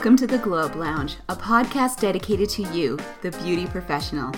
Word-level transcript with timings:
Welcome 0.00 0.16
to 0.16 0.26
the 0.26 0.38
Glow 0.38 0.64
Up 0.64 0.76
Lounge, 0.76 1.16
a 1.28 1.36
podcast 1.36 2.00
dedicated 2.00 2.48
to 2.48 2.62
you, 2.72 2.98
the 3.20 3.32
beauty 3.32 3.66
professional. 3.66 4.32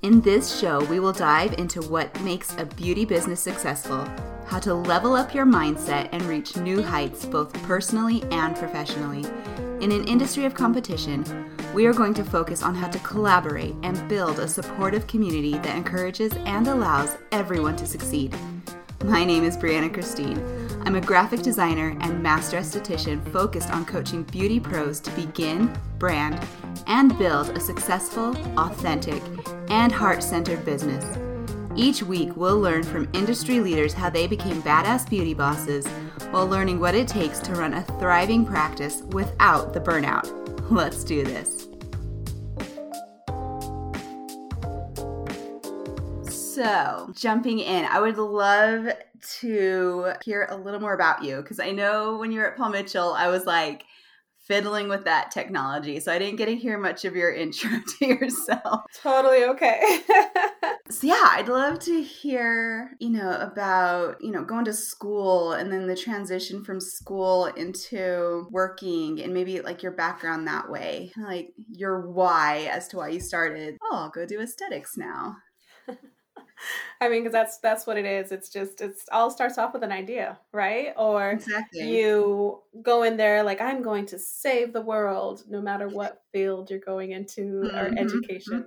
In 0.00 0.22
this 0.22 0.58
show, 0.58 0.82
we 0.86 1.00
will 1.00 1.12
dive 1.12 1.52
into 1.58 1.82
what 1.82 2.18
makes 2.22 2.56
a 2.56 2.64
beauty 2.64 3.04
business 3.04 3.38
successful, 3.38 4.08
how 4.46 4.58
to 4.60 4.72
level 4.72 5.12
up 5.12 5.34
your 5.34 5.44
mindset 5.44 6.08
and 6.12 6.22
reach 6.22 6.56
new 6.56 6.82
heights 6.82 7.26
both 7.26 7.52
personally 7.64 8.22
and 8.30 8.56
professionally. 8.56 9.26
In 9.82 9.92
an 9.92 10.08
industry 10.08 10.46
of 10.46 10.54
competition, 10.54 11.26
we 11.74 11.84
are 11.84 11.92
going 11.92 12.14
to 12.14 12.24
focus 12.24 12.62
on 12.62 12.74
how 12.74 12.88
to 12.88 12.98
collaborate 13.00 13.74
and 13.82 14.08
build 14.08 14.38
a 14.38 14.48
supportive 14.48 15.06
community 15.08 15.58
that 15.58 15.76
encourages 15.76 16.32
and 16.46 16.68
allows 16.68 17.18
everyone 17.32 17.76
to 17.76 17.86
succeed. 17.86 18.34
My 19.04 19.24
name 19.24 19.44
is 19.44 19.58
Briana 19.58 19.92
Christine. 19.92 20.61
I'm 20.84 20.96
a 20.96 21.00
graphic 21.00 21.42
designer 21.42 21.96
and 22.00 22.20
master 22.20 22.58
esthetician 22.58 23.24
focused 23.32 23.70
on 23.70 23.84
coaching 23.84 24.24
beauty 24.24 24.58
pros 24.58 24.98
to 25.00 25.10
begin, 25.12 25.72
brand, 25.98 26.44
and 26.88 27.16
build 27.18 27.50
a 27.50 27.60
successful, 27.60 28.36
authentic, 28.58 29.22
and 29.68 29.92
heart 29.92 30.24
centered 30.24 30.64
business. 30.64 31.04
Each 31.76 32.02
week, 32.02 32.36
we'll 32.36 32.58
learn 32.58 32.82
from 32.82 33.08
industry 33.12 33.60
leaders 33.60 33.92
how 33.92 34.10
they 34.10 34.26
became 34.26 34.60
badass 34.62 35.08
beauty 35.08 35.34
bosses 35.34 35.86
while 36.30 36.48
learning 36.48 36.80
what 36.80 36.96
it 36.96 37.06
takes 37.06 37.38
to 37.40 37.52
run 37.54 37.74
a 37.74 37.82
thriving 38.00 38.44
practice 38.44 39.02
without 39.10 39.72
the 39.72 39.80
burnout. 39.80 40.28
Let's 40.68 41.04
do 41.04 41.22
this. 41.22 41.61
So, 46.62 47.12
jumping 47.14 47.58
in, 47.58 47.84
I 47.84 48.00
would 48.00 48.18
love 48.18 48.88
to 49.40 50.12
hear 50.24 50.46
a 50.50 50.56
little 50.56 50.80
more 50.80 50.94
about 50.94 51.24
you 51.24 51.36
because 51.36 51.60
I 51.60 51.70
know 51.70 52.16
when 52.18 52.32
you 52.32 52.40
were 52.40 52.50
at 52.50 52.56
Paul 52.56 52.70
Mitchell, 52.70 53.12
I 53.12 53.28
was 53.28 53.46
like 53.46 53.84
fiddling 54.46 54.88
with 54.88 55.04
that 55.04 55.30
technology. 55.30 56.00
So 56.00 56.12
I 56.12 56.18
didn't 56.18 56.36
get 56.36 56.46
to 56.46 56.56
hear 56.56 56.76
much 56.78 57.04
of 57.04 57.14
your 57.14 57.32
intro 57.34 57.70
to 57.98 58.06
yourself. 58.06 58.82
Totally 59.00 59.44
okay. 59.44 59.80
so 60.90 61.06
yeah, 61.06 61.28
I'd 61.30 61.48
love 61.48 61.78
to 61.80 62.02
hear, 62.02 62.90
you 62.98 63.10
know, 63.10 63.38
about, 63.40 64.16
you 64.20 64.30
know, 64.30 64.44
going 64.44 64.64
to 64.64 64.72
school 64.72 65.52
and 65.52 65.72
then 65.72 65.86
the 65.86 65.96
transition 65.96 66.64
from 66.64 66.80
school 66.80 67.46
into 67.46 68.46
working 68.50 69.22
and 69.22 69.32
maybe 69.32 69.60
like 69.60 69.82
your 69.82 69.92
background 69.92 70.46
that 70.48 70.70
way. 70.70 71.12
Like 71.16 71.54
your 71.70 72.10
why 72.10 72.68
as 72.70 72.88
to 72.88 72.96
why 72.96 73.08
you 73.08 73.20
started, 73.20 73.76
oh, 73.82 73.96
I'll 73.96 74.10
go 74.10 74.26
do 74.26 74.40
aesthetics 74.40 74.96
now. 74.96 75.36
I 77.00 77.08
mean, 77.08 77.22
because 77.22 77.32
that's 77.32 77.58
that's 77.58 77.86
what 77.86 77.96
it 77.96 78.04
is. 78.04 78.32
It's 78.32 78.48
just 78.48 78.80
it's 78.80 79.04
all 79.10 79.30
starts 79.30 79.58
off 79.58 79.72
with 79.72 79.82
an 79.82 79.92
idea, 79.92 80.38
right? 80.52 80.92
Or 80.96 81.32
exactly. 81.32 81.96
you 81.96 82.62
go 82.82 83.02
in 83.02 83.16
there 83.16 83.42
like 83.42 83.60
I'm 83.60 83.82
going 83.82 84.06
to 84.06 84.18
save 84.18 84.72
the 84.72 84.80
world, 84.80 85.44
no 85.48 85.60
matter 85.60 85.88
what 85.88 86.22
field 86.32 86.70
you're 86.70 86.78
going 86.78 87.12
into 87.12 87.62
mm-hmm. 87.62 87.76
or 87.76 87.98
education. 87.98 88.64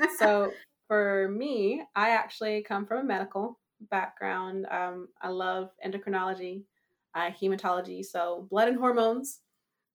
Mm-hmm. 0.00 0.04
so 0.18 0.52
for 0.88 1.28
me, 1.28 1.82
I 1.96 2.10
actually 2.10 2.62
come 2.62 2.86
from 2.86 2.98
a 2.98 3.04
medical 3.04 3.58
background. 3.90 4.66
Um, 4.70 5.08
I 5.20 5.28
love 5.28 5.70
endocrinology, 5.84 6.62
uh, 7.14 7.30
hematology, 7.30 8.04
so 8.04 8.46
blood 8.50 8.68
and 8.68 8.78
hormones, 8.78 9.40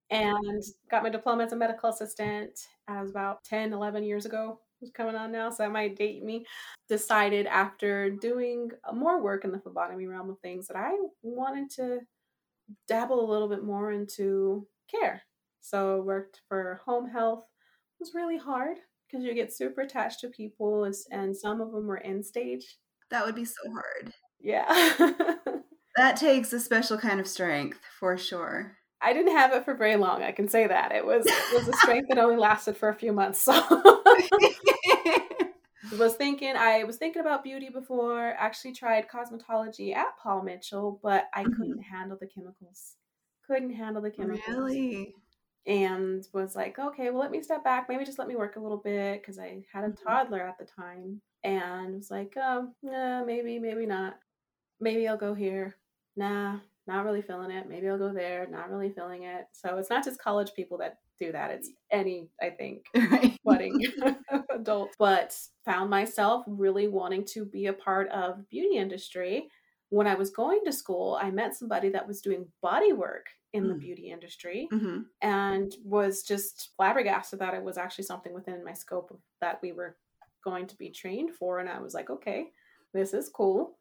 and 0.09 0.63
got 0.89 1.03
my 1.03 1.09
diploma 1.09 1.43
as 1.43 1.53
a 1.53 1.55
medical 1.55 1.89
assistant. 1.89 2.67
as 2.87 3.09
about 3.09 3.43
10, 3.43 3.73
11 3.73 4.03
years 4.03 4.25
ago 4.25 4.59
who's 4.79 4.91
coming 4.91 5.15
on 5.15 5.31
now, 5.31 5.49
so 5.49 5.63
that 5.63 5.71
might 5.71 5.97
date 5.97 6.23
me, 6.23 6.45
decided 6.87 7.45
after 7.47 8.09
doing 8.09 8.69
uh, 8.87 8.93
more 8.93 9.21
work 9.21 9.45
in 9.45 9.51
the 9.51 9.59
phlebotomy 9.59 10.07
realm 10.07 10.29
of 10.29 10.39
things 10.39 10.67
that 10.67 10.77
I 10.77 10.91
wanted 11.21 11.69
to 11.71 11.99
dabble 12.87 13.19
a 13.19 13.31
little 13.31 13.49
bit 13.49 13.63
more 13.63 13.91
into 13.91 14.67
care. 14.89 15.21
So 15.61 16.01
worked 16.01 16.41
for 16.47 16.81
home 16.85 17.09
health. 17.09 17.43
It 17.43 18.03
was 18.03 18.13
really 18.13 18.37
hard 18.37 18.77
because 19.07 19.25
you 19.25 19.33
get 19.33 19.53
super 19.53 19.81
attached 19.81 20.19
to 20.21 20.29
people 20.29 20.89
and 21.11 21.35
some 21.35 21.61
of 21.61 21.71
them 21.71 21.87
were 21.87 21.97
end 22.03 22.25
stage. 22.25 22.77
That 23.09 23.25
would 23.25 23.35
be 23.35 23.45
so 23.45 23.53
hard. 23.71 24.13
Yeah. 24.39 24.65
that 25.97 26.17
takes 26.17 26.53
a 26.53 26.59
special 26.59 26.97
kind 26.97 27.19
of 27.19 27.27
strength 27.27 27.79
for 27.99 28.17
sure. 28.17 28.77
I 29.01 29.13
didn't 29.13 29.35
have 29.35 29.53
it 29.53 29.65
for 29.65 29.75
very 29.75 29.95
long. 29.95 30.23
I 30.23 30.31
can 30.31 30.47
say 30.47 30.67
that 30.67 30.91
it 30.91 31.05
was 31.05 31.25
it 31.25 31.53
was 31.53 31.67
a 31.67 31.73
strength 31.77 32.09
that 32.09 32.17
only 32.17 32.37
lasted 32.37 32.77
for 32.77 32.89
a 32.89 32.95
few 32.95 33.13
months. 33.13 33.39
So 33.39 33.53
was 35.97 36.15
thinking 36.15 36.55
I 36.55 36.83
was 36.83 36.97
thinking 36.97 37.21
about 37.21 37.43
beauty 37.43 37.69
before. 37.69 38.35
Actually 38.37 38.73
tried 38.73 39.07
cosmetology 39.07 39.95
at 39.95 40.17
Paul 40.21 40.43
Mitchell, 40.43 40.99
but 41.01 41.25
I 41.33 41.43
mm-hmm. 41.43 41.53
couldn't 41.53 41.81
handle 41.81 42.17
the 42.19 42.27
chemicals. 42.27 42.95
Couldn't 43.45 43.73
handle 43.73 44.01
the 44.01 44.11
chemicals. 44.11 44.41
Really? 44.47 45.13
And 45.65 46.25
was 46.33 46.55
like, 46.55 46.79
okay, 46.79 47.09
well, 47.09 47.19
let 47.19 47.31
me 47.31 47.41
step 47.41 47.63
back. 47.63 47.87
Maybe 47.89 48.05
just 48.05 48.19
let 48.19 48.27
me 48.27 48.35
work 48.35 48.55
a 48.55 48.59
little 48.59 48.77
bit 48.77 49.21
because 49.21 49.37
I 49.37 49.63
had 49.71 49.83
a 49.83 49.87
mm-hmm. 49.87 50.07
toddler 50.07 50.41
at 50.41 50.57
the 50.57 50.65
time, 50.65 51.21
and 51.43 51.95
was 51.95 52.11
like, 52.11 52.33
oh, 52.37 52.69
nah, 52.83 53.23
maybe, 53.25 53.59
maybe 53.59 53.85
not. 53.85 54.17
Maybe 54.79 55.07
I'll 55.07 55.17
go 55.17 55.33
here. 55.33 55.75
Nah, 56.15 56.59
not 56.87 57.03
really 57.03 57.21
feeling 57.21 57.51
it. 57.51 57.67
Maybe 57.67 57.89
I'll 57.89 57.97
go 57.97 58.13
there, 58.13 58.47
not 58.49 58.69
really 58.69 58.89
feeling 58.89 59.23
it. 59.23 59.45
So 59.51 59.77
it's 59.77 59.89
not 59.89 60.05
just 60.05 60.21
college 60.21 60.53
people 60.55 60.77
that 60.79 60.99
do 61.19 61.31
that. 61.31 61.51
It's 61.51 61.69
any, 61.91 62.29
I 62.41 62.49
think, 62.49 62.85
right. 62.95 63.37
budding 63.45 63.79
adult. 64.51 64.95
But 64.99 65.37
found 65.65 65.89
myself 65.89 66.43
really 66.47 66.87
wanting 66.87 67.25
to 67.33 67.45
be 67.45 67.67
a 67.67 67.73
part 67.73 68.09
of 68.09 68.47
beauty 68.49 68.77
industry. 68.77 69.47
When 69.89 70.07
I 70.07 70.15
was 70.15 70.31
going 70.31 70.61
to 70.65 70.73
school, 70.73 71.17
I 71.21 71.31
met 71.31 71.55
somebody 71.55 71.89
that 71.89 72.07
was 72.07 72.21
doing 72.21 72.47
body 72.61 72.91
work 72.91 73.25
in 73.53 73.63
mm. 73.63 73.69
the 73.69 73.75
beauty 73.75 74.11
industry 74.11 74.67
mm-hmm. 74.71 75.03
and 75.21 75.73
was 75.85 76.23
just 76.23 76.71
flabbergasted 76.75 77.39
that 77.39 77.53
it 77.53 77.63
was 77.63 77.77
actually 77.77 78.03
something 78.03 78.33
within 78.33 78.65
my 78.65 78.73
scope 78.73 79.17
that 79.39 79.59
we 79.61 79.71
were 79.71 79.95
going 80.43 80.67
to 80.67 80.75
be 80.75 80.89
trained 80.89 81.33
for. 81.33 81.59
And 81.59 81.69
I 81.69 81.79
was 81.79 81.93
like, 81.93 82.09
okay, 82.09 82.47
this 82.93 83.13
is 83.13 83.29
cool 83.29 83.77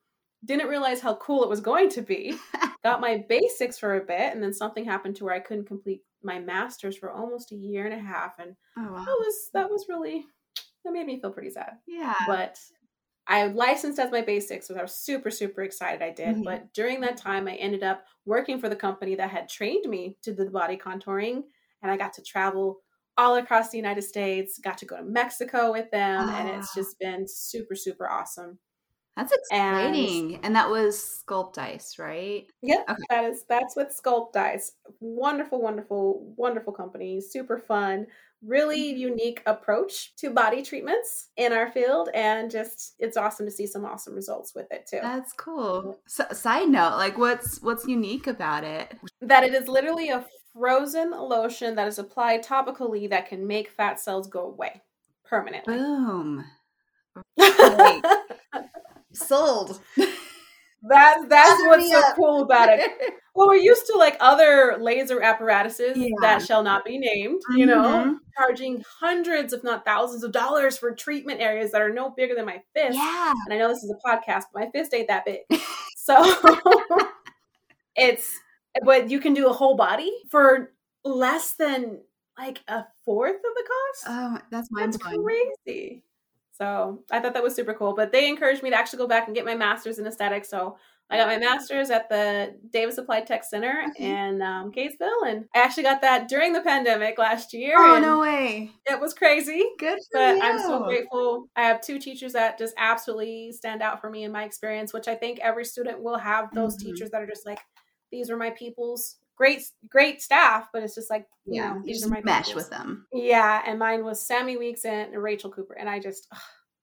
didn't 0.47 0.69
realize 0.69 1.01
how 1.01 1.17
cool 1.17 1.43
it 1.43 1.49
was 1.49 1.61
going 1.61 1.91
to 1.91 2.03
be. 2.03 2.37
Got 2.85 3.01
my 3.01 3.25
basics 3.29 3.79
for 3.79 3.97
a 3.97 4.05
bit, 4.05 4.33
and 4.33 4.43
then 4.43 4.55
something 4.55 4.85
happened 4.85 5.17
to 5.17 5.25
where 5.25 5.35
I 5.35 5.41
couldn't 5.41 5.67
complete 5.67 6.03
my 6.23 6.39
master's 6.39 6.97
for 6.97 7.11
almost 7.11 7.53
a 7.53 7.57
year 7.57 7.85
and 7.85 7.95
a 7.95 7.99
half, 7.99 8.39
and 8.39 8.55
oh, 8.79 8.93
wow. 8.93 9.05
that 9.05 9.17
was 9.19 9.51
that 9.55 9.71
was 9.71 9.87
really 9.89 10.25
that 10.85 10.93
made 10.93 11.07
me 11.07 11.21
feel 11.21 11.33
pretty 11.33 11.51
sad. 11.51 11.73
Yeah, 11.87 12.15
but 12.27 12.59
I 13.27 13.47
licensed 13.49 13.99
as 13.99 14.13
my 14.13 14.23
basics, 14.23 14.69
which 14.69 14.79
I 14.79 14.83
was 14.83 14.95
super 14.95 15.31
super 15.31 15.63
excited 15.63 16.03
I 16.03 16.13
did. 16.13 16.37
Mm-hmm. 16.37 16.43
But 16.45 16.73
during 16.73 17.01
that 17.01 17.17
time, 17.17 17.49
I 17.49 17.55
ended 17.55 17.83
up 17.83 18.05
working 18.25 18.61
for 18.61 18.69
the 18.69 18.77
company 18.77 19.17
that 19.17 19.31
had 19.31 19.49
trained 19.49 19.89
me 19.89 20.17
to 20.23 20.33
do 20.33 20.45
the 20.45 20.51
body 20.51 20.77
contouring, 20.77 21.43
and 21.83 21.91
I 21.91 21.97
got 21.97 22.13
to 22.15 22.23
travel 22.23 22.81
all 23.19 23.37
across 23.37 23.71
the 23.71 23.79
United 23.79 24.03
States. 24.03 24.61
Got 24.63 24.79
to 24.79 24.87
go 24.87 24.97
to 24.97 25.03
Mexico 25.03 25.73
with 25.73 25.91
them, 25.91 26.29
and 26.29 26.49
it's 26.51 26.71
ah. 26.71 26.81
just 26.81 26.99
been 27.01 27.27
super 27.27 27.75
super 27.75 28.09
awesome. 28.09 28.59
That's 29.17 29.33
exciting. 29.33 30.35
And, 30.35 30.45
and, 30.45 30.57
that 30.57 30.69
was 30.69 31.23
SculptIce, 31.27 31.99
right? 31.99 32.47
Yeah, 32.61 32.83
okay. 32.89 33.03
that 33.09 33.25
is 33.25 33.45
that's 33.49 33.75
with 33.75 33.89
SculptIce. 33.89 34.73
Wonderful, 35.01 35.63
wonderful, 35.63 36.35
wonderful 36.37 36.75
company. 36.75 37.23
Super 37.23 37.59
fun. 37.59 38.07
Really 38.45 38.93
mm-hmm. 38.93 38.99
unique 38.99 39.43
approach 39.47 40.15
to 40.17 40.29
body 40.29 40.63
treatments 40.63 41.31
in 41.39 41.55
our 41.55 41.73
field, 41.73 42.11
and 42.13 42.51
just 42.51 42.95
it's 42.99 43.17
awesome 43.17 43.47
to 43.47 43.53
see 43.53 43.67
some 43.67 43.87
awesome 43.87 44.15
results 44.15 44.55
with 44.55 44.71
it 44.71 44.87
too. 44.87 44.99
That's 45.01 45.33
cool. 45.33 45.99
So, 46.07 46.27
side 46.33 46.69
note, 46.69 46.97
like 46.97 47.17
what's 47.17 47.63
what's 47.63 47.87
unique 47.87 48.27
about 48.27 48.65
it? 48.65 48.99
That 49.23 49.45
it 49.45 49.55
is 49.55 49.67
literally 49.67 50.11
a 50.11 50.27
frozen 50.53 51.11
lotion 51.11 51.75
that 51.77 51.89
is 51.89 51.99
applied 51.99 52.45
topically 52.45 53.09
that 53.09 53.31
can 53.31 53.47
make 53.47 53.71
fat 53.71 53.99
cells 53.99 54.29
go 54.29 54.47
away 54.47 54.83
permanently. 55.25 55.75
Boom. 55.75 56.45
Sold. 59.17 59.81
That 60.89 61.29
that's 61.29 61.63
what's 61.63 61.91
so 61.91 62.03
cool 62.15 62.43
about 62.43 62.69
it. 62.71 62.91
Well, 63.35 63.49
we're 63.49 63.57
used 63.57 63.87
to 63.89 63.99
like 63.99 64.17
other 64.19 64.79
laser 64.81 65.21
apparatuses 65.21 65.95
yeah. 65.95 66.09
that 66.23 66.41
shall 66.41 66.63
not 66.63 66.87
be 66.87 66.97
named, 66.97 67.43
mm-hmm. 67.43 67.59
you 67.59 67.67
know, 67.67 67.83
mm-hmm. 67.83 68.13
charging 68.35 68.83
hundreds, 68.99 69.53
if 69.53 69.63
not 69.63 69.85
thousands 69.85 70.25
of 70.25 70.33
dollars 70.33 70.79
for 70.79 70.95
treatment 70.95 71.43
areas 71.43 71.71
that 71.73 71.83
are 71.83 71.93
no 71.93 72.09
bigger 72.09 72.35
than 72.35 72.47
my 72.47 72.63
fist. 72.75 72.97
Yeah. 72.97 73.35
And 73.45 73.53
I 73.53 73.59
know 73.59 73.69
this 73.69 73.85
is 73.85 73.93
a 73.93 74.09
podcast, 74.09 74.45
but 74.55 74.61
my 74.61 74.71
fist 74.71 74.95
ain't 74.95 75.09
that 75.09 75.27
big. 75.27 75.41
So 75.99 76.17
it's 77.95 78.41
but 78.83 79.11
you 79.11 79.21
can 79.21 79.35
do 79.35 79.49
a 79.49 79.53
whole 79.53 79.77
body 79.77 80.11
for 80.31 80.73
less 81.05 81.57
than 81.59 81.99
like 82.39 82.63
a 82.69 82.85
fourth 83.05 83.37
of 83.37 83.43
the 83.43 83.69
cost. 83.69 84.05
Oh, 84.09 84.39
that's 84.51 84.71
mind 84.71 84.95
That's 84.95 85.03
crazy. 85.03 86.05
So 86.59 87.03
I 87.11 87.21
thought 87.21 87.35
that 87.35 87.43
was 87.43 87.55
super 87.55 87.75
cool. 87.75 87.95
But 87.95 88.13
they 88.13 88.29
encouraged 88.29 88.63
me 88.63 88.71
to 88.71 88.77
actually 88.77 88.99
go 88.99 89.09
back 89.09 89.27
and 89.27 89.35
get 89.35 89.45
my 89.45 89.55
master's 89.55 89.99
in 89.99 90.07
aesthetics. 90.07 90.49
So 90.49 90.77
I 91.09 91.19
got 91.19 91.29
my 91.29 91.39
master's 91.39 91.91
at 91.91 92.09
the 92.09 92.57
Davis 92.73 92.99
Applied 92.99 93.29
Tech 93.29 93.45
Center 93.45 93.85
mm-hmm. 93.89 94.03
in 94.03 94.43
um, 94.43 94.73
Kaysville, 94.73 95.29
and 95.29 95.45
I 95.55 95.61
actually 95.61 95.85
got 95.85 96.01
that 96.01 96.29
during 96.29 96.53
the 96.53 96.63
pandemic 96.63 97.17
last 97.17 97.53
year. 97.53 97.77
Oh 97.79 98.01
no 98.01 98.19
way! 98.19 98.73
It 98.87 99.01
was 99.01 99.15
crazy. 99.15 99.63
Good, 99.79 100.01
but 100.13 100.37
you. 100.37 100.43
I'm 100.43 100.59
so 100.59 100.85
grateful. 100.85 101.47
I 101.55 101.63
have 101.63 101.81
two 101.81 102.01
teachers 102.01 102.33
that 102.33 102.59
just 102.59 102.75
absolutely 102.77 103.53
stand 103.53 103.83
out 103.83 104.01
for 104.01 104.11
me 104.11 104.25
in 104.25 104.33
my 104.33 104.43
experience, 104.43 104.93
which 104.93 105.07
I 105.07 105.15
think 105.15 105.39
every 105.39 105.65
student 105.65 106.03
will 106.03 106.19
have 106.19 106.53
those 106.53 106.77
mm-hmm. 106.77 106.91
teachers 106.91 107.11
that 107.11 107.23
are 107.23 107.27
just 107.27 107.47
like, 107.47 107.61
these 108.11 108.29
are 108.29 108.37
my 108.37 108.51
peoples. 108.51 109.17
Great 109.37 109.63
great 109.89 110.23
staff, 110.23 110.69
but 110.73 110.83
it's 110.83 110.95
just 110.95 111.11
like 111.11 111.27
you 111.47 111.55
yeah, 111.55 111.69
know, 111.75 111.81
you 111.85 111.95
just 111.95 112.11
mesh 112.25 112.55
with 112.55 112.71
them. 112.71 113.07
Yeah, 113.13 113.63
and 113.67 113.79
mine 113.79 114.05
was 114.05 114.21
Sammy 114.27 114.57
Weeks 114.57 114.85
and 114.85 115.15
Rachel 115.17 115.51
Cooper, 115.51 115.75
and 115.75 115.89
I 115.89 116.01
just 116.01 116.27
ugh, 116.33 116.39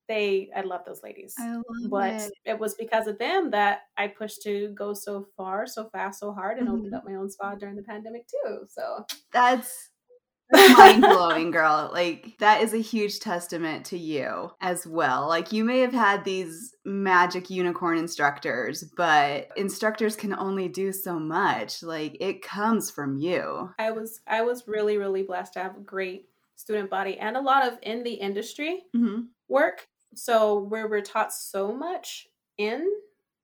they 0.08 0.50
I 0.56 0.62
love 0.62 0.86
those 0.86 1.04
ladies. 1.04 1.36
I 1.38 1.56
love 1.58 1.64
But 1.90 2.16
it. 2.30 2.34
it 2.46 2.60
was 2.60 2.76
because 2.76 3.08
of 3.08 3.18
them 3.20 3.52
that 3.52 3.82
I 3.98 4.08
pushed 4.08 4.42
to 4.44 4.70
go 4.70 4.94
so 4.94 5.28
far, 5.38 5.68
so 5.68 5.90
fast, 5.90 6.20
so 6.20 6.34
hard, 6.34 6.58
and 6.60 6.70
opened 6.70 6.94
Mhm. 6.94 6.96
up 6.96 7.06
my 7.06 7.16
own 7.16 7.30
spa 7.30 7.56
during 7.56 7.76
the 7.76 7.84
pandemic 7.84 8.26
too. 8.28 8.66
So 8.70 9.06
That's 9.32 9.90
mind 10.54 11.02
blowing, 11.02 11.52
girl. 11.52 11.90
Like, 11.92 12.38
that 12.40 12.62
is 12.62 12.74
a 12.74 12.78
huge 12.78 13.20
testament 13.20 13.86
to 13.88 13.98
you 13.98 14.52
as 14.62 14.88
well. 14.88 15.28
Like, 15.28 15.52
you 15.52 15.64
may 15.64 15.80
have 15.80 15.94
had 15.94 16.24
these 16.24 16.76
magic 16.86 17.50
unicorn 17.50 17.98
instructors, 17.98 18.84
but 18.96 19.50
instructors 19.58 20.16
can 20.16 20.34
only 20.34 20.68
do 20.68 20.92
so 20.92 21.20
much. 21.20 21.84
Like, 21.84 22.18
it 22.20 22.42
comes 22.42 22.92
from 22.92 23.18
you. 23.18 23.72
I 23.80 23.92
was 23.92 24.22
I 24.28 24.42
was 24.42 24.68
really 24.68 24.98
really 24.98 25.24
blessed 25.24 25.54
to 25.54 25.60
have 25.60 25.78
a 25.78 25.82
great 25.82 26.28
student 26.56 26.90
body 26.90 27.18
and 27.18 27.36
a 27.36 27.42
lot 27.42 27.68
of 27.68 27.78
in 27.82 28.04
the 28.04 28.14
industry 28.14 28.84
hmm 28.94 29.22
work. 29.50 29.88
So 30.16 30.60
where 30.60 30.88
we're 30.88 31.02
taught 31.02 31.34
so 31.34 31.74
much 31.74 32.28
in 32.58 32.88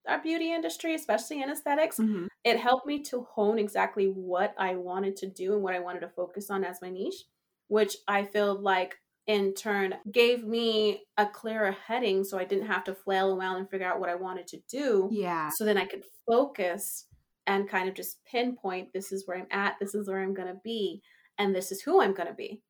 our 0.07 0.21
beauty 0.21 0.53
industry, 0.53 0.95
especially 0.95 1.41
in 1.41 1.49
aesthetics, 1.49 1.97
hmm 1.97 2.27
it 2.43 2.57
helped 2.57 2.87
me 2.87 3.03
to 3.03 3.27
hone 3.33 3.59
exactly 3.59 4.05
what 4.05 4.53
I 4.57 4.75
wanted 4.75 5.17
to 5.17 5.27
do 5.27 5.53
and 5.53 5.61
what 5.61 5.73
I 5.73 5.79
wanted 5.79 5.99
to 6.01 6.09
focus 6.09 6.49
on 6.49 6.63
as 6.63 6.81
my 6.81 6.89
niche, 6.89 7.25
which 7.67 7.97
I 8.07 8.23
feel 8.23 8.59
like 8.59 8.97
in 9.27 9.53
turn 9.53 9.93
gave 10.11 10.43
me 10.45 11.03
a 11.17 11.25
clearer 11.25 11.75
heading 11.85 12.23
so 12.23 12.39
I 12.39 12.45
didn't 12.45 12.67
have 12.67 12.83
to 12.85 12.95
flail 12.95 13.35
around 13.35 13.57
and 13.57 13.69
figure 13.69 13.87
out 13.87 13.99
what 13.99 14.09
I 14.09 14.15
wanted 14.15 14.47
to 14.47 14.59
do. 14.69 15.09
Yeah. 15.11 15.49
So 15.53 15.65
then 15.65 15.77
I 15.77 15.85
could 15.85 16.03
focus 16.25 17.05
and 17.45 17.69
kind 17.69 17.89
of 17.89 17.95
just 17.95 18.23
pinpoint 18.25 18.93
this 18.93 19.11
is 19.11 19.27
where 19.27 19.37
I'm 19.37 19.47
at, 19.51 19.75
this 19.79 19.93
is 19.93 20.07
where 20.07 20.21
I'm 20.21 20.33
going 20.33 20.47
to 20.47 20.59
be, 20.63 21.01
and 21.37 21.53
this 21.53 21.71
is 21.71 21.81
who 21.81 22.01
I'm 22.01 22.13
going 22.13 22.27
to 22.27 22.33
be. 22.33 22.61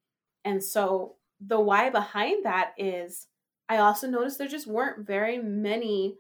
And 0.44 0.64
so 0.64 1.16
the 1.40 1.60
why 1.60 1.90
behind 1.90 2.44
that 2.46 2.72
is 2.78 3.28
I 3.70 3.78
also 3.78 4.10
noticed 4.10 4.40
there 4.40 4.48
just 4.48 4.68
weren't 4.68 5.06
very 5.06 5.38
many 5.38 6.16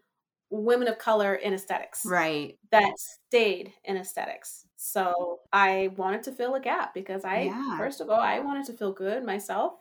women 0.49 0.87
of 0.87 0.97
color 0.97 1.35
in 1.35 1.53
aesthetics 1.53 2.05
Right. 2.05 2.57
that 2.71 2.93
stayed 2.99 3.73
in 3.85 3.97
aesthetics. 3.97 4.67
So 4.77 5.41
I 5.53 5.89
wanted 5.97 6.23
to 6.23 6.31
fill 6.31 6.55
a 6.55 6.59
gap 6.61 6.93
because 6.93 7.25
I, 7.25 7.43
Yeah. 7.43 7.77
first 7.77 8.01
of 8.01 8.09
all, 8.09 8.19
I 8.21 8.39
wanted 8.39 8.65
to 8.67 8.73
feel 8.73 8.93
good 8.93 9.23
myself 9.25 9.75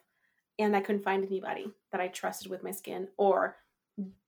and 0.58 0.76
I 0.76 0.80
couldn't 0.80 1.02
find 1.04 1.24
anybody 1.24 1.72
that 1.92 2.00
I 2.00 2.08
trusted 2.08 2.50
with 2.50 2.62
my 2.62 2.72
skin 2.72 3.08
or 3.18 3.58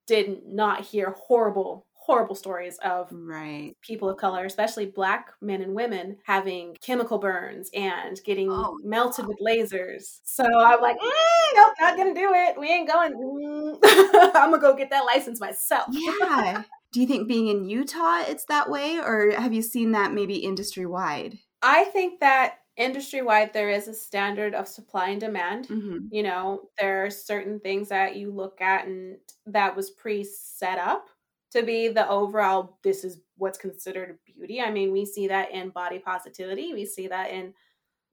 did 0.07 0.47
not 0.47 0.83
hear 0.83 1.11
horrible, 1.13 1.87
horrible 2.11 2.35
stories 2.35 2.79
of 2.79 3.09
Right. 3.13 3.75
people 3.83 4.09
of 4.09 4.19
color, 4.19 4.45
especially 4.45 4.87
black 4.87 5.31
men 5.41 5.63
and 5.63 5.75
women, 5.75 6.19
having 6.25 6.77
chemical 6.83 7.19
burns 7.19 7.71
and 7.75 8.21
getting 8.25 8.51
Oh, 8.53 8.79
melted 8.83 9.27
with 9.27 9.39
lasers. 9.41 10.21
So 10.25 10.45
I'm 10.45 10.81
like, 10.81 10.97
mm, 10.99 11.57
nope, 11.57 11.75
not 11.81 11.97
gonna 11.97 12.15
do 12.15 12.33
it. 12.35 12.59
We 12.59 12.69
ain't 12.69 12.89
going. 12.89 13.13
Mm. 13.15 13.79
I'm 14.35 14.51
gonna 14.51 14.59
go 14.61 14.75
get 14.77 14.91
that 14.91 15.05
license 15.05 15.41
myself. 15.41 15.89
Yeah. 15.89 16.63
Do 16.93 17.01
you 17.01 17.07
think 17.07 17.29
being 17.29 17.47
in 17.49 17.65
Utah 17.69 18.23
it's 18.27 18.47
that 18.47 18.69
way, 18.69 18.99
or 18.99 19.31
have 19.31 19.53
you 19.53 19.63
seen 19.63 19.93
that 19.93 20.13
maybe 20.13 20.37
industry 20.37 20.87
wide? 20.87 21.39
I 21.63 21.85
think 21.85 22.21
that 22.21 22.59
industry 22.77 23.23
wide 23.23 23.53
there 23.53 23.69
is 23.71 23.89
a 23.89 23.95
standard 23.95 24.55
of 24.55 24.67
supply 24.69 25.11
and 25.11 25.21
demand. 25.21 25.67
hmm 25.67 26.09
You 26.11 26.23
know, 26.23 26.71
there 26.79 27.05
are 27.05 27.11
certain 27.11 27.61
things 27.61 27.89
that 27.91 28.17
you 28.17 28.33
look 28.33 28.61
at 28.61 28.87
and 28.87 29.19
that 29.47 29.77
was 29.77 29.91
pre 29.91 30.25
set 30.25 30.79
up 30.79 31.10
to 31.53 31.63
be 31.63 31.89
the 31.89 32.09
overall, 32.09 32.79
this 32.83 33.05
is 33.05 33.21
what's 33.37 33.59
considered 33.59 34.19
beauty. 34.25 34.61
I 34.61 34.71
mean, 34.71 34.93
we 34.93 35.05
see 35.05 35.29
that 35.29 35.51
in 35.51 35.71
body 35.71 35.99
positivity, 35.99 36.73
we 36.73 36.87
see 36.87 37.09
that 37.09 37.31
in 37.31 37.55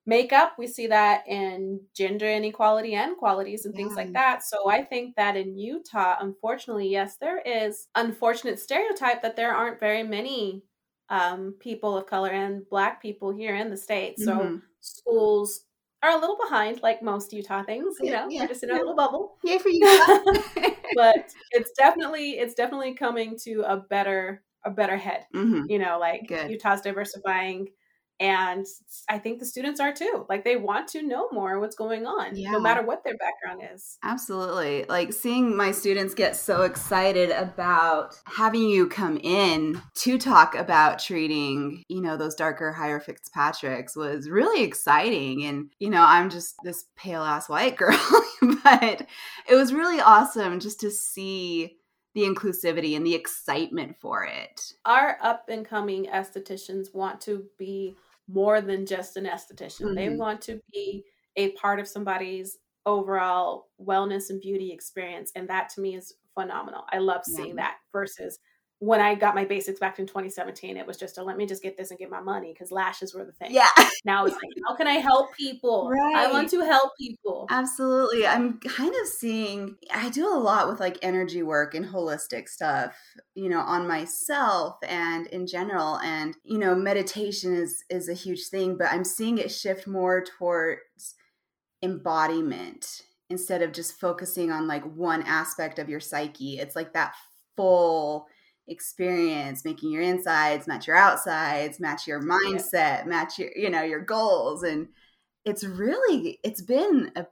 makeup, 0.05 0.53
we 0.57 0.67
see 0.67 0.87
that 0.87 1.27
in 1.27 1.81
gender 1.95 2.27
inequality 2.27 2.95
and 2.95 3.17
qualities 3.17 3.65
and 3.65 3.75
things 3.75 3.91
Yeah. 3.95 4.03
like 4.03 4.13
that. 4.13 4.43
So 4.43 4.69
I 4.69 4.83
think 4.83 5.15
that 5.17 5.35
in 5.35 5.57
Utah, 5.57 6.17
unfortunately, 6.21 6.87
yes, 6.89 7.17
there 7.17 7.39
is 7.41 7.87
unfortunate 7.95 8.59
stereotype 8.59 9.21
that 9.21 9.35
there 9.35 9.53
aren't 9.53 9.79
very 9.79 10.03
many 10.03 10.63
um, 11.09 11.55
people 11.59 11.97
of 11.97 12.05
color 12.05 12.29
and 12.29 12.67
black 12.69 13.01
people 13.01 13.31
here 13.31 13.55
in 13.55 13.69
the 13.69 13.77
state. 13.77 14.19
So 14.19 14.33
Mhm. 14.33 14.61
schools 14.81 15.65
are 16.03 16.11
a 16.11 16.19
little 16.19 16.37
behind, 16.37 16.81
like 16.81 17.01
most 17.01 17.33
Utah 17.33 17.63
things. 17.63 17.97
You 18.01 18.11
know, 18.11 18.27
yeah, 18.29 18.41
we're 18.41 18.47
just 18.47 18.63
in 18.63 18.69
yeah. 18.69 18.75
a 18.75 18.79
little 18.79 18.95
bubble. 18.95 19.37
Yay 19.43 19.57
for 19.57 19.69
Utah! 19.69 20.19
But 20.93 21.33
it's 21.51 21.71
definitely 21.77 22.39
it's 22.39 22.53
definitely 22.53 22.93
coming 22.95 23.37
to 23.43 23.61
a 23.61 23.77
better 23.77 24.43
a 24.65 24.71
better 24.71 24.97
head. 24.97 25.25
hmm 25.33 25.67
You 25.67 25.79
know, 25.79 25.99
like 25.99 26.23
Good. 26.27 26.47
Utah's 26.47 26.81
diversifying, 26.81 27.69
and 28.19 28.65
I 29.09 29.19
think 29.19 29.39
the 29.39 29.45
students 29.45 29.79
are 29.79 29.93
too. 29.93 30.25
Like 30.27 30.43
they 30.43 30.55
want 30.55 30.87
to 30.89 31.03
know 31.03 31.29
more 31.31 31.59
what's 31.59 31.75
going 31.75 32.05
on, 32.07 32.35
Yeah. 32.35 32.51
no 32.51 32.59
matter 32.59 32.81
what 32.81 33.03
their 33.03 33.15
background 33.17 33.69
is. 33.73 33.97
Absolutely. 34.03 34.85
Like 34.89 35.13
seeing 35.13 35.55
my 35.55 35.71
students 35.71 36.13
get 36.15 36.35
so 36.35 36.63
excited 36.63 37.29
about 37.29 38.15
having 38.25 38.69
you 38.69 38.87
come 38.87 39.17
in 39.17 39.81
to 39.95 40.17
talk 40.17 40.55
about 40.55 40.99
treating, 40.99 41.83
you 41.89 42.01
know, 42.01 42.17
those 42.17 42.33
darker, 42.35 42.71
higher 42.71 42.99
Fitzpatricks 42.99 43.95
was 43.95 44.29
really 44.29 44.63
exciting. 44.63 45.43
And, 45.45 45.69
you 45.79 45.89
know, 45.89 46.03
I'm 46.03 46.29
just 46.29 46.55
this 46.63 46.85
pale 46.95 47.21
ass 47.23 47.47
white 47.47 47.77
girl, 47.77 47.99
but 48.63 49.05
it 49.47 49.55
was 49.55 49.73
really 49.73 50.01
awesome 50.01 50.59
just 50.59 50.79
to 50.79 50.89
see 50.89 51.77
the 52.15 52.23
inclusivity 52.23 52.95
and 52.95 53.05
the 53.05 53.13
excitement 53.13 53.95
for 53.99 54.23
it. 54.25 54.73
Our 54.85 55.19
up 55.21 55.49
and 55.49 55.63
coming 55.63 56.05
estheticians 56.07 56.91
want 56.95 57.21
to 57.21 57.45
be 57.59 57.95
more 58.27 58.61
than 58.61 58.85
just 58.85 59.17
an 59.17 59.25
esthetician. 59.25 59.95
They 59.95 60.09
Mhm. 60.09 60.17
want 60.17 60.41
to 60.43 60.61
be 60.71 61.05
a 61.35 61.51
part 61.53 61.79
of 61.79 61.87
somebody's 61.87 62.57
overall 62.85 63.69
wellness 63.81 64.29
and 64.29 64.41
beauty 64.41 64.71
experience. 64.71 65.31
And 65.35 65.47
that 65.49 65.69
to 65.71 65.81
me 65.81 65.95
is 65.95 66.15
phenomenal. 66.33 66.85
I 66.91 66.99
love 66.99 67.25
seeing 67.25 67.55
Yeah. 67.55 67.55
that 67.57 67.77
versus 67.91 68.39
when 68.79 69.01
I 69.01 69.15
got 69.15 69.33
my 69.33 69.43
basics 69.43 69.79
back 69.79 69.97
in 69.97 70.05
2017, 70.05 70.77
it 70.77 70.85
was 70.85 70.97
just 70.97 71.17
a 71.17 71.23
let 71.23 71.35
me 71.35 71.47
just 71.47 71.63
get 71.63 71.77
this 71.77 71.89
and 71.89 71.97
get 71.97 72.11
my 72.11 72.19
money 72.19 72.53
because 72.53 72.71
lashes 72.71 73.13
were 73.13 73.25
the 73.25 73.31
thing. 73.31 73.53
Yeah. 73.53 73.69
Now 74.05 74.25
it's 74.25 74.35
like, 74.35 74.53
how 74.65 74.75
can 74.75 74.87
I 74.87 74.93
help 74.93 75.35
people? 75.35 75.89
Right. 75.89 76.15
I 76.15 76.31
want 76.31 76.49
to 76.51 76.61
help 76.61 76.91
people. 76.97 77.45
Absolutely. 77.49 78.25
I'm 78.25 78.57
kind 78.59 78.93
of 79.01 79.07
seeing, 79.07 79.75
I 79.93 80.09
do 80.09 80.33
a 80.33 80.37
lot 80.37 80.69
with 80.69 80.79
like 80.79 80.97
energy 81.01 81.43
work 81.43 81.73
and 81.73 81.85
holistic 81.85 82.47
stuff, 82.47 82.95
you 83.35 83.49
know, 83.49 83.59
on 83.59 83.85
myself 83.85 84.77
and 84.87 85.27
in 85.27 85.45
general. 85.45 85.97
And, 85.97 86.37
you 86.45 86.57
know, 86.57 86.73
meditation 86.73 87.53
is, 87.53 87.83
is 87.89 88.07
a 88.07 88.13
huge 88.13 88.47
thing, 88.47 88.77
but 88.77 88.87
I'm 88.91 89.03
seeing 89.03 89.39
it 89.39 89.51
shift 89.51 89.87
more 89.87 90.23
towards 90.23 91.15
embodiment 91.81 93.01
instead 93.29 93.61
of 93.61 93.73
just 93.73 93.99
focusing 93.99 94.51
on 94.51 94.67
like 94.67 94.83
one 94.85 95.23
aspect 95.23 95.79
of 95.79 95.89
your 95.89 95.99
psyche. 95.99 96.59
It's 96.59 96.77
like 96.77 96.93
that 96.93 97.13
full 97.57 98.27
experience 98.67 99.63
making 99.65 99.91
your 99.91 100.01
insides 100.03 100.67
match 100.67 100.87
your 100.87 100.95
outsides 100.95 101.79
match 101.79 102.07
your 102.07 102.21
mindset 102.21 103.05
match 103.05 103.39
your 103.39 103.49
you 103.55 103.69
know 103.69 103.83
your 103.83 104.01
goals 104.01 104.63
and 104.63 104.87
it's 105.45 105.63
really 105.63 106.39
it's 106.43 106.61
been 106.61 107.11
a 107.15 107.25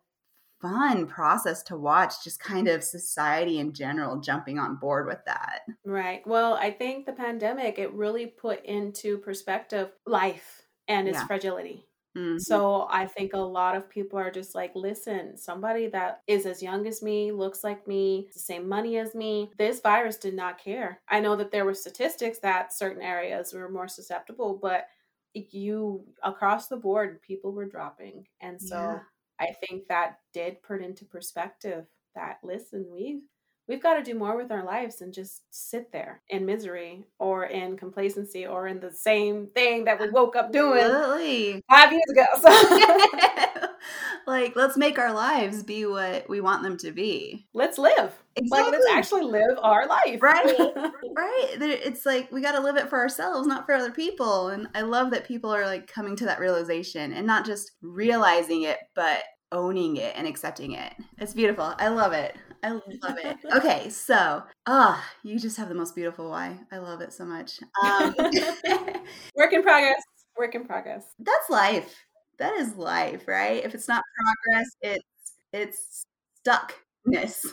fun 0.61 1.07
process 1.07 1.61
to 1.63 1.75
watch 1.77 2.23
just 2.23 2.39
kind 2.39 2.67
of 2.67 2.83
society 2.83 3.59
in 3.59 3.73
general 3.73 4.19
jumping 4.19 4.57
on 4.59 4.77
board 4.77 5.05
with 5.07 5.23
that 5.25 5.61
Right. 5.85 6.25
Well, 6.25 6.55
I 6.55 6.71
think 6.71 7.05
the 7.05 7.13
pandemic, 7.13 7.77
it 7.77 7.93
really 7.93 8.25
put 8.25 8.65
into 8.65 9.19
perspective 9.19 9.91
life 10.05 10.63
and 10.87 11.07
its 11.07 11.17
Yeah. 11.19 11.27
fragility. 11.27 11.87
Mhm. 12.15 12.39
So 12.39 12.87
I 12.89 13.07
think 13.07 13.33
a 13.33 13.37
lot 13.37 13.75
of 13.77 13.89
people 13.89 14.19
are 14.19 14.31
just 14.31 14.55
like, 14.55 14.75
listen, 14.75 15.37
somebody 15.37 15.87
that 15.87 16.21
is 16.27 16.45
as 16.45 16.61
young 16.61 16.85
as 16.87 17.01
me, 17.01 17.31
looks 17.31 17.63
like 17.63 17.87
me, 17.87 18.29
the 18.33 18.39
same 18.39 18.67
money 18.67 18.97
as 18.97 19.15
me, 19.15 19.51
this 19.57 19.79
virus 19.81 20.17
did 20.17 20.33
not 20.35 20.57
care. 20.57 21.01
I 21.07 21.21
know 21.21 21.35
that 21.37 21.51
there 21.51 21.65
were 21.65 21.73
statistics 21.73 22.39
that 22.39 22.73
certain 22.73 23.01
areas 23.01 23.53
were 23.53 23.69
more 23.69 23.87
susceptible, 23.87 24.57
but 24.57 24.87
you 25.33 26.05
across 26.23 26.67
the 26.67 26.77
board, 26.77 27.21
people 27.21 27.51
were 27.53 27.67
dropping. 27.69 28.27
And 28.41 28.61
so 28.61 28.77
Yeah. 28.77 29.05
I 29.39 29.53
think 29.67 29.87
that 29.87 30.19
did 30.33 30.61
put 30.63 30.81
into 30.81 31.05
perspective 31.05 31.87
that 32.15 32.39
listen, 32.43 32.87
we've 32.91 33.23
we've 33.67 33.81
got 33.81 33.95
to 33.95 34.03
do 34.03 34.17
more 34.17 34.37
with 34.37 34.51
our 34.51 34.63
lives 34.63 34.97
than 34.97 35.11
just 35.11 35.41
sit 35.49 35.91
there 35.91 36.21
in 36.29 36.45
misery 36.45 37.05
or 37.19 37.45
in 37.45 37.77
complacency 37.77 38.45
or 38.45 38.67
in 38.67 38.79
the 38.79 38.91
same 38.91 39.47
thing 39.47 39.85
that 39.85 39.99
we 39.99 40.09
woke 40.09 40.35
up 40.35 40.51
doing 40.51 40.79
Absolutely. 40.79 41.63
five 41.69 41.91
years 41.91 42.09
ago. 42.09 42.25
So 42.41 43.67
like 44.27 44.55
let's 44.55 44.77
make 44.77 44.99
our 44.99 45.13
lives 45.13 45.63
be 45.63 45.85
what 45.85 46.27
we 46.29 46.41
want 46.41 46.63
them 46.63 46.77
to 46.77 46.91
be 46.91 47.47
let's 47.53 47.77
live. 47.77 48.13
Like 48.49 48.71
let's 48.71 48.87
actually 48.89 49.23
live 49.23 49.57
our 49.61 49.87
life. 49.87 50.21
Right. 50.21 50.57
right 51.15 51.47
it's 51.61 52.05
like 52.05 52.31
we 52.31 52.41
got 52.41 52.53
to 52.53 52.59
live 52.59 52.75
it 52.75 52.89
for 52.89 52.99
ourselves 52.99 53.47
not 53.47 53.65
for 53.65 53.73
other 53.73 53.91
people 53.91 54.49
and 54.49 54.67
i 54.75 54.81
love 54.81 55.11
that 55.11 55.27
people 55.27 55.49
are 55.49 55.65
like 55.65 55.87
coming 55.87 56.15
to 56.15 56.25
that 56.25 56.39
realization 56.39 57.13
and 57.13 57.25
not 57.25 57.45
just 57.45 57.71
realizing 57.81 58.63
it 58.63 58.77
but 58.95 59.23
owning 59.51 59.95
it 59.95 60.13
and 60.17 60.27
accepting 60.27 60.73
it 60.73 60.93
it's 61.17 61.33
beautiful 61.33 61.73
i 61.77 61.87
love 61.87 62.11
it 62.11 62.35
i 62.63 62.69
love 62.69 62.81
it 63.23 63.37
okay 63.55 63.89
so 63.89 64.43
ah 64.65 65.03
you 65.23 65.39
just 65.39 65.57
have 65.57 65.69
the 65.69 65.75
most 65.75 65.95
beautiful 65.95 66.29
why 66.29 66.57
i 66.71 66.77
love 66.77 67.01
it 67.01 67.13
so 67.13 67.25
much 67.25 67.59
um, 67.83 68.13
Work 69.35 69.53
in 69.53 69.63
progress. 69.63 70.01
Work 70.37 70.55
in 70.55 70.65
progress. 70.65 71.05
That's 71.19 71.49
life. 71.49 71.95
That 72.39 72.53
is 72.55 72.75
life, 72.75 73.27
right? 73.27 73.63
If 73.63 73.73
it's 73.73 73.87
not 73.87 74.03
progress, 74.17 74.69
it's 74.81 75.35
it's 75.53 76.05
stuckness. 76.45 77.45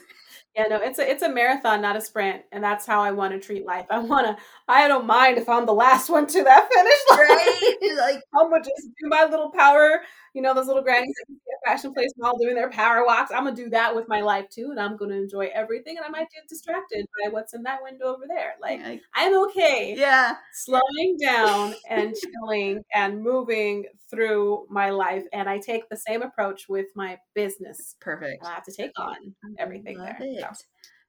Yeah, 0.54 0.64
no, 0.64 0.76
it's 0.76 0.99
a 0.99 1.11
it's 1.11 1.23
a 1.23 1.30
marathon, 1.30 1.80
not 1.80 1.97
a 1.97 2.00
sprint, 2.00 2.42
and 2.52 2.62
that's 2.62 2.85
how 2.85 3.00
I 3.00 3.11
want 3.12 3.32
to 3.32 3.40
treat 3.40 3.64
life. 3.64 3.87
I 3.88 3.99
want 4.00 4.26
to. 4.26 4.37
I 4.68 4.87
don't 4.87 5.06
mind 5.06 5.38
if 5.38 5.49
I'm 5.49 5.64
the 5.64 5.73
last 5.73 6.11
one 6.11 6.26
to 6.26 6.44
that 6.44 6.68
finish 6.73 7.00
line. 7.11 7.38
Right? 7.38 7.59
Like 8.12 8.23
I'm 8.35 8.50
gonna 8.50 8.62
just 8.62 8.88
do 9.00 9.09
my 9.09 9.25
little 9.25 9.50
power. 9.50 10.02
You 10.35 10.42
know, 10.42 10.54
those 10.54 10.66
little 10.66 10.82
grannies 10.82 11.14
at 11.21 11.71
fashion 11.71 11.92
place 11.92 12.09
all 12.23 12.38
doing 12.38 12.54
their 12.54 12.71
power 12.71 13.04
walks. 13.04 13.30
I'm 13.32 13.44
gonna 13.44 13.56
do 13.56 13.71
that 13.71 13.94
with 13.94 14.09
my 14.09 14.21
life 14.21 14.49
too, 14.50 14.68
and 14.71 14.80
I'm 14.80 14.97
gonna 14.97 15.14
enjoy 15.14 15.50
everything. 15.54 15.97
And 15.97 16.04
I 16.04 16.09
might 16.09 16.28
get 16.30 16.49
distracted 16.49 17.06
by 17.23 17.30
what's 17.30 17.54
in 17.54 17.62
that 17.62 17.82
window 17.82 18.06
over 18.06 18.25
there. 18.28 18.54
Like 18.61 18.80
like, 18.82 19.02
I'm 19.14 19.35
okay 19.49 19.94
yeah. 19.97 20.37
slowing 20.52 21.16
down 21.21 21.75
and 21.88 22.14
chilling 22.14 22.82
and 22.94 23.23
moving 23.23 23.87
through 24.11 24.66
my 24.68 24.90
life. 24.90 25.25
And 25.32 25.49
I 25.49 25.59
take 25.59 25.88
the 25.88 25.97
same 25.97 26.23
approach 26.23 26.68
with 26.68 26.87
my 26.94 27.18
business. 27.35 27.97
Perfect. 28.00 28.44
I 28.44 28.50
have 28.52 28.64
to 28.64 28.73
take 28.73 28.92
on 28.99 29.35
everything 29.59 29.99
Love 29.99 30.14
there. 30.18 30.28
it. 30.28 30.41
So. 30.52 30.64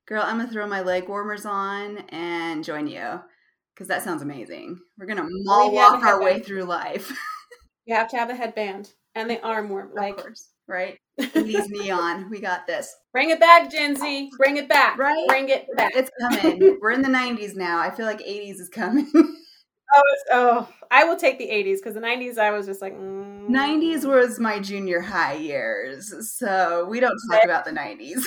Girl, 0.05 0.23
I'm 0.25 0.37
gonna 0.37 0.51
throw 0.51 0.67
my 0.67 0.81
leg 0.81 1.07
warmers 1.07 1.45
on 1.45 1.99
and 2.09 2.63
join 2.63 2.87
you. 2.87 3.21
Because 3.73 3.87
that 3.87 4.03
sounds 4.03 4.21
amazing. 4.21 4.79
We're 4.97 5.07
gonna 5.07 5.27
mall 5.27 5.67
Maybe 5.67 5.79
I 5.79 5.83
have 5.83 5.93
walk 5.93 6.03
our 6.03 6.21
way 6.21 6.39
through 6.39 6.63
life. 6.63 7.11
You 7.85 7.95
have 7.95 8.07
to 8.11 8.17
have 8.17 8.29
the 8.29 8.35
headband 8.35 8.93
and 9.13 9.29
the 9.29 9.41
arm 9.41 9.69
warm. 9.69 9.91
Like, 9.93 10.17
of 10.17 10.23
course. 10.23 10.49
Right? 10.67 10.97
80s 11.19 11.67
neon. 11.67 12.29
We 12.29 12.39
got 12.39 12.65
this. 12.65 12.95
bring 13.11 13.29
it 13.29 13.41
back, 13.41 13.69
Gen 13.69 13.97
Z. 13.97 14.31
Bring 14.37 14.55
it 14.55 14.69
back. 14.69 14.97
Right? 14.97 15.27
Bring 15.27 15.49
it 15.49 15.67
back. 15.75 15.91
It's 15.93 16.09
coming. 16.21 16.77
We're 16.81 16.91
in 16.91 17.01
the 17.01 17.09
90s 17.09 17.55
now. 17.55 17.79
I 17.79 17.89
feel 17.89 18.05
like 18.05 18.19
80s 18.19 18.61
is 18.61 18.69
coming. 18.69 19.11
Oh, 19.95 20.01
oh, 20.31 20.69
I 20.89 21.03
will 21.03 21.17
take 21.17 21.37
the 21.37 21.47
80s 21.47 21.77
because 21.77 21.93
the 21.93 21.99
90s 21.99 22.39
I 22.39 22.51
was 22.51 22.65
just 22.65 22.81
like, 22.81 22.97
mm. 22.97 23.47
90s 23.47 24.05
was 24.05 24.39
my 24.39 24.59
junior 24.59 25.01
high 25.01 25.35
years. 25.35 26.13
So 26.37 26.87
we 26.89 26.99
don't 26.99 27.19
talk 27.29 27.43
about 27.43 27.65
the 27.65 27.71
90s. 27.71 28.23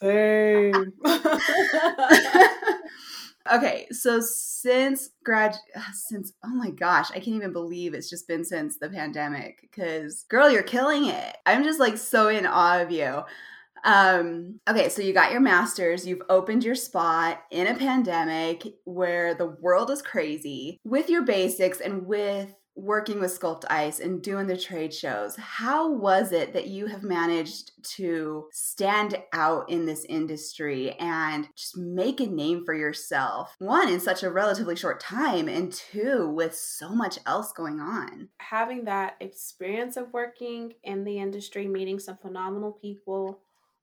Same. 0.00 0.92
okay, 3.52 3.86
so 3.90 4.20
since 4.20 5.10
grad 5.24 5.56
since 5.92 6.32
oh 6.44 6.54
my 6.54 6.70
gosh, 6.70 7.10
I 7.10 7.14
can't 7.14 7.28
even 7.28 7.52
believe 7.52 7.94
it's 7.94 8.10
just 8.10 8.28
been 8.28 8.44
since 8.44 8.78
the 8.78 8.90
pandemic 8.90 9.68
cuz 9.72 10.24
girl, 10.28 10.50
you're 10.50 10.62
killing 10.62 11.06
it. 11.06 11.36
I'm 11.46 11.64
just 11.64 11.80
like 11.80 11.96
so 11.96 12.28
in 12.28 12.46
awe 12.46 12.80
of 12.82 12.90
you. 12.90 13.22
Um 13.84 14.60
okay, 14.68 14.88
so 14.90 15.00
you 15.00 15.14
got 15.14 15.32
your 15.32 15.40
masters, 15.40 16.06
you've 16.06 16.22
opened 16.28 16.64
your 16.64 16.74
spot 16.74 17.42
in 17.50 17.66
a 17.66 17.74
pandemic 17.74 18.64
where 18.84 19.34
the 19.34 19.46
world 19.46 19.90
is 19.90 20.02
crazy 20.02 20.78
with 20.84 21.08
your 21.08 21.22
basics 21.22 21.80
and 21.80 22.06
with 22.06 22.52
working 22.76 23.20
with 23.20 23.38
SculptIce 23.38 24.00
and 24.00 24.22
doing 24.22 24.46
the 24.46 24.56
trade 24.56 24.92
shows, 24.92 25.34
how 25.36 25.90
was 25.90 26.30
it 26.30 26.52
that 26.52 26.66
you 26.66 26.86
have 26.86 27.02
managed 27.02 27.72
to 27.96 28.46
stand 28.52 29.16
out 29.32 29.68
in 29.70 29.86
this 29.86 30.04
industry 30.04 30.92
and 30.92 31.48
just 31.56 31.76
make 31.76 32.20
a 32.20 32.26
name 32.26 32.64
for 32.64 32.74
yourself? 32.74 33.54
One, 33.58 33.88
in 33.88 34.00
such 34.00 34.22
a 34.22 34.30
relatively 34.30 34.76
short 34.76 35.00
time, 35.00 35.48
and 35.48 35.72
two, 35.72 36.28
with 36.28 36.54
so 36.54 36.90
much 36.90 37.18
else 37.26 37.52
going 37.52 37.80
on. 37.80 38.28
Having 38.38 38.84
that 38.84 39.16
experience 39.20 39.96
of 39.96 40.12
working 40.12 40.74
in 40.84 41.04
the 41.04 41.18
industry, 41.18 41.66
meeting 41.66 41.98
some 41.98 42.18
phenomenal 42.18 42.72
people, 42.72 43.40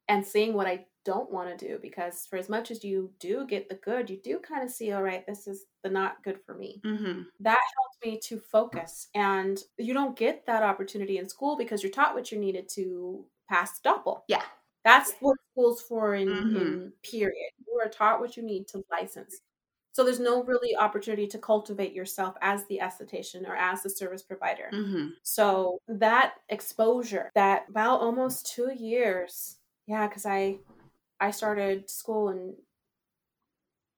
and 0.08 0.26
seeing 0.26 0.54
what 0.54 0.68
I 0.68 0.86
don't 1.06 1.32
want 1.32 1.58
to 1.58 1.68
do 1.68 1.80
because 1.82 2.26
for 2.28 2.38
as 2.38 2.48
much 2.50 2.72
as 2.72 2.84
you 2.84 3.12
do 3.20 3.46
get 3.46 3.68
the 3.70 3.76
good, 3.76 4.10
you 4.10 4.18
do 4.24 4.40
kind 4.40 4.64
of 4.64 4.70
see, 4.70 4.92
all 4.94 5.04
right, 5.04 5.26
this 5.28 5.48
is 5.48 5.66
the 5.84 5.90
not 5.90 6.24
good 6.24 6.40
for 6.46 6.56
me. 6.56 6.82
Mm-hmm. 6.86 7.24
that 7.42 7.60
helped 7.78 8.06
me 8.06 8.20
to 8.20 8.40
focus 8.40 9.08
and 9.16 9.62
you 9.78 9.94
don't 9.94 10.16
get 10.18 10.46
that 10.46 10.64
opportunity 10.64 11.18
in 11.18 11.28
school 11.28 11.58
because 11.58 11.84
you're 11.84 11.92
taught 11.92 12.16
what 12.16 12.32
you 12.32 12.40
needed 12.40 12.70
to 12.70 13.26
pass 13.50 13.80
the 13.80 13.90
DOPL 13.90 14.22
Yeah. 14.30 14.44
that's 14.86 15.14
what 15.20 15.38
school's 15.52 15.82
for 15.82 16.16
in, 16.16 16.28
Mhm. 16.30 16.62
in 16.62 16.94
period 17.04 17.52
you 17.68 17.80
are 17.84 17.90
taught 17.90 18.20
what 18.22 18.38
you 18.38 18.44
need 18.44 18.68
to 18.70 18.84
license 18.92 19.40
so 19.92 20.04
there's 20.04 20.20
no 20.20 20.44
really 20.44 20.76
opportunity 20.76 21.28
to 21.28 21.38
cultivate 21.38 21.94
yourself 21.94 22.36
as 22.42 22.66
the 22.68 22.80
esthetician 22.82 23.48
or 23.48 23.56
as 23.56 23.84
the 23.84 23.90
service 23.90 24.24
provider 24.24 24.70
Mm-hmm. 24.74 25.10
so 25.24 25.80
that 25.90 26.36
exposure 26.50 27.30
that 27.36 27.68
about 27.70 28.00
almost 28.02 28.46
two 28.56 28.72
years 28.74 29.60
yeah 29.88 30.08
because 30.08 30.26
i 30.26 30.58
i 31.20 31.32
started 31.32 31.90
school 31.90 32.30
in 32.30 32.56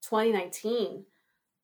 2019 0.02 1.04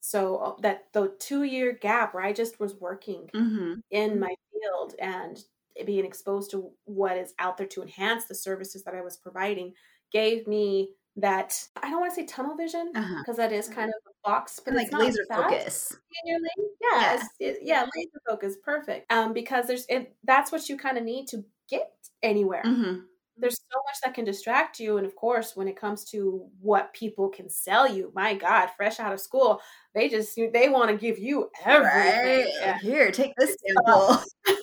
so 0.00 0.36
uh, 0.36 0.54
that 0.60 0.86
the 0.92 1.12
two 1.18 1.44
year 1.44 1.72
gap 1.72 2.14
where 2.14 2.24
i 2.24 2.32
just 2.32 2.58
was 2.60 2.74
working 2.74 3.28
Mm-hmm. 3.34 3.74
in 3.90 4.18
my 4.18 4.34
field 4.52 4.94
and 5.00 5.38
being 5.86 6.04
exposed 6.04 6.50
to 6.50 6.70
what 6.84 7.16
is 7.16 7.34
out 7.38 7.56
there 7.56 7.66
to 7.68 7.82
enhance 7.82 8.26
the 8.26 8.34
services 8.34 8.82
that 8.84 8.94
i 8.94 9.00
was 9.00 9.16
providing 9.16 9.72
gave 10.12 10.46
me 10.46 10.90
that 11.16 11.66
i 11.82 11.90
don't 11.90 12.00
want 12.00 12.12
to 12.12 12.20
say 12.20 12.26
tunnel 12.26 12.56
vision 12.56 12.90
Uh-huh. 12.94 13.14
because 13.18 13.36
that 13.36 13.52
is 13.52 13.68
kind 13.68 13.88
of 13.90 13.94
a 14.06 14.28
box 14.28 14.60
but 14.64 14.74
like 14.74 14.92
laser 14.92 15.24
that 15.28 15.50
focus. 15.50 15.96
in 16.24 16.28
your 16.30 16.38
lane. 16.40 16.68
Yeah, 16.80 17.22
Yeah. 17.40 17.48
it- 17.48 17.58
yeah, 17.62 17.86
laser 17.96 18.20
focus, 18.28 18.56
perfect. 18.62 19.10
Um, 19.12 19.32
because 19.32 19.66
there's 19.66 19.84
it. 19.88 20.14
That's 20.24 20.52
what 20.52 20.68
you 20.68 20.76
kind 20.76 20.96
of 20.96 21.04
need 21.04 21.26
to 21.28 21.44
get 21.68 21.90
anywhere. 22.22 22.62
Mm-hmm. 22.64 23.00
There's 23.36 23.56
so 23.56 23.80
much 23.86 23.96
that 24.04 24.14
can 24.14 24.24
distract 24.24 24.78
you, 24.78 24.98
and 24.98 25.06
of 25.06 25.16
course, 25.16 25.56
when 25.56 25.68
it 25.68 25.76
comes 25.76 26.04
to 26.06 26.46
what 26.60 26.92
people 26.92 27.28
can 27.28 27.48
sell 27.48 27.88
you, 27.88 28.12
my 28.14 28.34
God, 28.34 28.68
fresh 28.76 29.00
out 29.00 29.12
of 29.12 29.20
school, 29.20 29.60
they 29.94 30.08
just 30.08 30.36
they 30.36 30.68
want 30.68 30.90
to 30.90 30.96
give 30.96 31.18
you 31.18 31.48
everything. 31.64 32.44
Right. 32.44 32.52
Yeah. 32.60 32.78
Here, 32.78 33.10
take 33.10 33.32
this 33.36 33.56
sample. 33.66 34.22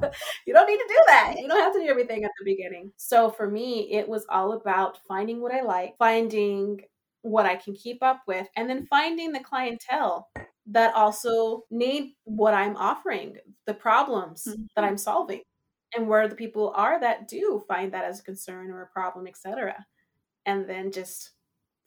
you 0.46 0.54
don't 0.54 0.66
need 0.66 0.78
to 0.78 0.88
do 0.88 0.98
that. 1.06 1.34
You 1.38 1.48
don't 1.48 1.60
have 1.60 1.72
to 1.74 1.80
do 1.80 1.88
everything 1.88 2.24
at 2.24 2.30
the 2.38 2.44
beginning. 2.44 2.92
So 2.96 3.30
for 3.30 3.50
me, 3.50 3.92
it 3.92 4.08
was 4.08 4.26
all 4.28 4.52
about 4.52 4.98
finding 5.06 5.40
what 5.40 5.52
I 5.52 5.62
like, 5.62 5.96
finding 5.98 6.80
what 7.22 7.46
I 7.46 7.56
can 7.56 7.74
keep 7.74 8.02
up 8.02 8.22
with, 8.26 8.48
and 8.56 8.68
then 8.68 8.86
finding 8.86 9.32
the 9.32 9.40
clientele 9.40 10.28
that 10.66 10.94
also 10.94 11.62
need 11.70 12.14
what 12.24 12.54
I'm 12.54 12.76
offering, 12.76 13.36
the 13.66 13.74
problems 13.74 14.44
that 14.44 14.56
mm-hmm. 14.56 14.84
I'm 14.84 14.98
solving, 14.98 15.42
and 15.94 16.08
where 16.08 16.28
the 16.28 16.34
people 16.34 16.72
are 16.74 16.98
that 17.00 17.28
do 17.28 17.62
find 17.66 17.92
that 17.92 18.04
as 18.04 18.20
a 18.20 18.24
concern 18.24 18.70
or 18.70 18.82
a 18.82 18.86
problem, 18.86 19.26
etc. 19.26 19.86
And 20.46 20.68
then 20.68 20.90
just 20.90 21.30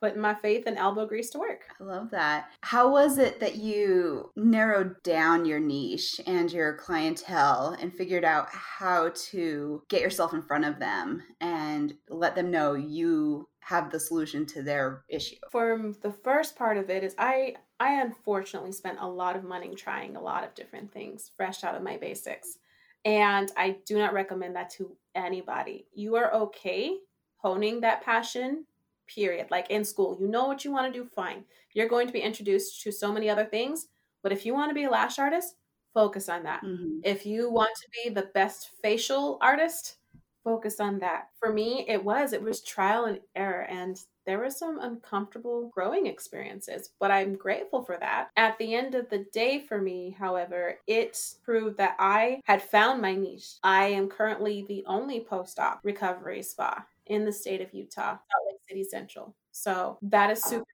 putting 0.01 0.21
my 0.21 0.35
faith 0.35 0.63
and 0.67 0.77
elbow 0.77 1.05
grease 1.05 1.29
to 1.31 1.39
work. 1.39 1.61
I 1.79 1.83
love 1.83 2.11
that. 2.11 2.51
How 2.61 2.91
was 2.91 3.17
it 3.17 3.39
that 3.39 3.55
you 3.55 4.31
narrowed 4.35 5.01
down 5.03 5.45
your 5.45 5.59
niche 5.59 6.19
and 6.27 6.51
your 6.51 6.75
clientele 6.75 7.75
and 7.79 7.93
figured 7.93 8.25
out 8.25 8.47
how 8.49 9.11
to 9.31 9.81
get 9.89 10.01
yourself 10.01 10.33
in 10.33 10.41
front 10.41 10.65
of 10.65 10.79
them 10.79 11.23
and 11.41 11.93
let 12.09 12.35
them 12.35 12.51
know 12.51 12.73
you 12.73 13.47
have 13.61 13.89
the 13.89 13.99
solution 13.99 14.45
to 14.45 14.61
their 14.61 15.03
issue? 15.09 15.37
for 15.49 15.93
the 16.01 16.11
first 16.11 16.55
part 16.55 16.77
of 16.77 16.89
it 16.89 17.03
is 17.03 17.15
I 17.17 17.55
I 17.79 18.01
unfortunately 18.01 18.71
spent 18.71 18.99
a 19.01 19.07
lot 19.07 19.35
of 19.35 19.43
money 19.43 19.73
trying 19.75 20.15
a 20.15 20.21
lot 20.21 20.43
of 20.43 20.53
different 20.55 20.91
things 20.91 21.31
fresh 21.35 21.63
out 21.63 21.75
of 21.75 21.81
my 21.81 21.97
basics. 21.97 22.57
And 23.05 23.51
I 23.57 23.71
do 23.85 23.97
not 23.97 24.13
recommend 24.13 24.55
that 24.55 24.69
to 24.71 24.97
anybody. 25.15 25.87
You 25.93 26.15
are 26.15 26.33
okay 26.33 26.99
honing 27.37 27.81
that 27.81 28.01
passion, 28.03 28.65
period. 29.07 29.51
Like 29.51 29.69
in 29.69 29.85
school, 29.85 30.17
you 30.19 30.27
know 30.27 30.47
what 30.47 30.65
you 30.65 30.71
want 30.71 30.91
to 30.91 30.99
do, 30.99 31.05
fine. 31.07 31.45
You're 31.73 31.89
going 31.89 32.07
to 32.07 32.13
be 32.13 32.21
introduced 32.21 32.81
to 32.81 32.91
so 32.91 33.11
many 33.11 33.29
other 33.29 33.45
things, 33.45 33.87
but 34.23 34.31
if 34.31 34.45
you 34.45 34.53
want 34.53 34.71
to 34.71 34.75
be 34.75 34.85
a 34.85 34.89
lash 34.89 35.19
artist, 35.19 35.57
focus 35.93 36.29
on 36.29 36.43
that. 36.43 36.63
Mhm. 36.63 37.01
If 37.03 37.25
you 37.25 37.51
want 37.51 37.75
to 37.75 37.89
be 38.03 38.09
the 38.09 38.31
best 38.33 38.69
facial 38.81 39.37
artist, 39.41 39.97
focus 40.45 40.79
on 40.79 40.99
that. 40.99 41.29
For 41.39 41.51
me, 41.51 41.85
it 41.89 42.03
was 42.05 42.31
it 42.31 42.41
was 42.41 42.61
trial 42.61 43.05
and 43.05 43.19
error 43.35 43.63
and 43.63 43.99
there 44.25 44.39
were 44.39 44.49
some 44.49 44.79
uncomfortable 44.79 45.69
growing 45.73 46.07
experiences, 46.07 46.91
but 46.99 47.11
I'm 47.11 47.35
grateful 47.35 47.83
for 47.83 47.97
that. 47.97 48.29
At 48.37 48.57
the 48.57 48.73
end 48.73 48.95
of 48.95 49.09
the 49.09 49.25
day 49.33 49.59
for 49.59 49.79
me, 49.79 50.15
however, 50.17 50.79
it 50.87 51.19
proved 51.43 51.77
that 51.77 51.95
I 51.99 52.41
had 52.45 52.61
found 52.61 53.01
my 53.01 53.13
niche. 53.15 53.55
I 53.63 53.87
am 53.87 54.09
currently 54.09 54.65
the 54.67 54.83
only 54.87 55.19
post-op 55.19 55.81
recovery 55.83 56.41
spa 56.41 56.85
in 57.05 57.25
the 57.25 57.31
state 57.31 57.61
of 57.61 57.73
Utah, 57.73 58.17
Salt 58.17 58.47
Lake 58.47 58.61
City 58.69 58.83
Central. 58.83 59.35
So, 59.51 59.97
that 60.01 60.31
is 60.31 60.43
super 60.43 60.65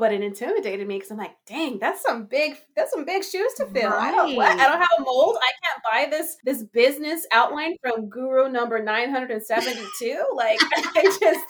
but 0.00 0.12
it 0.12 0.22
intimidated 0.22 0.88
me 0.88 0.96
because 0.96 1.10
I'm 1.12 1.18
like, 1.18 1.36
dang, 1.46 1.78
that's 1.78 2.02
some 2.02 2.24
big, 2.24 2.56
that's 2.74 2.90
some 2.90 3.04
big 3.04 3.22
shoes 3.22 3.52
to 3.58 3.66
fill. 3.66 3.92
I 3.92 4.10
don't, 4.10 4.34
what? 4.34 4.50
I 4.58 4.66
don't 4.66 4.80
have 4.80 4.88
a 4.98 5.02
mold. 5.02 5.36
I 5.40 5.52
can't 5.62 6.10
buy 6.10 6.16
this 6.16 6.36
this 6.44 6.62
business 6.64 7.26
outline 7.32 7.76
from 7.82 8.08
Guru 8.08 8.50
number 8.50 8.82
972. 8.82 10.24
Like, 10.34 10.58
I 10.72 11.02
just, 11.20 11.46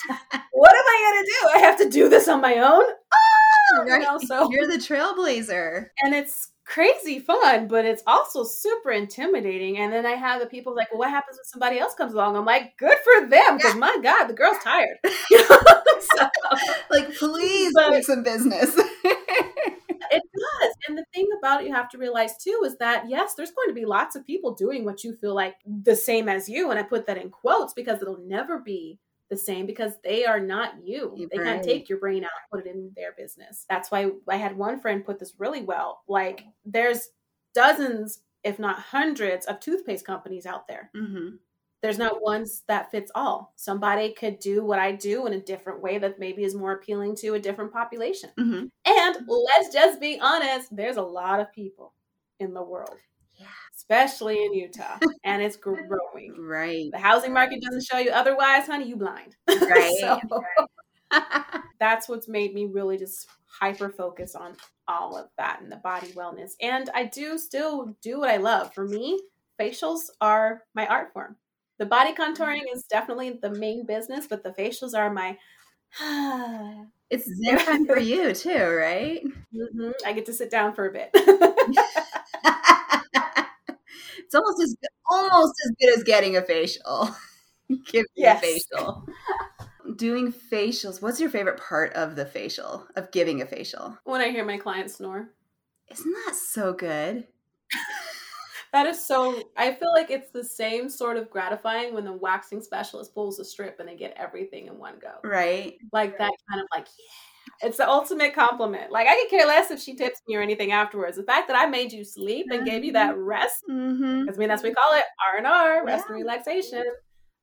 what 0.52 0.72
am 0.74 0.84
I 0.84 1.12
gonna 1.14 1.26
do? 1.26 1.58
I 1.58 1.58
have 1.66 1.78
to 1.78 1.88
do 1.88 2.08
this 2.08 2.28
on 2.28 2.40
my 2.40 2.58
own. 2.58 2.84
Ah, 3.14 3.84
you 3.86 3.98
know, 4.00 4.18
so 4.18 4.50
You're 4.50 4.66
the 4.66 4.78
trailblazer. 4.78 5.86
and 6.02 6.14
it's 6.14 6.49
crazy 6.64 7.18
fun, 7.18 7.66
but 7.68 7.84
it's 7.84 8.02
also 8.06 8.44
super 8.44 8.92
intimidating. 8.92 9.78
And 9.78 9.92
then 9.92 10.06
I 10.06 10.12
have 10.12 10.40
the 10.40 10.46
people 10.46 10.74
like, 10.74 10.90
well, 10.92 11.00
what 11.00 11.10
happens 11.10 11.36
when 11.38 11.44
somebody 11.44 11.78
else 11.78 11.94
comes 11.94 12.12
along? 12.14 12.36
I'm 12.36 12.44
like, 12.44 12.76
good 12.78 12.96
for 12.98 13.28
them, 13.28 13.56
because 13.56 13.74
my 13.76 13.96
God, 14.02 14.26
the 14.26 14.34
girl's 14.34 14.58
tired. 14.62 14.98
You 15.30 15.38
know? 15.50 15.58
so, 16.16 16.28
Like, 16.90 17.12
please 17.14 17.72
But- 17.74 17.90
make 17.90 18.04
some 18.04 18.22
business. 18.22 18.74
it 20.12 20.22
does. 20.22 20.74
And 20.88 20.98
the 20.98 21.04
thing 21.14 21.28
about 21.38 21.62
it 21.62 21.68
you 21.68 21.74
have 21.74 21.88
to 21.90 21.98
realize 21.98 22.36
too 22.42 22.62
is 22.64 22.76
that 22.78 23.08
yes, 23.08 23.34
there's 23.34 23.52
going 23.52 23.68
to 23.68 23.74
be 23.74 23.84
lots 23.84 24.16
of 24.16 24.26
people 24.26 24.54
doing 24.54 24.84
what 24.84 25.04
you 25.04 25.16
feel 25.20 25.34
like 25.34 25.54
the 25.66 25.96
same 25.96 26.28
as 26.28 26.48
you. 26.48 26.70
And 26.70 26.78
I 26.78 26.82
put 26.82 27.06
that 27.06 27.18
in 27.18 27.30
quotes 27.30 27.72
because 27.74 28.00
it'll 28.02 28.20
never 28.24 28.58
be 28.58 28.98
the 29.30 29.36
same 29.36 29.64
because 29.64 29.94
they 30.02 30.26
are 30.26 30.40
not 30.40 30.84
you. 30.84 31.14
They 31.30 31.38
Right. 31.38 31.46
can't 31.46 31.64
take 31.64 31.88
your 31.88 31.98
brain 31.98 32.24
out 32.24 32.30
and 32.42 32.50
put 32.50 32.66
it 32.66 32.74
in 32.74 32.92
their 32.96 33.12
business. 33.12 33.64
That's 33.70 33.90
why 33.90 34.10
I 34.28 34.36
had 34.36 34.56
one 34.56 34.80
friend 34.80 35.04
put 35.04 35.18
this 35.18 35.34
really 35.38 35.62
well. 35.62 36.02
Like 36.08 36.44
there's 36.64 37.10
dozens, 37.54 38.22
if 38.44 38.58
not 38.58 38.78
hundreds, 38.78 39.46
of 39.46 39.60
toothpaste 39.60 40.04
companies 40.04 40.46
out 40.46 40.66
there. 40.66 40.90
Mm-hmm. 40.94 41.36
There's 41.82 41.96
not 41.98 42.20
one 42.20 42.44
that 42.66 42.90
fits 42.90 43.10
all. 43.14 43.54
Somebody 43.56 44.12
could 44.12 44.38
do 44.38 44.62
what 44.64 44.78
I 44.78 44.92
do 44.92 45.26
in 45.26 45.32
a 45.32 45.40
different 45.40 45.80
way 45.80 45.96
that 45.96 46.18
maybe 46.18 46.44
is 46.44 46.54
more 46.54 46.72
appealing 46.72 47.16
to 47.16 47.34
a 47.34 47.38
different 47.40 47.72
population. 47.72 48.30
Mm-hmm. 48.38 48.66
And 48.84 49.26
let's 49.26 49.72
just 49.72 49.98
be 49.98 50.20
honest, 50.20 50.74
there's 50.76 50.98
a 50.98 51.02
lot 51.02 51.40
of 51.40 51.50
people 51.52 51.94
in 52.38 52.52
the 52.52 52.62
world. 52.62 52.96
Especially 53.76 54.44
in 54.44 54.54
Utah, 54.54 54.98
and 55.24 55.42
it's 55.42 55.56
growing. 55.56 56.34
Right. 56.38 56.90
The 56.92 56.98
housing 56.98 57.32
market 57.32 57.62
doesn't 57.62 57.84
show 57.84 57.98
you 57.98 58.10
otherwise, 58.10 58.66
honey, 58.66 58.88
you 58.88 58.96
blind. 58.96 59.36
Right. 59.48 59.94
so 60.00 60.20
that's 61.80 62.08
what's 62.08 62.28
made 62.28 62.54
me 62.54 62.66
really 62.66 62.96
just 62.98 63.26
hyper 63.60 63.90
focus 63.90 64.34
on 64.34 64.56
all 64.88 65.16
of 65.16 65.28
that 65.38 65.60
and 65.62 65.70
the 65.70 65.76
body 65.76 66.08
wellness. 66.08 66.52
And 66.60 66.88
I 66.94 67.04
do 67.04 67.38
still 67.38 67.96
do 68.02 68.20
what 68.20 68.30
I 68.30 68.36
love. 68.36 68.72
For 68.74 68.86
me, 68.86 69.20
facials 69.60 70.10
are 70.20 70.62
my 70.74 70.86
art 70.86 71.12
form. 71.12 71.36
The 71.78 71.86
body 71.86 72.12
contouring 72.14 72.62
is 72.72 72.84
definitely 72.84 73.38
the 73.42 73.50
main 73.50 73.86
business, 73.86 74.26
but 74.26 74.42
the 74.42 74.50
facials 74.50 74.94
are 74.96 75.10
my 75.12 75.36
it's 77.10 77.28
zen 77.44 77.86
for 77.86 77.98
you 77.98 78.34
too, 78.34 78.64
right? 78.66 79.22
Mhm. 79.54 79.92
I 80.06 80.12
get 80.12 80.26
to 80.26 80.32
sit 80.32 80.50
down 80.50 80.74
for 80.74 80.86
a 80.88 80.92
bit. 80.92 81.10
it's 84.30 84.34
almost 84.36 84.62
as 84.62 84.76
almost 85.10 85.54
as 85.64 85.72
good 85.80 85.98
as 85.98 86.04
getting 86.04 86.36
a 86.36 86.42
facial. 86.42 87.10
Giving 87.86 88.06
Yes. 88.16 88.38
a 88.38 88.46
facial. 88.46 89.06
Doing 89.96 90.32
facials. 90.32 91.02
What's 91.02 91.20
your 91.20 91.30
favorite 91.30 91.58
part 91.60 91.92
of 91.94 92.14
the 92.16 92.24
facial? 92.26 92.86
Of 92.96 93.10
giving 93.10 93.42
a 93.42 93.46
facial? 93.46 93.98
when 94.04 94.20
I 94.20 94.30
hear 94.30 94.44
my 94.44 94.56
clients 94.58 94.96
snore. 94.96 95.30
Isn't 95.90 96.12
that 96.26 96.34
so 96.36 96.72
good? 96.72 97.26
That 98.72 98.86
is 98.86 99.04
so. 99.04 99.50
I 99.56 99.72
feel 99.74 99.92
like 99.92 100.10
it's 100.12 100.30
the 100.30 100.44
same 100.44 100.88
sort 100.88 101.16
of 101.16 101.28
gratifying 101.28 101.92
when 101.92 102.04
the 102.04 102.12
waxing 102.12 102.62
specialist 102.62 103.12
pulls 103.14 103.40
a 103.40 103.44
strip 103.44 103.80
and 103.80 103.88
they 103.88 103.96
get 103.96 104.14
everything 104.16 104.68
in 104.68 104.78
one 104.78 104.94
go. 105.02 105.10
Right? 105.28 105.76
Like 105.92 106.16
that 106.18 106.30
kind 106.48 106.60
of 106.62 106.68
like, 106.72 106.86
yeah. 106.86 107.04
It's 107.62 107.76
the 107.76 107.88
ultimate 107.88 108.34
compliment. 108.34 108.90
Like 108.90 109.06
I 109.06 109.16
could 109.20 109.30
care 109.30 109.46
less 109.46 109.70
if 109.70 109.80
she 109.80 109.94
tips 109.94 110.20
me 110.26 110.36
or 110.36 110.40
anything 110.42 110.72
afterwards. 110.72 111.16
The 111.16 111.22
fact 111.22 111.48
that 111.48 111.56
I 111.58 111.66
made 111.66 111.92
you 111.92 112.04
sleep 112.04 112.46
and 112.50 112.64
gave 112.66 112.84
you 112.84 112.92
that 112.92 113.16
rest, 113.18 113.62
Mm-hmm. 113.70 114.22
because 114.22 114.36
I 114.36 114.38
mean 114.38 114.48
that's 114.48 114.62
what 114.62 114.70
we 114.70 114.74
call 114.74 114.94
it 114.94 115.04
R 115.32 115.38
and 115.38 115.46
R, 115.46 115.84
rest 115.84 116.06
and 116.08 116.16
relaxation. 116.16 116.84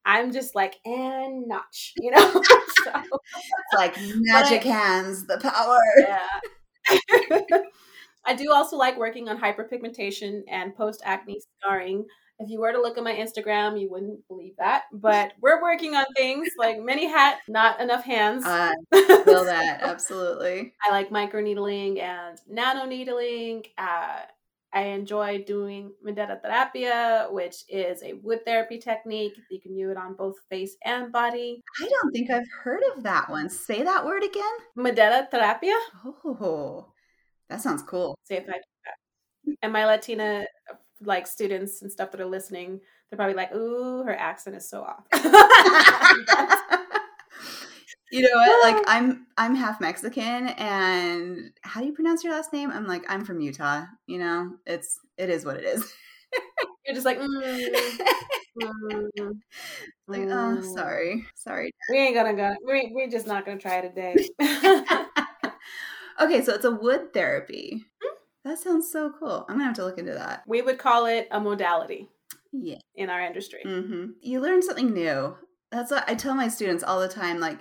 I'm 0.06 0.32
just 0.32 0.56
like 0.56 0.76
and 0.86 1.48
notch, 1.48 1.94
you 1.98 2.12
know. 2.12 2.32
so, 2.84 2.92
It's 2.94 3.74
like 3.76 3.96
magic 4.22 4.64
hands, 4.64 5.28
the 5.28 5.38
power. 5.40 5.80
yeah. 6.00 7.60
I 8.26 8.34
do 8.36 8.52
also 8.52 8.76
like 8.78 8.98
working 8.98 9.30
on 9.30 9.38
hyperpigmentation 9.40 10.42
and 10.50 10.76
post 10.76 11.02
acne 11.06 11.40
scarring. 11.62 12.06
If 12.40 12.50
you 12.50 12.60
were 12.60 12.72
to 12.72 12.82
look 12.82 12.98
at 12.98 13.04
my 13.04 13.14
Instagram, 13.14 13.80
you 13.80 13.90
wouldn't 13.90 14.28
believe 14.28 14.54
that. 14.58 14.84
But 14.94 15.34
we're 15.42 15.62
working 15.62 15.96
on 15.96 16.06
things 16.16 16.50
like 16.58 16.80
many 16.80 17.08
hat, 17.08 17.40
not 17.48 17.82
enough 17.82 18.04
hands. 18.04 18.46
Uh, 18.46 18.72
feel 18.94 19.46
that 19.46 19.80
absolutely. 19.82 20.74
I 20.88 20.92
like 20.92 21.12
micro 21.12 21.42
needling 21.42 22.00
and 22.00 22.38
nano 22.48 22.86
needling. 22.86 23.64
Uh, 23.78 24.22
I 24.74 24.82
enjoy 24.82 25.44
doing 25.44 25.92
Medeta 26.06 26.40
Terapia, 26.44 27.32
which 27.32 27.64
is 27.70 28.04
a 28.04 28.14
wood 28.14 28.46
therapy 28.46 28.78
technique. 28.78 29.34
You 29.50 29.62
can 29.62 29.76
do 29.76 29.90
it 29.90 29.98
on 29.98 30.14
both 30.14 30.36
face 30.50 30.76
and 30.84 31.12
body. 31.12 31.64
I 31.82 31.88
don't 31.88 32.12
think 32.12 32.30
I've 32.30 32.50
heard 32.64 32.84
of 32.96 33.04
that 33.04 33.30
one. 33.30 33.50
Say 33.50 33.82
that 33.84 34.06
word 34.06 34.24
again. 34.24 34.44
Medeta 34.78 35.30
Terapia. 35.32 35.78
Oh, 36.06 36.92
that 37.50 37.62
sounds 37.62 37.82
cool. 37.84 38.18
See 38.26 38.36
if 38.36 38.44
I 38.44 38.54
do 38.54 38.62
that. 38.86 39.58
And 39.62 39.74
my 39.74 39.86
Latina 39.86 40.46
like 41.04 41.28
students 41.28 41.82
and 41.82 41.92
stuff 41.92 42.12
that 42.12 42.22
are 42.22 42.26
listening, 42.26 42.82
they're 43.10 43.18
probably 43.18 43.36
like, 43.36 43.54
"Ooh, 43.54 44.04
her 44.04 44.16
accent 44.16 44.56
is 44.56 44.70
so 44.70 44.82
off." 44.84 45.06
you 48.12 48.22
know 48.22 48.30
what? 48.34 48.74
Like 48.74 48.84
I'm 48.88 49.28
I'm 49.38 49.56
half 49.56 49.82
Mexican 49.82 50.50
and 50.50 51.52
how 51.62 51.82
do 51.82 51.88
you 51.88 51.94
pronounce 51.94 52.24
your 52.24 52.34
last 52.34 52.54
name? 52.54 52.72
I'm 52.72 52.88
like 52.88 53.04
I'm 53.10 53.24
from 53.26 53.40
Utah, 53.40 53.86
you 54.06 54.20
know? 54.20 54.54
It's 54.66 55.00
it 55.18 55.30
is 55.30 55.46
what 55.46 55.58
it 55.58 55.66
is. 55.66 55.94
You're 56.86 56.96
just 56.96 57.06
like, 57.06 57.20
mm, 57.20 57.28
mm, 58.62 59.10
like 60.08 60.22
oh, 60.22 60.58
mm. 60.58 60.74
sorry. 60.74 61.26
Sorry. 61.36 61.72
We 61.90 61.98
ain't 61.98 62.16
gonna 62.16 62.34
go. 62.34 62.56
We 62.66 62.92
we're 62.94 63.10
just 63.10 63.28
not 63.28 63.46
gonna 63.46 63.60
try 63.60 63.80
it 63.80 63.94
today. 63.94 64.16
okay, 66.22 66.44
so 66.44 66.54
it's 66.54 66.66
a 66.66 66.72
wood 66.72 67.14
therapy. 67.14 67.86
That 68.48 68.60
sounds 68.60 68.90
so 68.92 69.12
cool. 69.20 69.46
I'm 69.50 69.56
going 69.58 69.60
to 69.60 69.66
have 69.66 69.76
to 69.76 69.84
look 69.86 69.98
into 69.98 70.14
that. 70.14 70.44
we 70.48 70.62
would 70.62 70.78
call 70.80 71.06
it 71.06 71.28
a 71.32 71.40
modality 71.40 72.08
Yeah. 72.54 72.78
in 72.96 73.10
our 73.10 73.22
industry. 73.22 73.62
hmm 73.64 74.12
You 74.22 74.40
learn 74.40 74.62
something 74.62 74.94
new. 74.94 75.36
That's 75.72 75.92
what 75.92 76.10
I 76.10 76.16
tell 76.16 76.34
my 76.34 76.48
students 76.48 76.84
all 76.84 77.02
the 77.02 77.10
time. 77.10 77.40
Like, 77.42 77.60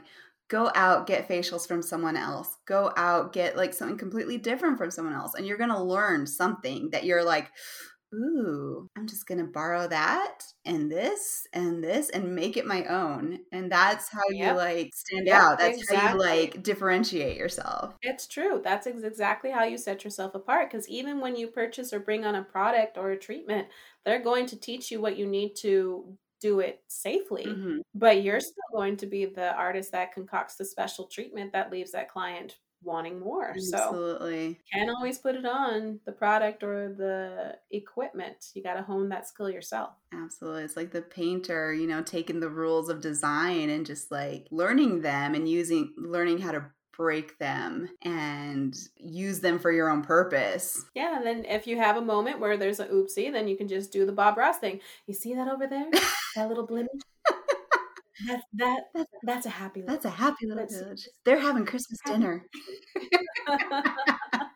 go 0.48 0.70
out, 0.76 1.08
get 1.08 1.28
facials 1.28 1.66
from 1.66 1.82
someone 1.82 2.16
else. 2.16 2.56
Go 2.66 2.92
out, 2.96 3.32
get 3.32 3.56
like 3.56 3.74
something 3.74 3.98
completely 3.98 4.38
different 4.38 4.78
from 4.78 4.92
someone 4.92 5.14
else. 5.14 5.34
And 5.34 5.44
you're 5.44 5.58
going 5.58 5.70
to 5.70 5.82
learn 5.82 6.24
something 6.24 6.90
that 6.90 7.02
you're 7.04 7.24
like, 7.24 7.50
ooh, 8.16 8.88
I'm 8.96 9.06
just 9.06 9.26
going 9.26 9.38
to 9.38 9.44
borrow 9.44 9.86
that 9.88 10.40
and 10.64 10.90
this 10.90 11.46
and 11.52 11.82
this 11.84 12.10
and 12.10 12.34
make 12.34 12.56
it 12.56 12.66
my 12.66 12.84
own. 12.86 13.40
And 13.52 13.70
that's 13.70 14.10
how 14.10 14.22
you 14.30 14.52
like 14.52 14.90
stand 14.94 15.26
Yep, 15.26 15.42
out. 15.42 15.58
That's 15.58 15.82
how 15.90 15.94
you 15.94 16.18
like 16.18 16.62
differentiate 16.62 17.36
yourself. 17.36 17.96
It's 18.02 18.26
true. 18.26 18.60
That's 18.62 18.86
ex- 18.86 19.02
exactly 19.02 19.50
how 19.50 19.64
you 19.64 19.78
set 19.78 20.04
yourself 20.04 20.34
apart. 20.34 20.70
Because 20.70 20.88
even 20.88 21.20
when 21.20 21.36
you 21.36 21.48
purchase 21.48 21.92
or 21.92 22.00
bring 22.00 22.24
on 22.24 22.34
a 22.34 22.42
product 22.44 22.98
or 22.98 23.10
a 23.10 23.18
treatment, 23.18 23.68
they're 24.04 24.22
going 24.22 24.46
to 24.46 24.56
teach 24.60 24.90
you 24.90 25.00
what 25.00 25.16
you 25.16 25.26
need 25.26 25.54
to 25.56 26.16
do 26.40 26.60
it 26.60 26.82
safely. 26.88 27.46
Mhm. 27.46 27.80
But 27.94 28.22
you're 28.22 28.40
still 28.40 28.62
going 28.72 28.96
to 28.98 29.06
be 29.06 29.24
the 29.26 29.54
artist 29.54 29.92
that 29.92 30.12
concocts 30.12 30.56
the 30.56 30.64
special 30.64 31.06
treatment 31.06 31.52
that 31.52 31.70
leaves 31.72 31.92
that 31.92 32.10
client 32.10 32.58
wanting 32.86 33.20
more. 33.20 33.54
So 33.58 33.76
Absolutely. 33.76 34.58
can't 34.72 34.88
always 34.88 35.18
put 35.18 35.34
it 35.34 35.44
on 35.44 36.00
the 36.06 36.12
product 36.12 36.62
or 36.62 36.94
the 36.96 37.58
equipment. 37.70 38.46
You 38.54 38.62
got 38.62 38.74
to 38.74 38.82
hone 38.82 39.10
that 39.10 39.28
skill 39.28 39.50
yourself. 39.50 39.90
Absolutely. 40.14 40.62
It's 40.62 40.76
like 40.76 40.92
the 40.92 41.02
painter, 41.02 41.74
you 41.74 41.86
know, 41.86 42.02
taking 42.02 42.40
the 42.40 42.48
rules 42.48 42.88
of 42.88 43.00
design 43.00 43.68
and 43.68 43.84
just 43.84 44.10
like 44.10 44.46
learning 44.50 45.02
them 45.02 45.34
and 45.34 45.48
using, 45.48 45.92
learning 45.98 46.38
how 46.38 46.52
to 46.52 46.66
break 46.96 47.38
them 47.38 47.88
and 48.02 48.76
use 48.96 49.40
them 49.40 49.58
for 49.58 49.70
your 49.70 49.90
own 49.90 50.02
purpose. 50.02 50.84
Yeah, 50.94 51.18
and 51.18 51.26
then 51.26 51.44
if 51.44 51.66
you 51.66 51.76
have 51.76 51.96
a 51.96 52.00
moment 52.00 52.40
where 52.40 52.56
there's 52.56 52.80
a 52.80 52.86
oopsie, 52.86 53.30
then 53.30 53.48
you 53.48 53.56
can 53.56 53.68
just 53.68 53.92
do 53.92 54.06
the 54.06 54.12
Bob 54.12 54.38
Ross 54.38 54.58
thing. 54.58 54.80
You 55.06 55.14
see 55.14 55.34
that 55.34 55.48
over 55.48 55.66
there? 55.66 55.90
That 56.36 56.48
little 56.48 56.66
blemish? 56.66 57.00
That's 58.26 58.42
that 58.54 58.80
that's 59.24 59.46
a 59.46 59.50
happy 59.50 59.80
little 59.80 59.94
That's 59.94 60.06
a 60.06 60.10
happy 60.10 60.46
little 60.46 60.62
Let's- 60.62 60.78
village. 60.78 61.08
They're 61.24 61.40
having 61.40 61.66
Christmas 61.66 61.98
dinner. 62.06 62.44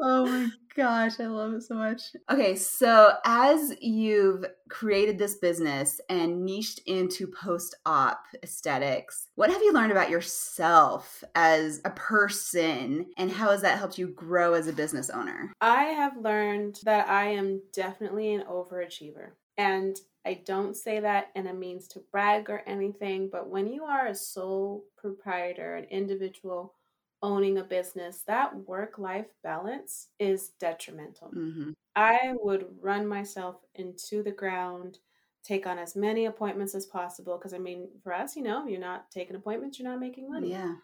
oh 0.00 0.26
my 0.26 0.48
gosh, 0.76 1.18
I 1.20 1.26
love 1.26 1.52
it 1.54 1.62
so 1.62 1.74
much. 1.74 2.00
Okay, 2.30 2.54
so 2.54 3.14
as 3.24 3.74
you've 3.80 4.44
created 4.70 5.18
this 5.18 5.36
business 5.36 6.00
and 6.08 6.44
niched 6.44 6.80
into 6.86 7.26
post 7.26 7.74
op 7.84 8.24
aesthetics, 8.42 9.28
what 9.34 9.50
have 9.50 9.62
you 9.62 9.72
learned 9.72 9.92
about 9.92 10.10
yourself 10.10 11.24
as 11.34 11.80
a 11.84 11.90
person 11.90 13.06
and 13.18 13.30
how 13.30 13.50
has 13.50 13.62
that 13.62 13.78
helped 13.78 13.98
you 13.98 14.08
grow 14.08 14.54
as 14.54 14.66
a 14.66 14.72
business 14.72 15.10
owner? 15.10 15.52
I 15.60 15.84
have 15.84 16.16
learned 16.16 16.78
that 16.84 17.08
I 17.08 17.26
am 17.26 17.62
definitely 17.74 18.32
an 18.32 18.44
overachiever. 18.48 19.30
And 19.58 19.96
I 20.24 20.34
don't 20.34 20.76
say 20.76 21.00
that 21.00 21.32
in 21.34 21.46
a 21.48 21.54
means 21.54 21.88
to 21.88 22.00
brag 22.00 22.48
or 22.50 22.60
anything, 22.60 23.28
but 23.30 23.48
when 23.50 23.66
you 23.68 23.84
are 23.84 24.06
a 24.06 24.14
sole 24.14 24.86
proprietor, 24.96 25.74
an 25.76 25.84
individual 25.86 26.76
owning 27.22 27.58
a 27.58 27.64
business, 27.64 28.22
that 28.24 28.54
work 28.66 28.98
life 28.98 29.34
balance 29.42 30.10
is 30.18 30.50
detrimental. 30.50 31.34
hmm 31.34 31.72
I 31.96 32.34
would 32.40 32.82
run 32.82 33.06
myself 33.06 33.64
into 33.74 34.22
the 34.22 34.32
ground, 34.32 35.00
take 35.42 35.66
on 35.66 35.78
as 35.78 35.96
many 35.96 36.26
appointments 36.26 36.74
as 36.74 36.86
possible. 36.86 37.38
Because, 37.38 37.54
I 37.54 37.58
mean, 37.58 37.90
for 38.02 38.12
us, 38.14 38.36
you 38.36 38.42
know, 38.42 38.66
you're 38.66 38.80
not 38.80 39.10
taking 39.10 39.36
appointments, 39.36 39.78
you're 39.78 39.90
not 39.90 40.00
making 40.00 40.28
money 40.30 40.48
Yeah. 40.48 40.76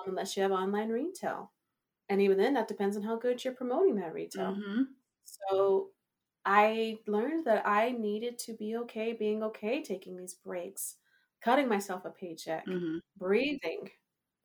um, 0.00 0.10
unless 0.10 0.36
you 0.36 0.42
have 0.42 0.52
online 0.52 0.90
retail. 0.90 1.52
And 2.08 2.20
even 2.22 2.38
then, 2.38 2.54
that 2.54 2.68
depends 2.68 2.96
on 2.96 3.02
how 3.04 3.16
good 3.16 3.44
you're 3.44 3.54
promoting 3.54 3.96
that 3.96 4.14
retail. 4.14 4.56
hmm 4.56 4.96
So 5.24 5.92
I 6.46 7.00
learned 7.06 7.46
that 7.46 7.66
I 7.66 7.90
needed 7.92 8.38
to 8.40 8.54
be 8.54 8.76
okay 8.78 9.12
being 9.12 9.42
okay 9.44 9.82
taking 9.82 10.16
these 10.16 10.34
breaks, 10.34 10.96
cutting 11.42 11.68
myself 11.68 12.04
a 12.04 12.10
paycheck, 12.10 12.66
hmm 12.66 12.98
breathing 13.16 13.90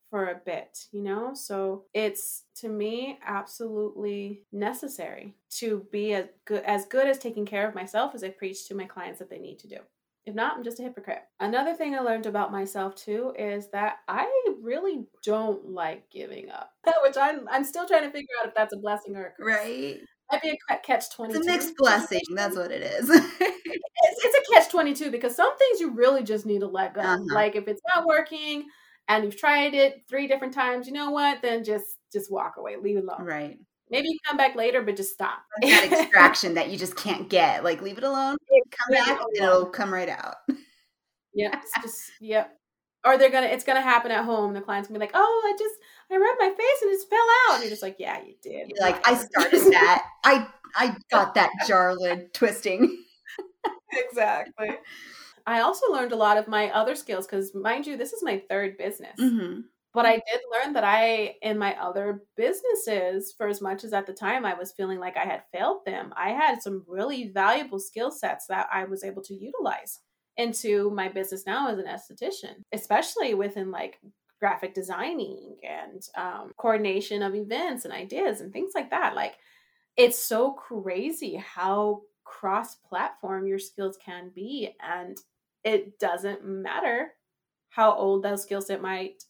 for 0.10 0.30
a 0.30 0.36
bit, 0.44 0.88
you 0.92 1.02
know? 1.04 1.34
So 1.34 1.86
it's 1.94 2.46
to 2.56 2.70
me 2.70 3.20
absolutely 3.24 4.46
necessary 4.52 5.36
to 5.52 5.88
be 5.92 6.14
as 6.14 6.30
good 6.46 6.64
as 6.64 6.86
good 6.88 7.08
as 7.08 7.20
taking 7.20 7.46
care 7.46 7.68
of 7.68 7.76
myself 7.76 8.16
as 8.16 8.24
I 8.24 8.30
preach 8.32 8.68
to 8.68 8.76
my 8.76 8.86
clients 8.86 9.20
that 9.20 9.30
they 9.30 9.40
need 9.40 9.60
to 9.60 9.68
do. 9.68 9.80
If 10.26 10.36
not, 10.36 10.58
I'm 10.58 10.64
just 10.64 10.80
a 10.80 10.84
hypocrite. 10.84 11.24
Another 11.40 11.74
thing 11.76 11.96
I 11.96 12.00
learned 12.02 12.26
about 12.26 12.52
myself 12.52 12.96
too 12.96 13.34
is 13.38 13.70
that 13.72 14.00
I 14.08 14.28
really 14.62 15.08
don't 15.24 15.70
like 15.70 16.10
giving 16.10 16.50
up, 16.50 16.74
which 17.04 17.18
I'm 17.18 17.48
I'm 17.50 17.64
still 17.64 17.88
trying 17.88 18.04
to 18.04 18.12
figure 18.12 18.36
out 18.42 18.48
if 18.50 18.54
that's 18.56 18.74
a 18.74 18.78
blessing 18.78 19.16
or 19.16 19.26
a 19.28 19.32
curse. 19.32 19.70
Right. 19.80 20.08
Might 20.32 20.42
be 20.42 20.60
a 20.70 20.78
catch 20.78 21.12
twenty. 21.12 21.34
It's 21.34 21.48
a 21.48 21.52
mixed 21.52 21.76
blessing. 21.78 22.22
That's 22.36 22.56
what 22.56 22.72
it 22.72 22.82
is. 22.84 23.10
it's, 23.10 23.26
it's 23.40 24.50
a 24.50 24.54
catch 24.54 24.70
twenty 24.70 24.94
two 24.94 25.10
because 25.12 25.36
some 25.36 25.58
things 25.58 25.80
you 25.80 25.92
really 25.92 26.24
just 26.24 26.46
need 26.46 26.60
to 26.60 26.68
let 26.68 26.94
go. 26.94 27.02
Uh-huh. 27.02 27.24
Like 27.34 27.56
if 27.56 27.68
it's 27.68 27.82
not 27.96 28.06
working 28.06 28.66
and 29.08 29.24
you've 29.24 29.38
tried 29.38 29.74
it 29.74 30.04
three 30.08 30.28
different 30.28 30.54
times, 30.54 30.86
you 30.88 30.94
know 30.94 31.10
what? 31.12 31.42
Then 31.42 31.64
just 31.64 31.86
just 32.14 32.32
walk 32.32 32.56
away, 32.58 32.76
leave 32.78 32.98
it 32.98 33.04
alone. 33.04 33.26
right. 33.26 33.58
Maybe 33.92 34.08
you 34.10 34.20
come 34.28 34.38
back 34.38 34.56
later, 34.56 34.84
but 34.84 34.96
just 34.96 35.14
stop. 35.14 35.40
That 35.64 35.92
extraction 35.92 36.54
that 36.54 36.70
you 36.70 36.78
just 36.78 36.96
can't 36.96 37.28
get. 37.28 37.64
Like 37.64 37.82
leave 37.82 37.98
it 37.98 38.04
alone. 38.04 38.38
Come 38.50 38.94
back, 38.94 39.08
alone. 39.20 39.28
it'll 39.36 39.66
come 39.66 39.94
right 39.94 40.10
out. 40.10 40.36
It's 41.34 41.72
just 41.82 42.12
yep. 42.20 42.52
Or 43.06 43.18
they're 43.18 43.30
gonna 43.30 43.48
it's 43.48 43.64
gonna 43.64 43.82
happen 43.82 44.12
at 44.12 44.26
home. 44.26 44.54
The 44.54 44.62
client's 44.62 44.90
gonna 44.90 45.00
be 45.00 45.06
like, 45.06 45.12
Oh, 45.14 45.42
I 45.46 45.58
just 45.58 45.76
I 46.12 46.18
rubbed 46.18 46.40
my 46.40 46.50
face 46.50 46.82
and 46.82 46.92
it 46.92 47.10
fell 47.10 47.20
out. 47.20 47.56
And 47.56 47.64
you're 47.64 47.70
just 47.70 47.84
like, 47.84 47.98
Yeah, 48.00 48.20
you 48.26 48.36
did. 48.42 48.70
You're 48.70 48.86
like, 48.86 49.08
I 49.08 49.16
started 49.16 49.62
that. 49.74 50.06
I 50.24 50.48
I 50.76 50.96
got 51.12 51.36
that 51.36 51.52
jar 51.68 51.96
lid 51.96 52.34
twisting. 52.34 53.04
exactly. 53.92 54.78
I 55.46 55.62
also 55.62 55.92
learned 55.92 56.12
a 56.12 56.18
lot 56.18 56.38
of 56.38 56.48
my 56.48 56.70
other 56.72 56.96
skills 56.96 57.26
because 57.26 57.56
mind 57.56 57.88
you, 57.88 57.98
this 57.98 58.14
is 58.14 58.24
my 58.24 58.42
third 58.50 58.78
business. 58.78 59.20
Mm-hmm. 59.20 59.62
But 59.94 60.06
I 60.06 60.14
did 60.14 60.42
learn 60.52 60.74
that 60.74 60.84
I, 60.84 61.36
in 61.42 61.58
my 61.58 61.76
other 61.82 62.22
businesses, 62.38 63.34
for 63.36 63.48
as 63.48 63.60
much 63.60 63.84
as 63.84 63.92
at 63.92 64.06
the 64.06 64.14
time 64.14 64.46
I 64.46 64.54
was 64.54 64.72
feeling 64.72 65.00
like 65.00 65.18
I 65.18 65.26
had 65.26 65.42
failed 65.52 65.80
them, 65.86 66.14
I 66.16 66.30
had 66.30 66.62
some 66.62 66.86
really 66.88 67.32
valuable 67.34 67.80
skill 67.80 68.12
sets 68.12 68.46
that 68.48 68.68
I 68.72 68.86
was 68.86 69.04
able 69.04 69.24
to 69.24 69.34
utilize 69.34 70.00
into 70.38 70.92
my 70.92 71.10
business 71.10 71.46
now 71.48 71.70
as 71.70 71.80
an 71.80 71.86
esthetician, 71.86 72.62
especially 72.72 73.34
within 73.34 73.72
like 73.72 74.00
graphic 74.40 74.74
designing 74.74 75.58
and 75.64 76.08
um, 76.16 76.52
coordination 76.58 77.22
of 77.22 77.36
events 77.36 77.86
and 77.86 77.94
ideas 77.94 78.42
and 78.42 78.54
things 78.54 78.72
like 78.74 78.90
that. 78.92 79.16
Like, 79.16 79.36
it's 79.98 80.18
so 80.18 80.52
crazy 80.52 81.36
how 81.36 82.02
cross 82.24 82.76
platform 82.76 83.46
your 83.48 83.60
skills 83.60 83.98
can 84.04 84.32
be. 84.34 84.76
And 84.82 85.18
it 85.64 86.00
doesn't 86.00 86.46
matter 86.46 87.12
how 87.70 87.94
old 87.94 88.24
those 88.24 88.44
skill 88.44 88.62
set 88.62 88.82
might 88.82 89.24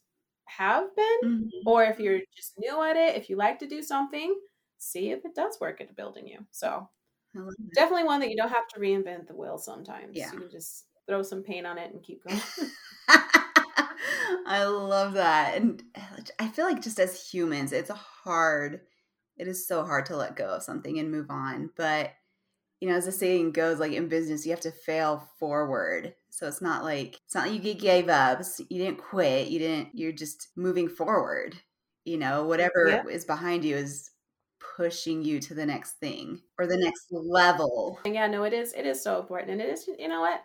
have 0.46 0.94
been 0.96 1.18
Mm-hmm. 1.24 1.68
or 1.68 1.84
if 1.84 2.00
you're 2.00 2.20
just 2.36 2.54
new 2.58 2.82
at 2.82 2.96
it, 2.96 3.16
if 3.16 3.28
you 3.28 3.36
like 3.36 3.58
to 3.60 3.68
do 3.68 3.82
something, 3.82 4.34
see 4.78 5.10
if 5.10 5.24
it 5.24 5.34
does 5.34 5.58
work 5.60 5.80
at 5.80 5.94
building 5.96 6.26
you. 6.26 6.38
So 6.50 6.88
that. 7.34 7.54
definitely 7.74 8.04
one 8.04 8.20
that 8.20 8.30
you 8.30 8.36
don't 8.36 8.48
have 8.48 8.66
to 8.68 8.80
reinvent 8.80 9.26
the 9.28 9.34
wheel 9.34 9.58
sometimes. 9.58 10.16
Yeah. 10.16 10.32
You 10.32 10.38
can 10.40 10.50
just 10.50 10.86
throw 11.06 11.22
some 11.22 11.42
paint 11.42 11.66
on 11.66 11.78
it 11.78 11.92
and 11.92 12.02
keep 12.02 12.22
going. 12.24 12.40
I 14.46 14.64
love 14.64 15.14
that. 15.14 15.56
And 15.56 15.82
I 16.38 16.48
feel 16.48 16.64
like 16.64 16.82
just 16.82 16.98
as 17.00 17.30
humans, 17.30 17.72
it's 17.72 17.90
hard. 17.90 18.80
It 19.36 19.48
is 19.48 19.66
so 19.66 19.84
hard 19.84 20.06
to 20.06 20.16
let 20.16 20.36
go 20.36 20.48
of 20.50 20.62
something 20.62 20.98
and 20.98 21.10
move 21.10 21.30
on. 21.30 21.70
But, 21.76 22.12
you 22.80 22.88
know, 22.88 22.94
as 22.96 23.06
the 23.06 23.12
saying 23.12 23.52
goes, 23.52 23.78
like 23.78 23.92
in 23.92 24.08
business, 24.08 24.44
you 24.44 24.50
have 24.52 24.60
to 24.60 24.70
fail 24.72 25.28
forward. 25.38 26.14
So 26.30 26.46
it's 26.48 26.62
not 26.62 26.84
like 26.84 27.20
it's 27.24 27.34
not 27.34 27.48
like 27.48 27.62
you 27.64 27.74
gave 27.74 28.08
up. 28.08 28.42
You 28.68 28.78
didn't 28.78 28.98
quit. 28.98 29.48
You 29.48 29.58
didn't. 29.58 29.88
You're 29.94 30.12
just 30.12 30.48
moving 30.56 30.88
forward. 30.88 31.56
You 32.04 32.18
know, 32.18 32.44
whatever 32.46 32.86
Yeah. 32.88 33.04
is 33.08 33.24
behind 33.24 33.64
you 33.64 33.76
is 33.76 34.10
pushing 34.76 35.22
you 35.22 35.40
to 35.40 35.54
the 35.54 35.66
next 35.66 35.92
thing 36.00 36.40
or 36.58 36.66
the 36.66 36.76
next 36.76 37.06
level. 37.10 37.98
yeah, 38.04 38.26
no, 38.26 38.44
it 38.44 38.52
is 38.52 38.72
it 38.74 38.86
is 38.86 39.02
so 39.02 39.20
important. 39.20 39.52
And 39.52 39.60
it 39.60 39.70
is 39.70 39.88
you 39.98 40.08
know 40.08 40.20
what? 40.20 40.42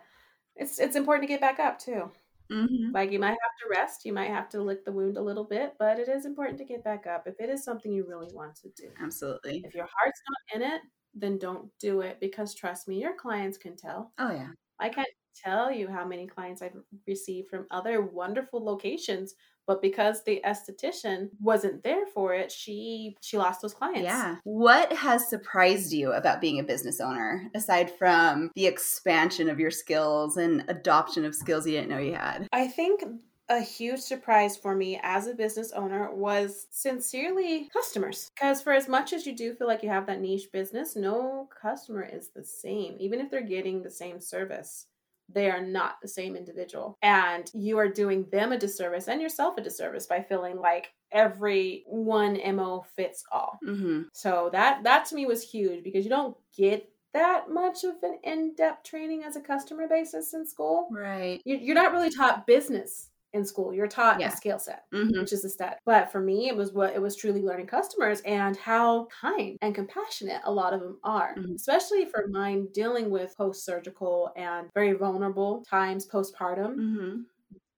It's 0.56 0.78
it's 0.78 0.96
important 0.96 1.22
to 1.24 1.32
get 1.32 1.40
back 1.40 1.58
up 1.58 1.78
too. 1.78 2.10
Hmm 2.50 2.94
Like 2.94 3.12
you 3.12 3.18
might 3.18 3.30
have 3.30 3.56
to 3.62 3.68
rest, 3.70 4.04
you 4.04 4.12
might 4.12 4.30
have 4.30 4.48
to 4.50 4.62
lick 4.62 4.84
the 4.84 4.92
wound 4.92 5.16
a 5.16 5.22
little 5.22 5.44
bit, 5.44 5.74
but 5.78 5.98
it 5.98 6.08
is 6.08 6.24
important 6.26 6.58
to 6.58 6.64
get 6.64 6.84
back 6.84 7.06
up 7.06 7.26
if 7.26 7.40
it 7.40 7.50
is 7.50 7.64
something 7.64 7.92
you 7.92 8.06
really 8.06 8.32
want 8.32 8.56
to 8.56 8.70
do. 8.70 8.92
Absolutely. 8.98 9.64
If 9.64 9.74
your 9.74 9.86
heart's 9.92 10.22
not 10.30 10.62
in 10.62 10.70
it, 10.72 10.82
then 11.14 11.38
don't 11.38 11.72
do 11.78 12.00
it 12.02 12.20
because 12.20 12.54
trust 12.54 12.88
me, 12.88 13.00
your 13.00 13.16
clients 13.16 13.58
can 13.58 13.76
tell. 13.76 14.14
Oh 14.18 14.30
yeah. 14.32 14.52
I 14.78 14.88
can't 14.90 15.08
tell 15.34 15.70
you 15.72 15.88
how 15.88 16.04
many 16.06 16.26
clients 16.26 16.62
I've 16.62 16.76
received 17.06 17.48
from 17.50 17.66
other 17.70 18.02
wonderful 18.02 18.64
locations, 18.64 19.34
but 19.66 19.82
because 19.82 20.22
the 20.22 20.40
esthetician 20.44 21.30
wasn't 21.40 21.82
there 21.82 22.06
for 22.06 22.34
it, 22.34 22.50
she 22.52 23.16
she 23.20 23.36
lost 23.36 23.62
those 23.62 23.74
clients. 23.74 24.02
Yeah. 24.02 24.36
What 24.44 24.92
has 24.92 25.28
surprised 25.28 25.92
you 25.92 26.12
about 26.12 26.40
being 26.40 26.58
a 26.60 26.64
business 26.64 27.00
owner 27.00 27.50
aside 27.54 27.90
from 27.98 28.50
the 28.54 28.66
expansion 28.66 29.48
of 29.48 29.60
your 29.60 29.70
skills 29.70 30.36
and 30.36 30.64
adoption 30.68 31.24
of 31.24 31.34
skills 31.34 31.66
you 31.66 31.72
didn't 31.72 31.90
know 31.90 31.98
you 31.98 32.14
had? 32.14 32.48
I 32.52 32.68
think 32.68 33.02
a 33.48 33.60
huge 33.60 34.00
surprise 34.00 34.56
for 34.56 34.74
me 34.74 34.98
as 35.02 35.26
a 35.26 35.34
business 35.34 35.72
owner 35.72 36.12
was 36.12 36.66
sincerely 36.70 37.68
customers. 37.72 38.30
Because 38.34 38.60
for 38.60 38.72
as 38.72 38.88
much 38.88 39.12
as 39.12 39.26
you 39.26 39.36
do 39.36 39.54
feel 39.54 39.68
like 39.68 39.82
you 39.82 39.88
have 39.88 40.06
that 40.06 40.20
niche 40.20 40.50
business, 40.52 40.96
no 40.96 41.48
customer 41.62 42.02
is 42.02 42.28
the 42.28 42.44
same. 42.44 42.96
Even 42.98 43.20
if 43.20 43.30
they're 43.30 43.42
getting 43.42 43.82
the 43.82 43.90
same 43.90 44.20
service, 44.20 44.86
they 45.28 45.50
are 45.50 45.60
not 45.60 45.96
the 46.00 46.08
same 46.08 46.36
individual. 46.36 46.96
And 47.02 47.50
you 47.54 47.78
are 47.78 47.88
doing 47.88 48.26
them 48.30 48.52
a 48.52 48.58
disservice 48.58 49.08
and 49.08 49.20
yourself 49.20 49.58
a 49.58 49.62
disservice 49.62 50.06
by 50.06 50.22
feeling 50.22 50.56
like 50.58 50.92
every 51.12 51.84
one 51.86 52.38
MO 52.54 52.84
fits 52.96 53.24
all. 53.32 53.58
Mm-hmm. 53.66 54.02
So 54.12 54.50
that 54.52 54.84
that 54.84 55.06
to 55.06 55.14
me 55.14 55.26
was 55.26 55.42
huge 55.42 55.82
because 55.84 56.04
you 56.04 56.10
don't 56.10 56.36
get 56.56 56.88
that 57.14 57.48
much 57.50 57.82
of 57.84 57.94
an 58.02 58.18
in-depth 58.24 58.84
training 58.84 59.24
as 59.24 59.36
a 59.36 59.40
customer 59.40 59.88
basis 59.88 60.34
in 60.34 60.44
school 60.46 60.86
Right. 60.90 61.40
you- 61.46 61.56
you're 61.56 61.74
not 61.74 61.92
really 61.92 62.10
taught 62.10 62.46
business 62.46 63.10
in 63.36 63.44
school. 63.44 63.72
You're 63.72 63.86
taught 63.86 64.20
Yeah. 64.20 64.28
a 64.28 64.36
skill 64.36 64.58
set, 64.58 64.84
Mm-hmm. 64.92 65.20
which 65.20 65.32
is 65.32 65.44
a 65.44 65.48
stat. 65.50 65.78
But 65.86 66.10
for 66.10 66.20
me, 66.20 66.48
it 66.48 66.56
was 66.56 66.72
what 66.72 66.94
it 66.94 67.00
was 67.00 67.16
truly 67.16 67.42
learning 67.42 67.66
customers 67.68 68.20
and 68.22 68.56
how 68.56 69.06
kind 69.06 69.56
and 69.62 69.74
compassionate 69.74 70.40
a 70.44 70.52
lot 70.52 70.72
of 70.74 70.80
them 70.80 70.98
are, 71.04 71.34
Mhm. 71.36 71.54
especially 71.56 72.04
for 72.06 72.26
mine 72.28 72.68
dealing 72.72 73.10
with 73.10 73.36
post 73.36 73.64
surgical 73.64 74.32
and 74.36 74.68
very 74.74 74.92
vulnerable 74.94 75.64
times 75.70 76.08
postpartum. 76.08 76.74
Mm-hmm. 76.76 77.20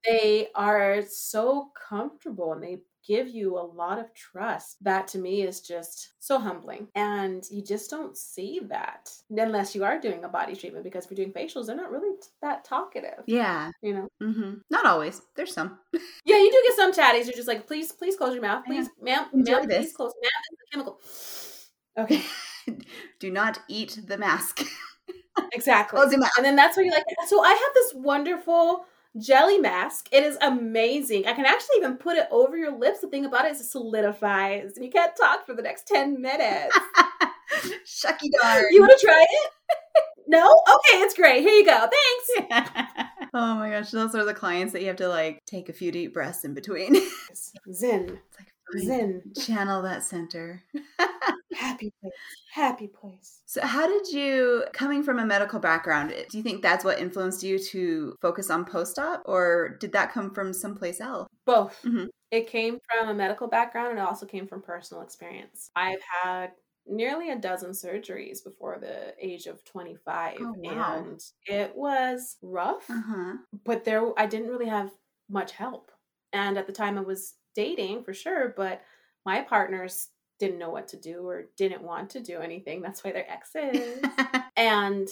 They 0.09 0.49
are 0.55 1.03
so 1.09 1.71
comfortable 1.89 2.53
and 2.53 2.63
they 2.63 2.79
give 3.07 3.29
you 3.29 3.57
a 3.59 3.61
lot 3.61 3.99
of 3.99 4.13
trust. 4.15 4.77
That 4.85 5.09
to 5.09 5.19
me 5.19 5.41
is 5.43 5.61
just 5.63 6.13
so 6.19 6.39
humbling. 6.39 6.89
And 6.95 7.43
you 7.51 7.63
just 7.63 7.89
don't 7.91 8.17
see 8.17 8.61
that 8.69 9.11
unless 9.31 9.75
you 9.75 9.83
are 9.85 9.99
doing 9.99 10.25
a 10.25 10.29
body 10.29 10.55
treatment 10.55 10.85
because 10.85 11.05
if 11.05 11.11
you're 11.11 11.25
doing 11.25 11.33
facials, 11.33 11.67
they're 11.67 11.77
not 11.77 11.91
really 11.91 12.17
that 12.43 12.65
talkative. 12.65 13.25
Yeah. 13.27 13.71
You 13.83 13.95
know, 13.95 14.09
Mm-hmm. 14.23 14.55
Not 14.69 14.85
always. 14.87 15.23
There's 15.37 15.55
some. 15.55 15.79
Yeah, 16.25 16.37
you 16.37 16.51
do 16.53 16.63
get 16.67 16.77
some 16.77 16.93
chatties. 16.93 17.25
You're 17.25 17.35
just 17.37 17.49
like, 17.49 17.67
please, 17.67 17.91
please 17.93 18.15
close 18.17 18.35
your 18.35 18.43
mouth. 18.43 18.65
Please, 18.67 18.89
ma'am, 19.01 19.27
Enjoy 19.33 19.53
ma'am, 19.61 19.67
this. 19.69 19.79
please 19.87 19.93
close. 19.97 20.13
Ma'am, 20.23 20.31
this 20.51 20.69
chemical. 20.73 21.01
Okay, 21.99 22.23
Do 23.19 23.31
not 23.31 23.59
eat 23.69 23.99
the 24.07 24.17
mask. 24.19 24.63
exactly. 25.53 25.99
Close 25.99 26.13
your 26.13 26.21
mouth. 26.21 26.31
And 26.37 26.45
then 26.47 26.55
that's 26.57 26.77
where 26.77 26.85
you're 26.85 26.95
like, 26.95 27.05
so 27.27 27.43
I 27.43 27.49
have 27.51 27.75
this 27.75 27.93
wonderful 27.95 28.85
jelly 29.21 29.59
mask. 29.59 30.09
It 30.13 30.23
is 30.23 30.37
amazing. 30.41 31.27
I 31.27 31.33
can 31.33 31.47
actually 31.47 31.77
even 31.79 31.97
put 31.97 32.17
it 32.17 32.27
over 32.31 32.57
your 32.57 32.77
lips. 32.77 33.01
The 33.01 33.09
thing 33.09 33.25
about 33.25 33.45
it 33.45 33.53
is 33.53 33.61
it 33.61 33.67
solidifies, 33.67 34.73
and 34.77 34.85
you 34.85 34.91
can't 34.91 35.17
talk 35.17 35.47
for 35.47 35.55
the 35.55 35.63
next 35.63 35.87
ten 35.87 36.21
minutes. 36.21 36.77
Shucky 37.87 38.29
darn. 38.41 38.65
you 38.71 38.81
want 38.81 38.99
to 38.99 39.07
try 39.07 39.23
it? 39.23 39.53
No? 40.29 40.45
Okay, 40.45 40.99
it's 40.99 41.15
great. 41.15 41.41
Here 41.41 41.53
you 41.53 41.65
go. 41.65 41.89
Thanks. 41.89 42.69
oh 43.35 43.55
my 43.57 43.71
gosh, 43.71 43.91
those 43.91 44.15
are 44.15 44.25
the 44.25 44.35
clients 44.35 44.75
that 44.75 44.83
you 44.83 44.89
have 44.89 44.97
to 44.97 45.09
like 45.09 45.41
take 45.47 45.71
a 45.71 45.73
few 45.73 45.91
deep 45.91 46.13
breaths 46.13 46.45
in 46.45 46.53
between. 46.53 46.95
Zen. 47.73 48.21
it's 48.29 48.39
like 48.39 48.53
zen, 48.77 49.23
channel 49.35 49.83
that 49.83 50.03
center. 50.03 50.63
happy 51.53 51.91
place, 52.01 52.13
happy 52.47 52.89
place. 52.89 53.43
So, 53.47 53.63
how 53.67 53.87
did 53.87 54.09
you, 54.13 54.65
coming 54.75 55.03
from 55.03 55.19
a 55.19 55.25
medical 55.25 55.59
background, 55.59 56.11
do 56.29 56.37
you 56.37 56.43
think 56.43 56.61
that's 56.63 56.85
what 56.85 56.99
influenced 56.99 57.43
you 57.43 57.59
to 57.59 58.15
focus 58.21 58.51
on 58.51 58.65
post 58.67 58.99
op, 58.99 59.23
or 59.25 59.77
did 59.81 59.93
that 59.93 60.13
come 60.13 60.35
from 60.35 60.53
someplace 60.53 61.01
else? 61.01 61.29
Both. 61.47 61.87
Mhm. 61.87 62.09
It 62.31 62.47
came 62.47 62.79
from 62.91 63.09
a 63.09 63.15
medical 63.15 63.49
background 63.49 63.91
and 63.91 63.99
it 63.99 64.03
also 64.03 64.27
came 64.27 64.47
from 64.47 64.63
personal 64.63 65.03
experience. 65.03 65.71
I've 65.75 66.03
had 66.03 66.53
nearly 66.87 67.31
a 67.31 67.39
dozen 67.39 67.71
surgeries 67.71 68.45
before 68.45 68.79
the 68.79 69.15
age 69.25 69.47
of 69.47 69.65
25 69.65 70.41
Oh, 70.41 70.53
wow. 70.57 71.11
and 71.11 71.21
it 71.47 71.75
was 71.75 72.37
rough, 72.43 72.87
Uh 72.89 73.01
huh. 73.07 73.39
but 73.65 73.85
there 73.85 74.19
I 74.19 74.27
didn't 74.27 74.51
really 74.51 74.69
have 74.69 74.95
much 75.29 75.53
help. 75.53 75.93
And 76.33 76.59
at 76.59 76.67
the 76.69 76.75
time 76.75 76.99
I 76.99 77.03
was 77.03 77.38
dating 77.59 78.05
for 78.05 78.15
sure, 78.15 78.55
but 78.57 78.83
my 79.27 79.43
partners 79.43 80.11
didn't 80.39 80.61
know 80.61 80.71
what 80.71 80.87
to 80.87 80.97
do 80.97 81.27
or 81.27 81.47
didn't 81.57 81.83
want 81.83 82.11
to 82.11 82.21
do 82.21 82.39
anything. 82.39 82.81
That's 82.81 83.03
why 83.03 83.11
they're 83.11 83.29
exes. 83.29 84.01
and 84.57 85.09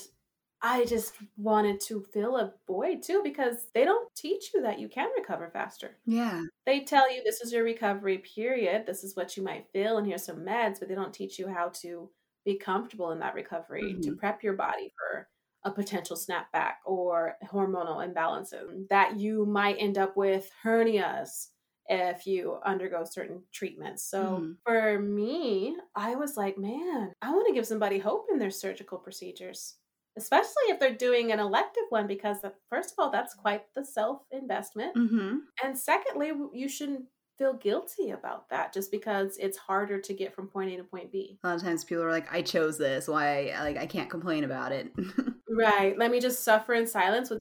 I 0.63 0.85
just 0.85 1.15
wanted 1.37 1.81
to 1.89 2.07
fill 2.13 2.37
a 2.37 2.53
void 2.69 3.03
too 3.03 3.21
because 3.25 3.57
they 3.75 3.85
don't 3.85 4.15
teach 4.15 4.53
you 4.55 4.63
that 4.63 4.79
you 4.79 4.89
can 4.89 5.09
recover 5.19 5.51
faster. 5.53 5.97
Yeah. 6.07 6.41
They 6.67 6.85
tell 6.85 7.13
you 7.13 7.25
this 7.25 7.41
is 7.41 7.53
your 7.53 7.65
recovery 7.65 8.19
period, 8.19 8.87
this 8.87 9.03
is 9.03 9.17
what 9.17 9.37
you 9.37 9.43
might 9.43 9.67
feel, 9.73 9.99
and 9.99 10.07
here's 10.07 10.25
some 10.25 10.45
meds, 10.47 10.79
but 10.79 10.89
they 10.89 10.95
don't 10.95 11.13
teach 11.13 11.41
you 11.41 11.49
how 11.49 11.73
to 11.81 12.09
be 12.45 12.57
comfortable 12.57 13.11
in 13.11 13.19
that 13.19 13.35
recovery, 13.35 13.83
mm-hmm. 13.83 14.03
to 14.03 14.15
prep 14.15 14.45
your 14.45 14.53
body 14.53 14.93
for 14.97 15.29
a 15.65 15.71
potential 15.73 16.17
snapback 16.17 16.75
or 16.87 17.35
hormonal 17.45 18.09
imbalances, 18.09 18.89
that 18.89 19.19
you 19.19 19.45
might 19.45 19.77
end 19.81 19.99
up 19.99 20.17
with 20.17 20.49
hernias 20.65 21.49
if 21.89 22.27
you 22.27 22.59
undergo 22.65 23.05
certain 23.05 23.43
treatments. 23.53 24.03
So 24.03 24.23
mm-hmm. 24.23 24.53
for 24.65 24.99
me, 24.99 25.77
I 25.95 26.15
was 26.15 26.37
like, 26.37 26.59
man, 26.59 27.13
I 27.23 27.31
want 27.31 27.47
to 27.49 27.55
give 27.55 27.67
somebody 27.67 27.99
hope 27.99 28.27
in 28.31 28.39
their 28.39 28.51
surgical 28.51 28.99
procedures 28.99 29.77
especially 30.17 30.65
if 30.69 30.81
they're 30.81 30.95
doing 30.95 31.33
an 31.33 31.39
elective 31.39 31.85
one 31.91 32.07
because 32.07 32.39
first 32.71 32.93
of 32.93 32.95
all 32.99 33.11
that's 33.11 33.35
quite 33.35 33.63
the 33.75 33.85
self 33.85 34.23
investment 34.31 34.95
mm-hmm. 34.97 35.39
and 35.63 35.79
secondly 35.79 36.33
you 36.53 36.69
shouldn't 36.69 37.05
feel 37.39 37.53
guilty 37.55 38.11
about 38.11 38.49
that 38.49 38.73
just 38.73 38.91
because 38.91 39.37
it's 39.37 39.59
harder 39.59 40.01
to 40.01 40.15
get 40.15 40.35
from 40.35 40.49
point 40.49 40.73
a 40.73 40.77
to 40.77 40.85
point 40.85 41.13
b 41.13 41.39
a 41.45 41.47
lot 41.47 41.57
of 41.57 41.63
times 41.63 41.85
people 41.85 42.03
are 42.03 42.11
like 42.11 42.33
i 42.33 42.41
chose 42.41 42.79
this 42.79 43.07
why 43.07 43.55
like 43.61 43.77
i 43.77 43.87
can't 43.87 44.09
complain 44.09 44.45
about 44.45 44.73
it 44.73 44.91
right 45.51 45.99
let 45.99 46.11
me 46.11 46.19
just 46.19 46.43
suffer 46.43 46.73
in 46.73 46.87
silence 46.87 47.29
with 47.29 47.41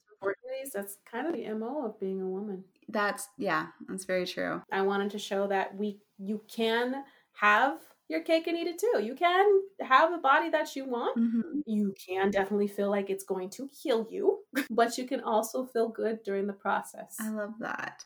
that's 0.72 0.98
kind 1.10 1.26
of 1.26 1.34
the 1.34 1.48
mo 1.54 1.86
of 1.86 1.98
being 2.00 2.20
a 2.20 2.26
woman 2.26 2.64
that's 2.88 3.28
yeah 3.38 3.66
that's 3.88 4.04
very 4.04 4.26
true 4.26 4.62
i 4.72 4.82
wanted 4.82 5.10
to 5.10 5.18
show 5.18 5.46
that 5.46 5.74
we 5.76 5.98
you 6.18 6.40
can 6.48 7.04
have 7.34 7.78
your 8.08 8.20
cake 8.20 8.46
and 8.46 8.56
eat 8.56 8.66
it 8.66 8.78
too. 8.78 9.02
You 9.02 9.14
can 9.14 9.62
have 9.80 10.12
a 10.12 10.18
body 10.18 10.50
that 10.50 10.76
you 10.76 10.88
want. 10.88 11.18
Mm-hmm. 11.18 11.60
You 11.66 11.94
can 12.06 12.30
definitely 12.30 12.68
feel 12.68 12.90
like 12.90 13.10
it's 13.10 13.24
going 13.24 13.50
to 13.50 13.68
kill 13.82 14.06
you, 14.10 14.40
but 14.70 14.96
you 14.96 15.06
can 15.06 15.20
also 15.20 15.64
feel 15.64 15.88
good 15.88 16.22
during 16.22 16.46
the 16.46 16.52
process. 16.52 17.16
I 17.20 17.30
love 17.30 17.54
that. 17.60 18.04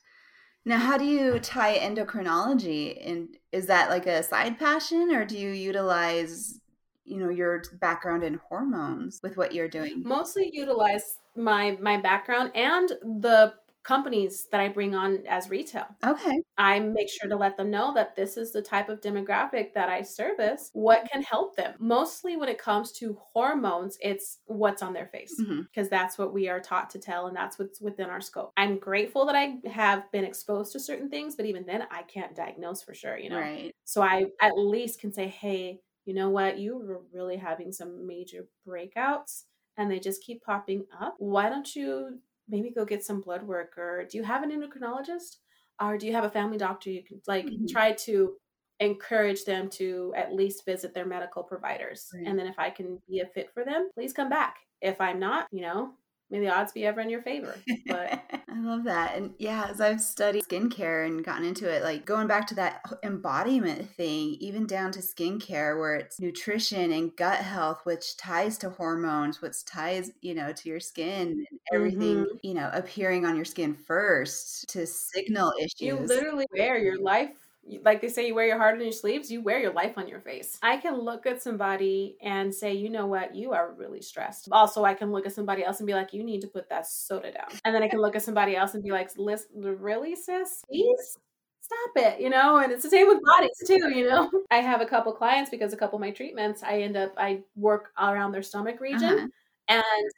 Now, 0.65 0.79
how 0.79 0.99
do 0.99 1.05
you 1.05 1.39
tie 1.39 1.79
endocrinology? 1.79 3.09
And 3.09 3.29
is 3.51 3.67
that 3.67 3.89
like 3.89 4.07
a 4.07 4.23
side 4.23 4.59
passion, 4.59 5.11
or 5.13 5.25
do 5.25 5.39
you 5.39 5.51
utilize, 5.51 6.61
you 7.05 7.17
know, 7.17 7.31
your 7.31 7.63
background 7.81 8.25
in 8.25 8.41
hormones 8.49 9.21
with 9.23 9.37
what 9.37 9.55
you're 9.55 9.69
doing? 9.69 10.03
Mostly 10.05 10.51
utilize 10.53 11.17
my 11.37 11.77
my 11.81 11.97
background 11.97 12.53
and 12.55 12.89
the 13.23 13.55
companies 13.83 14.47
that 14.53 14.61
I 14.61 14.69
bring 14.69 14.95
on 14.95 15.27
as 15.27 15.49
retail. 15.49 15.87
Okay. 16.05 16.39
I 16.59 16.79
make 16.81 17.09
sure 17.09 17.29
to 17.31 17.37
let 17.37 17.57
them 17.57 17.71
know 17.71 17.95
that 17.95 18.15
this 18.15 18.37
is 18.37 18.53
the 18.53 18.63
type 18.63 18.89
of 18.89 19.01
demographic 19.01 19.73
that 19.75 19.89
I 19.89 20.03
service, 20.03 20.71
what 20.75 21.09
can 21.11 21.23
help 21.23 21.57
them. 21.57 21.75
Mostly 21.79 22.37
when 22.37 22.49
it 22.49 22.59
comes 22.59 22.93
to 22.93 23.19
hormones, 23.33 23.97
it's 24.01 24.39
what's 24.47 24.83
on 24.83 24.93
their 24.93 25.07
face 25.07 25.35
because 25.37 25.49
mm-hmm. 25.49 25.85
that's 25.91 26.19
what 26.19 26.35
we 26.35 26.49
are 26.49 26.61
taught 26.61 26.91
to 26.91 26.99
tell 26.99 27.27
and 27.27 27.37
that's 27.37 27.59
what's 27.59 27.81
within 27.81 28.11
our 28.11 28.21
scope. 28.21 28.53
I'm 28.57 28.79
grateful 28.79 29.25
that 29.27 29.35
I 29.35 29.57
have 29.69 30.11
been 30.13 30.25
exposed 30.25 30.73
to 30.73 30.81
certain 30.81 31.09
things, 31.09 31.35
but 31.37 31.47
even 31.47 31.65
then 31.65 31.83
I 31.91 32.03
can't 32.03 32.37
diagnose 32.37 32.83
for 32.83 32.95
sure, 32.95 33.19
you 33.19 33.31
know. 33.31 33.41
Right. 33.41 33.75
So 33.85 34.03
I 34.03 34.27
at 34.43 34.59
least 34.59 35.01
can 35.01 35.13
say, 35.13 35.27
"Hey, 35.27 35.81
you 36.05 36.15
know 36.15 36.29
what? 36.29 36.59
You 36.59 36.77
were 36.79 37.01
really 37.13 37.37
having 37.37 37.73
some 37.73 38.07
major 38.07 38.47
breakouts." 38.67 39.45
And 39.81 39.91
they 39.91 39.99
just 39.99 40.23
keep 40.23 40.43
popping 40.43 40.85
up. 41.01 41.17
Why 41.19 41.49
don't 41.49 41.75
you 41.75 42.19
maybe 42.49 42.71
go 42.71 42.85
get 42.85 43.05
some 43.05 43.21
blood 43.21 43.43
work 43.43 43.79
or 43.79 44.05
do 44.11 44.19
you 44.19 44.25
have 44.25 44.43
an 44.43 44.51
endocrinologist 44.51 45.37
or 45.81 45.97
do 45.97 46.07
you 46.07 46.13
have 46.13 46.25
a 46.25 46.31
family 46.31 46.59
doctor 46.59 46.91
you 46.91 47.03
can 47.03 47.21
like 47.27 47.47
mm-hmm. 47.47 47.67
try 47.67 47.93
to 47.93 48.35
encourage 48.81 49.45
them 49.45 49.71
to 49.71 50.13
at 50.17 50.35
least 50.35 50.65
visit 50.67 50.93
their 50.93 51.07
medical 51.07 51.43
providers 51.43 52.09
right. 52.15 52.27
and 52.27 52.39
then 52.39 52.47
if 52.47 52.59
i 52.59 52.69
can 52.69 52.99
be 53.09 53.21
a 53.21 53.27
fit 53.27 53.51
for 53.55 53.65
them 53.65 53.89
please 53.95 54.13
come 54.13 54.29
back 54.29 54.57
if 54.81 55.01
i'm 55.01 55.21
not 55.21 55.47
you 55.53 55.63
know 55.63 55.93
may 56.31 56.41
the 56.41 56.49
odds 56.49 56.73
be 56.73 56.87
ever 56.87 57.01
in 57.01 57.11
your 57.11 57.23
favor. 57.23 57.55
But 57.87 58.23
I 58.49 58.61
love 58.61 58.85
that. 58.85 59.17
And 59.17 59.35
yeah, 59.39 59.67
as 59.69 59.81
I've 59.81 60.01
studied 60.01 60.45
skincare 60.45 61.07
and 61.07 61.25
gotten 61.25 61.45
into 61.45 61.69
it, 61.69 61.83
like 61.83 62.05
going 62.05 62.27
back 62.27 62.47
to 62.49 62.55
that 62.57 62.83
embodiment 63.03 63.91
thing, 63.91 64.37
even 64.41 64.67
down 64.67 64.93
to 64.93 65.01
skincare 65.01 65.79
where 65.79 65.97
it's 65.97 66.21
nutrition 66.21 66.93
and 66.93 67.15
gut 67.17 67.39
health, 67.39 67.81
which 67.85 68.17
ties 68.17 68.59
to 68.59 68.71
hormones, 68.71 69.43
which 69.43 69.65
ties, 69.65 70.13
you 70.21 70.35
know, 70.35 70.53
to 70.53 70.69
your 70.69 70.81
skin 70.81 71.47
and 71.51 71.61
everything, 71.73 72.25
mm-hmm. 72.25 72.37
you 72.43 72.55
know, 72.55 72.71
appearing 72.73 73.27
on 73.27 73.37
your 73.37 73.45
skin 73.45 73.75
first 73.75 74.69
to 74.71 74.87
signal 74.87 75.53
issues. 75.59 75.81
You 75.81 75.97
literally 75.97 76.47
wear 76.53 76.79
your 76.79 77.01
life 77.01 77.50
like 77.85 78.01
they 78.01 78.09
say 78.09 78.27
you 78.27 78.35
wear 78.35 78.47
your 78.47 78.59
heart 78.59 78.75
on 78.75 78.83
your 78.83 78.93
sleeves 78.93 79.31
you 79.31 79.43
wear 79.43 79.61
your 79.61 79.73
life 79.73 79.97
on 79.97 80.09
your 80.09 80.21
face. 80.21 80.59
I 80.63 80.77
can 80.77 80.99
look 80.99 81.27
at 81.27 81.43
somebody 81.43 82.17
and 82.23 82.55
say 82.55 82.75
you 82.75 82.91
know 82.91 83.07
what? 83.07 83.35
You 83.35 83.53
are 83.53 83.73
really 83.73 84.03
stressed. 84.03 84.49
Also 84.53 84.85
i 84.85 84.95
can 84.95 85.13
look 85.13 85.27
at 85.27 85.33
somebody 85.33 85.65
else 85.65 85.79
and 85.81 85.87
be 85.87 85.95
like 85.95 86.13
you 86.13 86.25
need 86.25 86.41
to 86.43 86.49
put 86.49 86.69
that 86.69 86.87
soda 86.87 87.33
down. 87.33 87.49
And 87.65 87.75
then 87.75 87.83
i 87.83 87.89
can 87.89 88.01
look 88.01 88.17
at 88.17 88.23
somebody 88.23 88.57
else 88.57 88.75
and 88.75 88.83
be 88.83 88.91
like 88.91 89.11
really 89.17 90.17
sis? 90.17 90.63
Please? 90.69 91.19
Stop 91.61 91.91
it 91.97 92.21
you 92.21 92.31
know? 92.31 92.59
And 92.59 92.73
it's 92.73 92.83
the 92.83 92.91
same 92.91 93.07
with 93.07 93.21
bodies 93.25 93.63
too 93.67 93.95
you 93.95 94.09
know? 94.09 94.31
I 94.51 94.59
have 94.59 94.81
a 94.81 94.87
couple 94.87 95.13
clients 95.13 95.51
because 95.51 95.73
a 95.73 95.77
couple 95.77 95.97
of 95.97 96.01
my 96.01 96.11
treatments 96.11 96.63
i 96.63 96.81
end 96.81 96.97
up 96.97 97.13
i 97.17 97.41
work 97.55 97.91
around 97.99 98.33
their 98.33 98.43
stomach 98.43 98.81
region 98.81 99.05
uh-huh. 99.05 99.27
and 99.69 100.11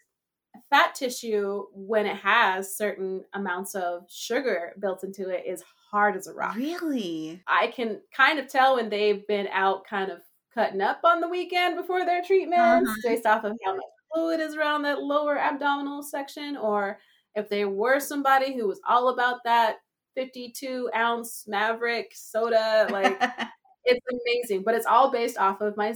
fat 0.70 0.94
tissue 0.94 1.64
when 1.74 2.06
it 2.06 2.16
has 2.16 2.76
certain 2.76 3.24
amounts 3.34 3.74
of 3.74 4.04
sugar 4.08 4.72
built 4.78 5.04
into 5.04 5.28
it 5.28 5.44
is 5.46 5.62
hard 5.92 6.16
as 6.16 6.26
a 6.26 6.34
rock. 6.34 6.56
Really? 6.56 7.42
I 7.46 7.68
can 7.68 8.00
kind 8.16 8.38
of 8.38 8.48
tell 8.48 8.76
when 8.76 8.88
they've 8.88 9.26
been 9.26 9.48
out 9.52 9.86
kind 9.88 10.10
of 10.10 10.20
cutting 10.54 10.80
up 10.80 11.00
on 11.04 11.20
the 11.20 11.28
weekend 11.28 11.76
before 11.76 12.04
their 12.04 12.22
treatments 12.22 12.90
uh-huh. 12.90 13.00
based 13.04 13.26
off 13.26 13.44
of 13.44 13.56
how 13.64 13.74
much 13.74 13.84
fluid 14.12 14.40
is 14.40 14.54
around 14.54 14.82
that 14.82 15.02
lower 15.02 15.38
abdominal 15.38 16.02
section 16.02 16.56
or 16.56 16.98
if 17.34 17.48
they 17.48 17.64
were 17.64 17.98
somebody 17.98 18.54
who 18.54 18.68
was 18.68 18.80
all 18.86 19.08
about 19.08 19.38
that 19.44 19.76
52 20.14 20.90
ounce 20.94 21.44
Maverik 21.50 22.06
soda 22.12 22.86
like 22.90 23.18
it's 23.84 24.06
amazing 24.10 24.62
but 24.64 24.74
it's 24.74 24.86
all 24.86 25.10
based 25.10 25.38
off 25.38 25.62
of 25.62 25.76
my 25.76 25.94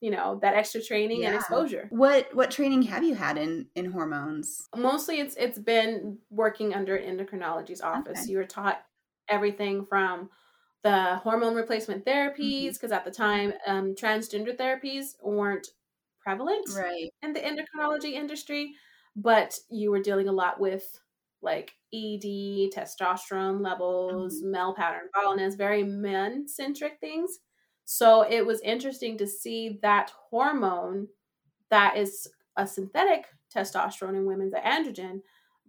you 0.00 0.10
know 0.10 0.38
that 0.40 0.54
extra 0.54 0.82
training 0.82 1.20
yeah. 1.20 1.28
and 1.28 1.36
exposure 1.36 1.86
what 1.90 2.34
what 2.34 2.50
training 2.50 2.82
have 2.82 3.04
you 3.04 3.14
had 3.14 3.36
in 3.36 3.66
in 3.74 3.92
hormones 3.92 4.66
mostly 4.74 5.20
it's 5.20 5.36
it's 5.36 5.58
been 5.58 6.16
working 6.30 6.72
under 6.72 6.98
endocrinology's 6.98 7.82
office 7.82 8.20
okay. 8.22 8.30
you 8.30 8.38
were 8.38 8.44
taught 8.44 8.82
everything 9.30 9.86
from 9.86 10.28
the 10.82 11.16
hormone 11.16 11.54
replacement 11.54 12.04
therapies, 12.04 12.74
because 12.74 12.90
mm-hmm. 12.90 12.92
at 12.94 13.04
the 13.04 13.10
time, 13.10 13.52
um, 13.66 13.94
transgender 13.94 14.56
therapies 14.56 15.14
weren't 15.22 15.68
prevalent 16.20 16.68
right. 16.76 17.10
in 17.22 17.32
the 17.32 17.40
endocrinology 17.40 18.12
industry, 18.12 18.74
but 19.16 19.58
you 19.70 19.90
were 19.90 20.00
dealing 20.00 20.28
a 20.28 20.32
lot 20.32 20.60
with 20.60 21.00
like 21.42 21.72
ED, 21.94 22.70
testosterone 22.74 23.62
levels, 23.62 24.40
mm-hmm. 24.40 24.50
male 24.52 24.74
pattern 24.74 25.08
baldness, 25.14 25.54
very 25.54 25.82
men 25.82 26.46
centric 26.46 26.98
things. 27.00 27.38
So 27.84 28.22
it 28.22 28.44
was 28.46 28.60
interesting 28.60 29.18
to 29.18 29.26
see 29.26 29.78
that 29.82 30.12
hormone 30.30 31.08
that 31.70 31.96
is 31.96 32.28
a 32.56 32.66
synthetic 32.66 33.26
testosterone 33.54 34.14
in 34.14 34.26
women's 34.26 34.54
androgen 34.54 35.22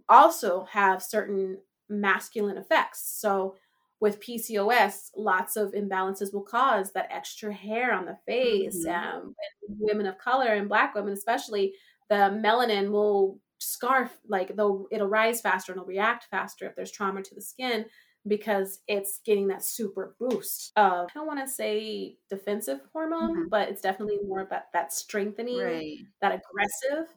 also 0.10 0.66
have 0.70 1.02
certain 1.02 1.58
masculine 1.92 2.58
effects. 2.58 3.20
So 3.20 3.56
with 4.00 4.20
PCOS, 4.20 5.12
lots 5.16 5.56
of 5.56 5.74
imbalances 5.74 6.34
will 6.34 6.44
cause 6.44 6.92
that 6.94 7.12
extra 7.12 7.54
hair 7.54 7.94
on 7.94 8.06
the 8.06 8.18
face. 8.26 8.86
Mm-hmm. 8.86 9.18
Um, 9.18 9.36
women 9.68 10.08
of 10.08 10.18
color 10.18 10.48
and 10.48 10.68
Black 10.68 10.96
women, 10.96 11.14
especially, 11.14 11.74
the 12.10 12.16
melanin 12.44 12.92
will 12.92 13.40
scarf 13.60 14.18
like 14.28 14.56
though 14.56 14.88
it'll 14.92 15.08
rise 15.08 15.40
faster 15.40 15.72
and 15.72 15.80
it'll 15.80 15.88
react 15.88 16.26
faster 16.32 16.66
if 16.66 16.76
there's 16.76 16.92
trauma 16.92 17.22
to 17.22 17.36
the 17.36 17.42
skin 17.42 17.86
because 18.28 18.80
it's 18.88 19.20
getting 19.24 19.48
that 19.48 19.64
super 19.64 20.16
boost 20.20 20.72
of 20.76 21.08
I 21.10 21.12
don't 21.14 21.28
want 21.28 21.46
to 21.46 21.52
say 21.52 22.18
defensive 22.30 22.80
hormone, 22.94 23.36
mm-hmm. 23.36 23.50
but 23.50 23.70
it's 23.70 23.82
definitely 23.82 24.20
more 24.26 24.42
about 24.42 24.64
that 24.74 24.94
strengthening, 24.94 25.60
right. 25.60 25.98
that 26.22 26.32
aggressive, 26.32 27.08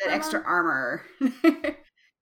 that 0.00 0.10
hormone. 0.10 0.18
extra 0.18 0.42
armor. 0.44 1.02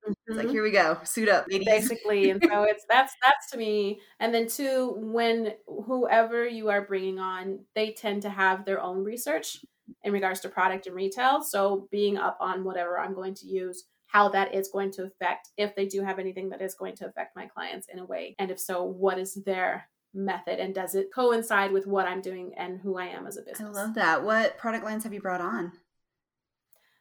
It's 0.07 0.17
mm-hmm. 0.29 0.39
like 0.39 0.51
here 0.51 0.63
we 0.63 0.71
go, 0.71 0.99
suit 1.05 1.29
up, 1.29 1.47
ladies. 1.51 1.67
Basically, 1.67 2.31
and 2.31 2.43
so 2.43 2.63
it's 2.69 2.85
that's 2.89 3.15
that's 3.23 3.51
to 3.53 3.59
me. 3.59 4.01
And 4.19 4.33
then 4.33 4.49
two, 4.49 4.95
when 4.97 5.55
whoever 5.67 6.47
you 6.47 6.69
are 6.71 6.83
bringing 6.83 7.19
on, 7.19 7.61
they 7.75 7.93
tend 7.93 8.23
to 8.23 8.31
have 8.31 8.65
their 8.65 8.81
own 8.81 9.05
research 9.05 9.59
in 10.03 10.13
regards 10.13 10.41
to 10.41 10.49
product 10.49 10.87
and 10.87 10.97
retail. 10.97 11.43
So 11.43 11.89
being 11.91 12.17
up 12.17 12.39
on 12.41 12.65
whatever 12.65 12.99
I'm 12.99 13.15
going 13.15 13.35
to 13.35 13.47
use, 13.47 13.85
how 14.07 14.29
that 14.31 14.55
is 14.55 14.71
going 14.73 14.93
to 14.93 15.05
affect, 15.05 15.49
if 15.57 15.75
they 15.75 15.87
do 15.87 16.03
have 16.03 16.19
anything 16.19 16.49
that 16.51 16.63
is 16.63 16.75
going 16.75 16.97
to 16.97 17.07
affect 17.07 17.37
my 17.37 17.47
clients 17.47 17.89
in 17.93 17.99
a 17.99 18.05
way, 18.05 18.35
and 18.39 18.51
if 18.51 18.59
so, 18.59 18.83
what 18.85 19.19
is 19.19 19.35
their 19.45 19.89
method 20.13 20.59
and 20.59 20.75
does 20.75 20.97
it 20.97 21.09
coincide 21.15 21.71
with 21.71 21.87
what 21.87 22.07
I'm 22.07 22.21
doing 22.21 22.53
and 22.57 22.81
who 22.81 22.97
I 22.97 23.07
am 23.07 23.27
as 23.27 23.37
a 23.37 23.43
business? 23.43 23.77
I 23.77 23.81
love 23.81 23.95
that. 23.95 24.25
What 24.25 24.59
product 24.59 24.85
lines 24.85 25.05
have 25.05 25.13
you 25.13 25.21
brought 25.21 25.41
on? 25.41 25.73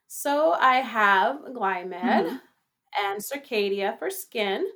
So 0.07 0.53
I 0.53 0.77
have 0.77 1.37
Glymed. 1.53 1.93
Mm-hmm 1.93 2.35
and 3.03 3.19
Circadia 3.21 3.97
for 3.99 4.09
skin, 4.09 4.67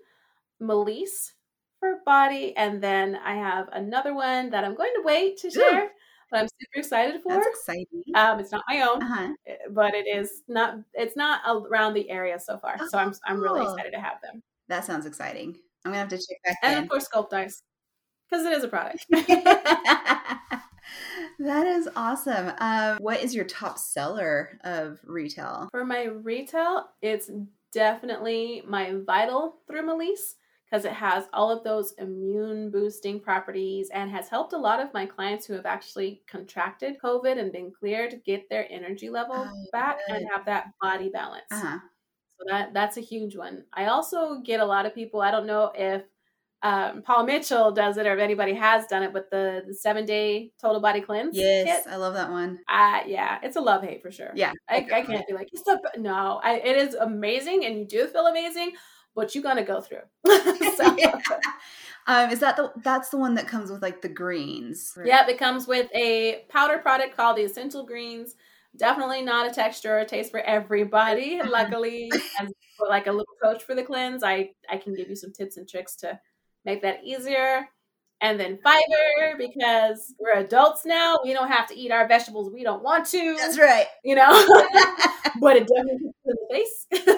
Melise 0.62 1.32
for 1.80 2.00
body, 2.06 2.56
and 2.58 2.82
then 2.82 3.16
I 3.18 3.36
have 3.36 3.68
another 3.74 4.14
one 4.14 4.50
that 4.52 4.64
I'm 4.64 4.76
going 4.76 4.94
to 4.96 5.02
wait 5.04 5.38
to 5.40 5.50
share. 5.52 5.90
that 6.32 6.42
I'm 6.42 6.48
super 6.48 6.80
excited 6.80 7.22
for. 7.22 7.34
That's 7.34 7.48
exciting. 7.48 8.04
Um, 8.16 8.40
it's 8.40 8.52
not 8.52 8.64
my 8.70 8.82
own, 8.82 9.02
Uh-huh. 9.04 9.34
eh, 9.48 9.56
but 9.72 9.94
it 9.94 10.08
is 10.08 10.44
not. 10.48 10.78
It's 10.94 11.16
not 11.16 11.42
around 11.46 11.94
the 11.94 12.10
area 12.10 12.40
so 12.40 12.58
far. 12.58 12.78
So 12.90 12.98
I'm 12.98 13.14
I'm 13.26 13.40
really 13.42 13.62
Oh. 13.62 13.64
excited 13.74 13.92
to 13.92 14.00
have 14.00 14.22
them, 14.22 14.42
That 14.70 14.86
sounds 14.86 15.06
exciting. 15.06 15.58
I'm 15.86 15.92
gonna 15.92 16.00
have 16.00 16.10
to 16.10 16.18
check 16.18 16.38
back 16.46 16.58
and 16.64 16.78
in. 16.78 16.84
of 16.84 16.90
course 16.90 17.08
SculptIce 17.14 17.62
because 18.30 18.46
it 18.46 18.54
is 18.54 18.64
a 18.64 18.68
product. 18.70 19.06
that 21.40 21.68
is 21.68 21.90
awesome. 21.96 22.52
Um, 22.60 22.98
what 23.00 23.22
is 23.22 23.36
your 23.36 23.46
top 23.46 23.78
seller 23.78 24.58
of 24.64 25.00
retail? 25.04 25.68
For 25.72 25.86
my 25.86 26.04
retail, 26.06 26.86
it's 27.02 27.30
definitely 27.74 28.64
my 28.68 28.94
Vital 29.06 29.58
through 29.68 29.84
Melise 29.84 30.36
because 30.66 30.86
it 30.86 30.92
has 30.94 31.26
all 31.34 31.52
of 31.52 31.64
those 31.64 31.94
immune 32.00 32.72
boosting 32.72 33.20
properties 33.20 33.90
and 33.92 34.10
has 34.10 34.28
helped 34.30 34.54
a 34.54 34.58
lot 34.58 34.80
of 34.80 34.94
my 34.94 35.06
clients 35.06 35.46
who 35.46 35.54
have 35.54 35.66
actually 35.68 36.24
contracted 36.28 36.98
COVID 37.04 37.38
and 37.38 37.52
been 37.52 37.72
cleared 37.72 38.24
get 38.26 38.50
their 38.50 38.68
energy 38.72 39.10
level 39.10 39.36
Oh, 39.38 39.66
back 39.72 40.00
good. 40.08 40.18
and 40.18 40.30
have 40.32 40.46
that 40.46 40.72
body 40.82 41.10
balance. 41.10 41.46
Uh-huh. 41.52 41.80
So 42.40 42.46
that 42.50 42.74
that's 42.74 42.98
a 42.98 43.02
huge 43.02 43.36
one. 43.36 43.66
I 43.74 43.86
also 43.86 44.40
get 44.42 44.60
a 44.60 44.66
lot 44.66 44.86
of 44.86 44.96
people. 44.96 45.22
I 45.22 45.32
don't 45.32 45.46
know 45.48 45.72
if 45.76 46.04
um, 46.64 47.02
Paul 47.02 47.26
Mitchell 47.26 47.72
does 47.72 47.98
it 47.98 48.08
or 48.08 48.14
if 48.14 48.20
anybody 48.20 48.54
has 48.54 48.88
done 48.88 49.04
it, 49.04 49.12
but 49.12 49.30
the, 49.30 49.64
the 49.68 49.74
seven 49.74 50.06
day 50.06 50.52
total 50.62 50.80
body 50.80 51.02
cleanse. 51.02 51.36
Yes, 51.36 51.84
kit. 51.84 51.94
I 51.94 51.98
love 51.98 52.14
that 52.14 52.32
one. 52.32 52.60
Uh, 52.70 53.02
yeah, 53.06 53.40
it's 53.44 53.58
a 53.58 53.62
love 53.62 53.84
hate 53.84 54.02
for 54.02 54.12
sure. 54.12 54.32
Yeah, 54.34 54.54
I, 54.70 54.88
I 54.94 55.02
can't 55.02 55.28
be 55.28 55.34
like, 55.34 55.50
it's 55.52 55.64
the, 55.64 55.78
no, 55.98 56.40
I, 56.42 56.56
it 56.60 56.78
is 56.78 56.96
amazing 56.96 57.66
and 57.66 57.78
you 57.78 57.86
do 57.86 58.08
feel 58.08 58.28
amazing, 58.28 58.72
but 59.14 59.36
you're 59.36 59.44
to 59.44 59.64
go 59.64 59.82
through. 59.82 60.04
so, 60.26 60.98
um, 62.08 62.30
is 62.30 62.40
that 62.40 62.56
the 62.56 62.72
that's 62.82 63.10
the 63.10 63.18
one 63.18 63.36
that 63.36 63.48
comes 63.48 63.70
with 63.70 63.82
like 63.82 64.02
the 64.02 64.10
greens? 64.10 64.98
Yep, 65.04 65.28
it 65.30 65.38
comes 65.38 65.68
with 65.68 65.90
a 65.94 66.46
powder 66.48 66.78
product 66.78 67.18
called 67.18 67.38
the 67.38 67.44
Essential 67.44 67.86
Greens. 67.86 68.36
Definitely 68.76 69.22
not 69.22 69.50
a 69.50 69.54
texture 69.54 70.00
or 70.00 70.06
taste 70.06 70.32
for 70.32 70.40
everybody. 70.40 71.42
Luckily, 71.46 72.10
as 72.40 72.50
like 72.90 73.08
a 73.08 73.12
little 73.12 73.36
coach 73.42 73.64
for 73.64 73.76
the 73.76 73.84
cleanse, 73.84 74.24
I 74.24 74.52
I 74.70 74.78
can 74.78 74.96
give 74.96 75.10
you 75.10 75.16
some 75.16 75.34
tips 75.34 75.58
and 75.58 75.68
tricks 75.68 75.96
to 75.98 76.20
make 76.66 76.82
that 76.82 77.04
easier. 77.04 77.68
And 78.22 78.40
then 78.40 78.58
fiber 78.64 79.38
because 79.38 80.14
we're 80.18 80.40
adults 80.40 80.86
now. 80.86 81.18
We 81.26 81.34
don't 81.34 81.50
have 81.52 81.68
to 81.68 81.76
eat 81.76 81.92
our 81.92 82.08
vegetables 82.08 82.54
we 82.54 82.64
don't 82.64 82.82
want 82.82 83.06
to. 83.08 83.36
That's 83.38 83.60
right. 83.60 83.86
You 84.04 84.16
know, 84.16 84.30
but 85.42 85.58
it 85.58 85.68
definitely 85.68 86.00
hits 86.06 86.18
in 86.26 86.36
the 86.36 86.48
face. 86.50 87.18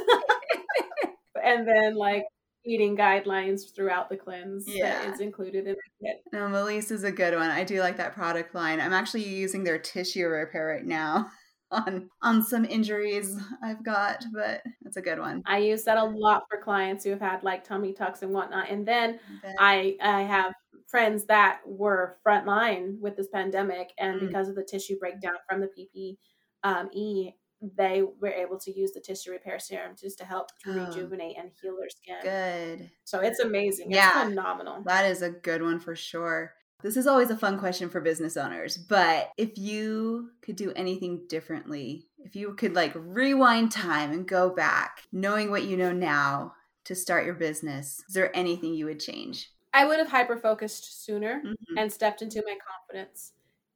and 1.43 1.67
then 1.67 1.95
like 1.95 2.23
eating 2.65 2.97
guidelines 2.97 3.73
throughout 3.75 4.09
the 4.09 4.17
cleanse 4.17 4.65
Yeah. 4.67 5.05
that 5.05 5.13
is 5.13 5.19
included 5.19 5.67
in 5.67 5.75
the 5.75 6.07
kit. 6.07 6.23
No, 6.33 6.47
Melise 6.47 6.91
is 6.91 7.03
a 7.03 7.11
good 7.11 7.35
one. 7.35 7.51
I 7.51 7.63
do 7.63 7.79
like 7.81 7.97
that 7.97 8.15
product 8.15 8.55
line. 8.55 8.79
I'm 8.81 8.93
actually 8.93 9.25
using 9.25 9.63
their 9.63 9.77
tissue 9.77 10.25
repair 10.25 10.65
right 10.65 10.85
now 10.85 11.29
on 11.71 12.09
on 12.21 12.43
some 12.43 12.65
injuries 12.65 13.37
I've 13.63 13.83
got, 13.83 14.23
but 14.33 14.61
it's 14.85 14.97
a 14.97 15.01
good 15.01 15.19
one. 15.19 15.43
I 15.45 15.57
use 15.59 15.83
that 15.85 15.97
a 15.97 16.03
lot 16.03 16.43
for 16.49 16.61
clients 16.61 17.03
who 17.03 17.09
have 17.11 17.21
had 17.21 17.43
like 17.43 17.63
tummy 17.63 17.93
tucks 17.93 18.21
and 18.21 18.31
whatnot. 18.33 18.69
And 18.69 18.87
then 18.87 19.19
But- 19.41 19.55
I 19.59 19.97
I 20.01 20.21
have 20.23 20.53
friends 20.87 21.25
that 21.25 21.61
were 21.65 22.17
frontline 22.25 22.99
with 22.99 23.15
this 23.17 23.27
pandemic, 23.29 23.91
and 23.97 24.21
Mm. 24.21 24.27
because 24.27 24.47
of 24.49 24.55
the 24.55 24.63
tissue 24.63 24.97
breakdown 24.99 25.35
from 25.49 25.59
the 25.59 25.67
PPE, 25.67 26.17
um, 26.63 26.89
E, 26.93 27.31
they 27.61 28.03
were 28.03 28.29
able 28.29 28.59
to 28.59 28.71
use 28.71 28.91
the 28.91 28.99
tissue 29.01 29.31
repair 29.31 29.57
serum 29.57 29.95
just 29.99 30.17
to 30.19 30.25
help 30.25 30.49
to 30.63 30.69
Oh. 30.71 30.85
rejuvenate 30.85 31.37
and 31.37 31.51
heal 31.59 31.75
their 31.77 31.89
skin. 31.89 32.19
good. 32.21 32.91
So 33.05 33.19
it's 33.21 33.39
amazing. 33.39 33.87
It's 33.89 33.97
Yeah. 33.97 34.25
phenomenal. 34.25 34.83
That 34.83 35.05
is 35.05 35.21
a 35.23 35.31
good 35.31 35.63
one 35.63 35.79
for 35.79 35.95
sure. 35.95 36.53
This 36.85 36.97
is 36.97 37.07
always 37.07 37.31
a 37.31 37.35
fun 37.35 37.57
question 37.57 37.89
for 37.89 37.99
business 37.99 38.37
owners, 38.37 38.77
but 38.77 39.31
if 39.37 39.57
you 39.57 40.29
could 40.43 40.55
do 40.55 40.71
anything 40.75 41.25
differently, 41.27 42.05
if 42.19 42.35
you 42.35 42.53
could 42.53 42.75
like 42.75 42.91
rewind 42.93 43.71
time 43.71 44.11
and 44.11 44.27
go 44.27 44.51
back, 44.51 45.01
knowing 45.11 45.49
what 45.49 45.63
you 45.63 45.77
know 45.77 45.91
now 45.91 46.53
to 46.83 46.93
start 46.93 47.25
your 47.25 47.33
business, 47.33 48.03
is 48.07 48.13
there 48.13 48.29
anything 48.37 48.75
you 48.75 48.85
would 48.85 48.99
change? 48.99 49.49
I 49.73 49.87
would 49.87 49.97
have 49.97 50.09
hyper 50.09 50.37
focused 50.37 51.03
sooner 51.03 51.41
Mhm. 51.43 51.55
and 51.75 51.91
stepped 51.91 52.21
into 52.21 52.43
my 52.45 52.55
confidence. 52.63 53.33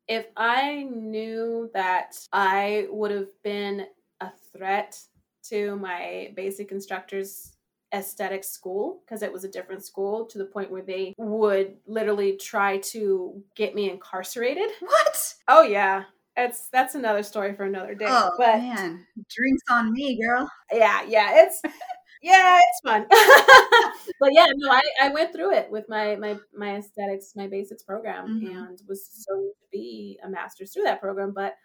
If 0.08 0.28
I 0.38 0.84
knew 0.84 1.72
that 1.74 2.16
I 2.32 2.90
would 2.92 3.10
have 3.10 3.42
been 3.42 3.88
a 4.22 4.30
threat 4.54 5.02
to 5.46 5.76
my 5.78 6.32
basic 6.36 6.72
instructor's 6.72 7.58
aesthetic 7.94 8.44
school, 8.44 9.02
because 9.06 9.24
it 9.24 9.32
was 9.34 9.44
a 9.44 9.50
different 9.50 9.84
school 9.86 10.26
to 10.28 10.38
the 10.38 10.46
point 10.46 10.72
where 10.72 10.82
they 10.84 11.14
would 11.18 11.78
literally 11.88 12.38
try 12.38 12.78
to 12.80 13.42
get 13.56 13.76
me 13.76 13.90
incarcerated. 13.90 14.70
What? 14.82 15.34
Oh 15.48 15.62
yeah. 15.64 16.04
It's 16.38 16.70
that's 16.70 16.96
another 16.96 17.24
story 17.24 17.54
for 17.56 17.66
another 17.66 17.96
day. 17.96 18.06
Oh 18.08 18.32
but 18.38 18.60
man, 18.60 19.06
drinks 19.30 19.64
on 19.70 19.92
me, 19.92 20.20
girl. 20.22 20.50
yeah, 20.72 21.02
yeah, 21.08 21.44
it's 21.46 21.62
yeah, 22.22 22.60
it's 22.62 22.80
fun. 22.86 23.06
but 24.20 24.32
yeah, 24.34 24.46
no, 24.56 24.72
I, 24.72 24.82
I 25.02 25.10
went 25.10 25.34
through 25.34 25.54
it 25.54 25.70
with 25.70 25.86
my 25.90 26.16
my 26.16 26.38
my 26.56 26.78
aesthetics, 26.78 27.34
my 27.36 27.48
basics 27.48 27.84
program, 27.84 28.42
Mhm. 28.42 28.56
and 28.70 28.82
was 28.88 29.06
so 29.12 29.34
to 29.36 29.66
be 29.72 30.18
a 30.24 30.30
master's 30.30 30.72
through 30.74 30.84
that 30.84 31.02
program. 31.02 31.34
But 31.36 31.56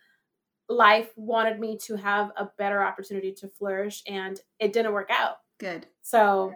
life 0.68 1.10
wanted 1.16 1.60
me 1.60 1.78
to 1.84 1.96
have 1.96 2.32
a 2.36 2.48
better 2.58 2.82
opportunity 2.82 3.32
to 3.34 3.48
flourish, 3.48 4.02
and 4.08 4.40
it 4.58 4.72
didn't 4.72 4.92
work 4.92 5.10
out. 5.10 5.36
Good. 5.58 5.86
So 6.02 6.52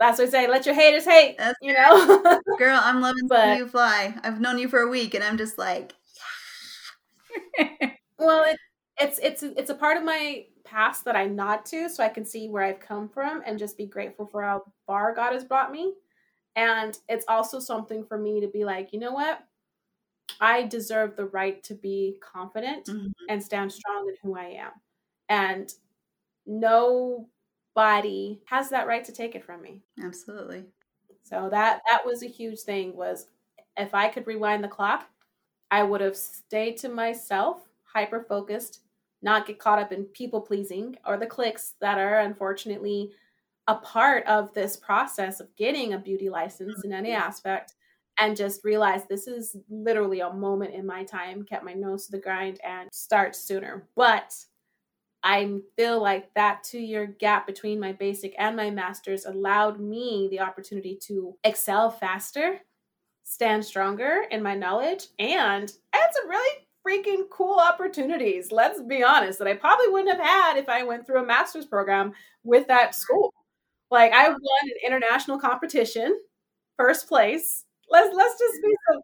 that's 0.00 0.18
what 0.18 0.28
I 0.28 0.30
say: 0.30 0.48
let 0.48 0.66
your 0.66 0.74
haters 0.74 1.04
hate. 1.04 1.36
That's 1.38 1.58
you 1.62 1.72
know. 1.74 2.40
Girl, 2.58 2.80
I'm 2.82 3.00
loving 3.00 3.28
But- 3.28 3.58
you 3.58 3.66
fly. 3.68 4.14
I've 4.22 4.40
known 4.40 4.58
you 4.58 4.68
for 4.68 4.80
a 4.80 4.88
week 4.88 5.14
and 5.14 5.24
I'm 5.24 5.38
just 5.38 5.58
like, 5.58 5.94
Well, 8.18 8.44
it, 8.44 8.58
it's 9.00 9.18
it's 9.22 9.42
it's 9.42 9.70
a 9.70 9.74
part 9.74 9.96
of 9.96 10.04
my 10.04 10.44
past 10.64 11.04
that 11.04 11.16
I 11.16 11.26
nod 11.26 11.64
to, 11.66 11.88
so 11.88 12.02
I 12.02 12.08
can 12.08 12.24
see 12.24 12.48
where 12.48 12.64
I've 12.64 12.80
come 12.80 13.08
from 13.08 13.42
and 13.46 13.58
just 13.58 13.76
be 13.76 13.86
grateful 13.86 14.26
for 14.26 14.42
how 14.42 14.64
far 14.86 15.14
God 15.14 15.32
has 15.32 15.44
brought 15.44 15.70
me. 15.72 15.92
And 16.56 16.96
it's 17.08 17.26
also 17.28 17.60
something 17.60 18.04
for 18.04 18.16
me 18.18 18.40
to 18.40 18.48
be 18.48 18.64
like, 18.64 18.92
you 18.92 18.98
know 18.98 19.12
what? 19.12 19.40
I 20.40 20.64
deserve 20.64 21.14
the 21.16 21.26
right 21.26 21.62
to 21.64 21.74
be 21.74 22.16
confident 22.22 22.86
Mhm. 22.86 23.12
and 23.28 23.42
stand 23.42 23.72
strong 23.72 24.08
in 24.08 24.14
who 24.22 24.36
I 24.36 24.46
am, 24.64 24.72
and 25.28 25.72
nobody 27.76 28.40
has 28.46 28.70
that 28.70 28.86
right 28.86 29.04
to 29.04 29.12
take 29.12 29.34
it 29.34 29.44
from 29.44 29.62
me. 29.62 29.80
absolutely. 30.02 30.64
So 31.22 31.48
that 31.50 31.80
that 31.90 32.06
was 32.06 32.22
a 32.22 32.28
huge 32.28 32.60
thing 32.60 32.96
was 32.96 33.26
if 33.76 33.94
I 33.94 34.08
could 34.08 34.26
rewind 34.26 34.62
the 34.62 34.68
clock, 34.68 35.08
I 35.70 35.82
would 35.82 36.00
have 36.00 36.16
stayed 36.16 36.76
to 36.78 36.88
myself, 36.88 37.68
hyper 37.84 38.24
focused, 38.28 38.80
not 39.22 39.46
get 39.46 39.58
caught 39.58 39.80
up 39.80 39.92
in 39.92 40.04
people 40.04 40.40
pleasing 40.40 40.96
or 41.04 41.16
the 41.16 41.26
clicks 41.26 41.74
that 41.80 41.98
are 41.98 42.20
unfortunately 42.20 43.10
a 43.66 43.74
part 43.74 44.24
of 44.26 44.54
this 44.54 44.76
process 44.76 45.40
of 45.40 45.54
getting 45.56 45.92
a 45.92 45.98
beauty 45.98 46.30
license 46.30 46.84
in 46.84 46.92
any 46.92 47.10
mm-hmm. 47.10 47.22
aspect 47.22 47.74
and 48.18 48.36
just 48.36 48.64
realize 48.64 49.02
this 49.04 49.26
is 49.26 49.56
literally 49.68 50.20
a 50.20 50.32
moment 50.32 50.72
in 50.72 50.86
my 50.86 51.02
time, 51.02 51.44
kept 51.44 51.64
my 51.64 51.74
nose 51.74 52.06
to 52.06 52.12
the 52.12 52.18
grind 52.18 52.60
and 52.64 52.88
start 52.92 53.34
sooner. 53.34 53.86
But 53.96 54.32
I 55.26 55.58
feel 55.76 56.00
like 56.00 56.32
that 56.34 56.62
two 56.62 56.78
year 56.78 57.04
gap 57.06 57.48
between 57.48 57.80
my 57.80 57.90
basic 57.92 58.32
and 58.38 58.54
my 58.56 58.70
master's 58.70 59.24
allowed 59.24 59.80
me 59.80 60.28
the 60.30 60.38
opportunity 60.38 60.96
to 61.08 61.36
excel 61.42 61.90
faster, 61.90 62.60
stand 63.24 63.64
stronger 63.64 64.24
in 64.30 64.40
my 64.40 64.54
knowledge, 64.54 65.08
and 65.18 65.72
had 65.92 66.08
some 66.12 66.28
really 66.28 66.66
freaking 66.86 67.28
cool 67.28 67.58
opportunities. 67.58 68.52
Let's 68.52 68.80
be 68.82 69.02
honest, 69.02 69.40
that 69.40 69.48
I 69.48 69.54
probably 69.54 69.88
wouldn't 69.88 70.16
have 70.16 70.24
had 70.24 70.58
if 70.58 70.68
I 70.68 70.84
went 70.84 71.04
through 71.04 71.22
a 71.22 71.26
master's 71.26 71.66
program 71.66 72.12
with 72.44 72.68
that 72.68 72.94
school. 72.94 73.34
Like 73.90 74.12
I 74.12 74.28
won 74.28 74.38
an 74.62 74.86
international 74.86 75.40
competition, 75.40 76.20
first 76.78 77.08
place. 77.08 77.64
Let's 77.90 78.14
let's 78.16 78.38
just 78.38 78.62
be 78.62 78.74
so 78.92 79.02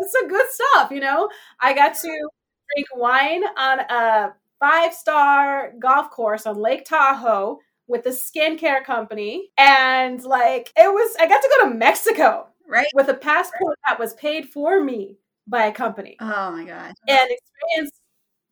it's 0.00 0.12
some 0.12 0.28
good 0.28 0.46
stuff, 0.50 0.90
you 0.92 1.00
know. 1.00 1.28
I 1.60 1.74
got 1.74 1.94
to 1.96 2.08
drink 2.08 2.88
wine 2.96 3.44
on 3.58 3.80
a 3.80 4.34
five 4.60 4.92
star 4.94 5.72
golf 5.78 6.10
course 6.10 6.46
on 6.46 6.56
Lake 6.56 6.84
Tahoe 6.84 7.58
with 7.86 8.06
a 8.06 8.10
skincare 8.10 8.84
company. 8.84 9.50
And 9.58 10.22
like, 10.24 10.72
it 10.76 10.92
was, 10.92 11.16
I 11.20 11.26
got 11.26 11.40
to 11.42 11.56
go 11.60 11.68
to 11.68 11.74
Mexico 11.74 12.48
Right? 12.68 12.86
with 12.94 13.08
a 13.08 13.14
passport 13.14 13.78
that 13.88 13.98
was 13.98 14.12
paid 14.14 14.48
for 14.50 14.82
me 14.82 15.16
by 15.46 15.64
a 15.66 15.72
company 15.72 16.16
Oh 16.20 16.50
my 16.52 16.64
gosh. 16.64 16.92
and 17.08 17.30
experience 17.30 17.98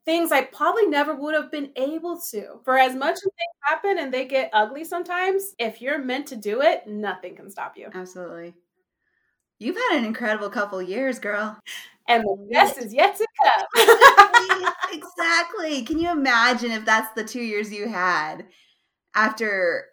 things 0.06 0.32
I 0.32 0.42
probably 0.44 0.86
never 0.86 1.14
would 1.14 1.34
have 1.34 1.50
been 1.50 1.72
able 1.76 2.18
to. 2.30 2.60
For 2.64 2.78
as 2.78 2.94
much 2.94 3.14
as 3.16 3.22
things 3.22 3.56
happen 3.62 3.98
and 3.98 4.14
they 4.14 4.24
get 4.24 4.50
ugly 4.52 4.84
sometimes, 4.84 5.54
if 5.58 5.82
you're 5.82 5.98
meant 5.98 6.28
to 6.28 6.36
do 6.36 6.62
it, 6.62 6.86
nothing 6.86 7.36
can 7.36 7.50
stop 7.50 7.76
you. 7.76 7.88
Absolutely. 7.92 8.54
You've 9.58 9.76
had 9.76 9.98
an 9.98 10.04
incredible 10.04 10.50
couple 10.50 10.80
years, 10.82 11.18
girl. 11.18 11.58
And 12.08 12.22
the 12.22 12.48
best 12.52 12.78
is 12.78 12.94
yet 12.94 13.16
to 13.16 13.26
come. 13.42 14.44
exactly. 15.66 15.84
Can 15.84 16.02
you 16.02 16.10
imagine 16.10 16.70
if 16.70 16.84
that's 16.84 17.12
the 17.14 17.24
two 17.24 17.42
years 17.42 17.72
you 17.72 17.88
had 17.88 18.46
after 19.14 19.86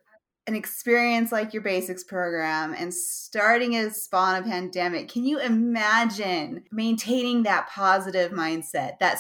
an 0.45 0.55
experience 0.55 1.31
like 1.31 1.53
your 1.53 1.63
basics 1.63 2.03
program 2.03 2.75
and 2.77 2.93
starting 2.93 3.75
a 3.77 3.91
spawn 3.91 4.43
a 4.43 4.45
pandemic, 4.45 5.09
can 5.09 5.23
you 5.23 5.39
imagine 5.39 6.63
maintaining 6.71 7.43
that 7.43 7.69
positive 7.69 8.31
mindset, 8.31 8.99
that 8.99 9.19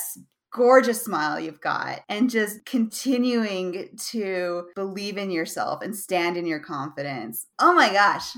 gorgeous 0.51 1.01
smile 1.01 1.39
you've 1.39 1.61
got, 1.61 2.01
and 2.09 2.29
just 2.29 2.65
continuing 2.65 3.89
to 3.97 4.65
believe 4.75 5.17
in 5.17 5.31
yourself 5.31 5.81
and 5.81 5.95
stand 5.95 6.35
in 6.35 6.45
your 6.45 6.59
confidence? 6.59 7.47
Oh 7.57 7.73
my 7.73 7.91
gosh. 7.93 8.35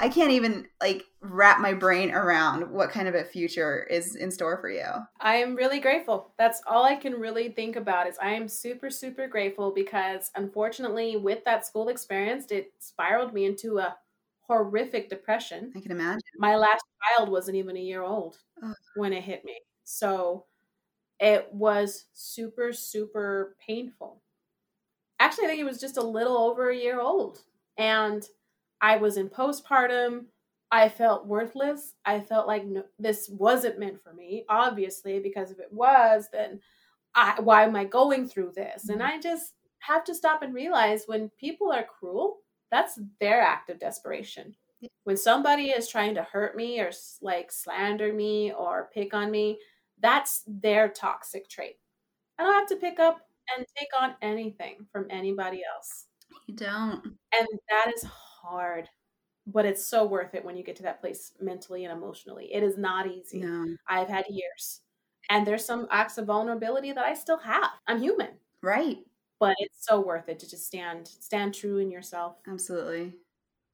I 0.00 0.08
can't 0.08 0.30
even 0.30 0.66
like 0.80 1.04
wrap 1.20 1.60
my 1.60 1.74
brain 1.74 2.10
around 2.10 2.70
what 2.70 2.90
kind 2.90 3.06
of 3.06 3.14
a 3.14 3.22
future 3.22 3.84
is 3.84 4.16
in 4.16 4.30
store 4.30 4.56
for 4.58 4.70
you. 4.70 4.86
I 5.20 5.36
am 5.36 5.54
really 5.54 5.78
grateful. 5.78 6.32
That's 6.38 6.62
all 6.66 6.84
I 6.84 6.96
can 6.96 7.12
really 7.12 7.50
think 7.50 7.76
about 7.76 8.08
is 8.08 8.16
I 8.20 8.30
am 8.30 8.48
super 8.48 8.88
super 8.88 9.28
grateful 9.28 9.72
because 9.72 10.30
unfortunately 10.34 11.16
with 11.16 11.44
that 11.44 11.66
school 11.66 11.90
experience 11.90 12.50
it 12.50 12.72
spiraled 12.78 13.34
me 13.34 13.44
into 13.44 13.78
a 13.78 13.94
horrific 14.40 15.10
depression. 15.10 15.70
I 15.76 15.80
can 15.80 15.92
imagine. 15.92 16.22
My 16.38 16.56
last 16.56 16.82
child 17.16 17.28
wasn't 17.28 17.58
even 17.58 17.76
a 17.76 17.80
year 17.80 18.02
old 18.02 18.38
oh. 18.62 18.72
when 18.96 19.12
it 19.12 19.22
hit 19.22 19.44
me. 19.44 19.60
So 19.84 20.46
it 21.20 21.46
was 21.52 22.06
super 22.14 22.72
super 22.72 23.54
painful. 23.64 24.22
Actually, 25.18 25.44
I 25.44 25.48
think 25.48 25.60
it 25.60 25.64
was 25.64 25.80
just 25.80 25.98
a 25.98 26.02
little 26.02 26.38
over 26.38 26.70
a 26.70 26.76
year 26.76 27.02
old 27.02 27.42
and 27.76 28.26
I 28.80 28.96
was 28.96 29.16
in 29.16 29.28
postpartum. 29.28 30.26
I 30.72 30.88
felt 30.88 31.26
worthless. 31.26 31.94
I 32.04 32.20
felt 32.20 32.46
like 32.46 32.64
no, 32.64 32.84
this 32.98 33.28
wasn't 33.28 33.78
meant 33.78 34.02
for 34.02 34.12
me, 34.12 34.44
obviously, 34.48 35.18
because 35.18 35.50
if 35.50 35.58
it 35.58 35.72
was, 35.72 36.28
then 36.32 36.60
I, 37.14 37.40
why 37.40 37.64
am 37.64 37.74
I 37.74 37.84
going 37.84 38.28
through 38.28 38.52
this? 38.54 38.88
And 38.88 39.00
mm-hmm. 39.00 39.12
I 39.12 39.20
just 39.20 39.54
have 39.80 40.04
to 40.04 40.14
stop 40.14 40.42
and 40.42 40.54
realize 40.54 41.04
when 41.06 41.30
people 41.40 41.72
are 41.72 41.84
cruel, 41.84 42.38
that's 42.70 42.98
their 43.20 43.40
act 43.40 43.70
of 43.70 43.80
desperation. 43.80 44.54
When 45.04 45.16
somebody 45.16 45.70
is 45.70 45.88
trying 45.88 46.14
to 46.14 46.22
hurt 46.22 46.56
me 46.56 46.80
or 46.80 46.90
like 47.20 47.52
slander 47.52 48.12
me 48.12 48.52
or 48.52 48.90
pick 48.94 49.12
on 49.12 49.30
me, 49.30 49.58
that's 50.00 50.42
their 50.46 50.88
toxic 50.88 51.48
trait. 51.48 51.76
I 52.38 52.44
don't 52.44 52.54
have 52.54 52.68
to 52.68 52.76
pick 52.76 52.98
up 52.98 53.20
and 53.56 53.66
take 53.76 53.88
on 54.00 54.14
anything 54.22 54.86
from 54.92 55.06
anybody 55.10 55.62
else. 55.74 56.06
You 56.46 56.54
don't. 56.54 57.04
And 57.04 57.48
that 57.68 57.92
is 57.94 58.06
hard, 58.42 58.88
but 59.46 59.64
it's 59.64 59.84
so 59.84 60.06
worth 60.06 60.34
it 60.34 60.44
when 60.44 60.56
you 60.56 60.62
get 60.62 60.76
to 60.76 60.82
that 60.84 61.00
place 61.00 61.32
mentally 61.40 61.84
and 61.84 61.96
emotionally. 61.96 62.52
It 62.52 62.62
is 62.62 62.76
not 62.78 63.06
easy. 63.06 63.40
No. 63.40 63.66
I've 63.88 64.08
had 64.08 64.26
years. 64.28 64.80
And 65.28 65.46
there's 65.46 65.64
some 65.64 65.86
acts 65.90 66.18
of 66.18 66.26
vulnerability 66.26 66.92
that 66.92 67.04
I 67.04 67.14
still 67.14 67.38
have. 67.38 67.70
I'm 67.86 68.00
human. 68.00 68.30
Right. 68.62 68.98
But 69.38 69.54
it's 69.58 69.86
so 69.86 70.00
worth 70.00 70.28
it 70.28 70.38
to 70.40 70.50
just 70.50 70.66
stand 70.66 71.08
stand 71.08 71.54
true 71.54 71.78
in 71.78 71.90
yourself. 71.90 72.36
Absolutely. 72.46 73.14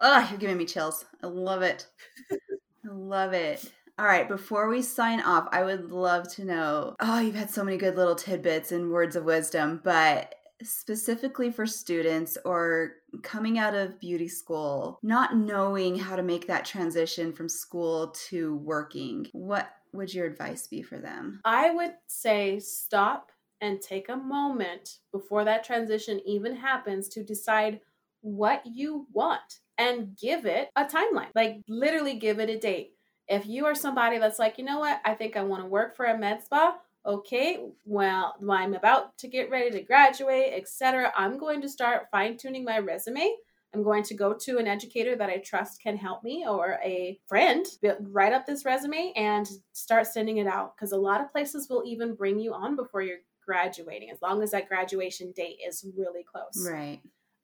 Oh, 0.01 0.27
you're 0.31 0.39
giving 0.39 0.59
me 0.59 0.67
chills. 0.67 1.05
I 1.23 1.27
love 1.27 1.63
it. 1.63 1.87
I 2.31 2.93
love 2.93 3.33
it. 3.33 3.73
All 3.99 4.05
right, 4.05 4.29
before 4.29 4.69
we 4.69 4.83
sign 4.83 5.21
off, 5.23 5.49
I 5.53 5.65
would 5.65 5.91
love 5.91 6.29
to 6.35 6.45
know. 6.45 6.95
Oh, 7.01 7.19
you've 7.19 7.35
had 7.35 7.51
so 7.51 7.65
many 7.65 7.79
good 7.79 7.97
little 7.97 8.15
tidbits 8.15 8.71
and 8.71 8.93
words 8.93 9.17
of 9.17 9.25
wisdom, 9.25 9.81
but 9.83 10.36
specifically 10.63 11.51
for 11.51 11.67
students 11.67 12.39
or 12.45 12.93
coming 13.23 13.59
out 13.59 13.75
of 13.75 14.01
beauty 14.01 14.29
school, 14.29 14.99
not 15.03 15.37
knowing 15.37 15.99
how 15.99 16.17
to 16.17 16.23
make 16.23 16.47
that 16.47 16.65
transition 16.65 17.33
from 17.33 17.49
school 17.49 18.09
to 18.29 18.57
working, 18.57 19.27
what 19.33 19.71
would 19.93 20.13
your 20.13 20.27
advice 20.27 20.67
be 20.67 20.83
for 20.83 20.99
them? 20.99 21.41
I 21.45 21.71
would 21.71 21.95
say 22.07 22.59
stop 22.59 23.31
and 23.61 23.81
take 23.81 24.09
a 24.09 24.17
moment 24.17 24.99
before 25.13 25.45
that 25.45 25.65
transition 25.65 26.21
even 26.27 26.57
happens 26.57 27.09
to 27.09 27.25
decide 27.25 27.81
what 28.21 28.63
you 28.67 29.07
want 29.13 29.61
and 29.79 30.17
give 30.21 30.47
it 30.47 30.71
a 30.77 30.85
timeline. 30.85 31.31
Like, 31.35 31.63
literally, 31.69 32.19
give 32.19 32.39
it 32.39 32.51
a 32.51 32.59
date. 32.59 32.93
If 33.29 33.47
you 33.47 33.67
are 33.67 33.75
somebody 33.75 34.19
that's 34.19 34.39
like, 34.39 34.59
you 34.59 34.65
know 34.65 34.79
what, 34.79 35.01
I 35.05 35.15
think 35.15 35.37
I 35.37 35.43
want 35.43 35.63
to 35.63 35.69
work 35.69 35.97
for 35.97 36.07
a 36.07 36.19
med 36.19 36.43
spa, 36.43 36.77
okay, 37.07 37.61
well, 37.85 38.35
I'm 38.51 38.75
about 38.75 39.17
to 39.19 39.29
get 39.29 39.51
ready 39.51 39.71
to 39.71 39.83
graduate, 39.83 40.53
etc. 40.55 41.13
I'm 41.17 41.39
going 41.39 41.63
to 41.63 41.69
start 41.69 42.09
fine 42.11 42.37
tuning 42.37 42.65
my 42.65 42.79
resume. 42.79 43.33
I'm 43.75 43.83
going 43.83 44.03
to 44.05 44.15
go 44.15 44.33
to 44.33 44.59
an 44.59 44.67
educator 44.67 45.17
that 45.17 45.29
I 45.29 45.39
trust 45.39 45.83
can 45.83 45.97
help 45.97 46.25
me 46.25 46.47
or 46.49 46.79
a 46.83 47.19
friend 47.29 47.67
write 48.01 48.33
up 48.33 48.47
this 48.47 48.65
resume 48.65 49.13
and 49.17 49.47
start 49.73 50.07
sending 50.07 50.39
it 50.39 50.47
out 50.47 50.75
because 50.75 50.93
a 50.93 50.97
lot 50.97 51.21
of 51.21 51.31
places 51.31 51.69
will 51.69 51.83
even 51.85 52.15
bring 52.15 52.39
you 52.39 52.55
on 52.55 52.75
before 52.75 53.03
you're 53.03 53.19
graduating 53.45 54.11
as 54.11 54.23
long 54.23 54.43
as 54.43 54.51
that 54.53 54.69
graduation 54.69 55.33
date 55.37 55.59
is 55.67 55.87
really 55.97 56.25
close. 56.25 56.69
Right. 56.69 57.01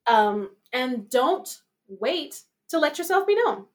Um, 0.06 0.50
and 0.72 1.08
don't 1.10 1.58
wait 1.86 2.42
to 2.70 2.78
let 2.78 2.98
yourself 2.98 3.26
be 3.26 3.36
known. 3.36 3.66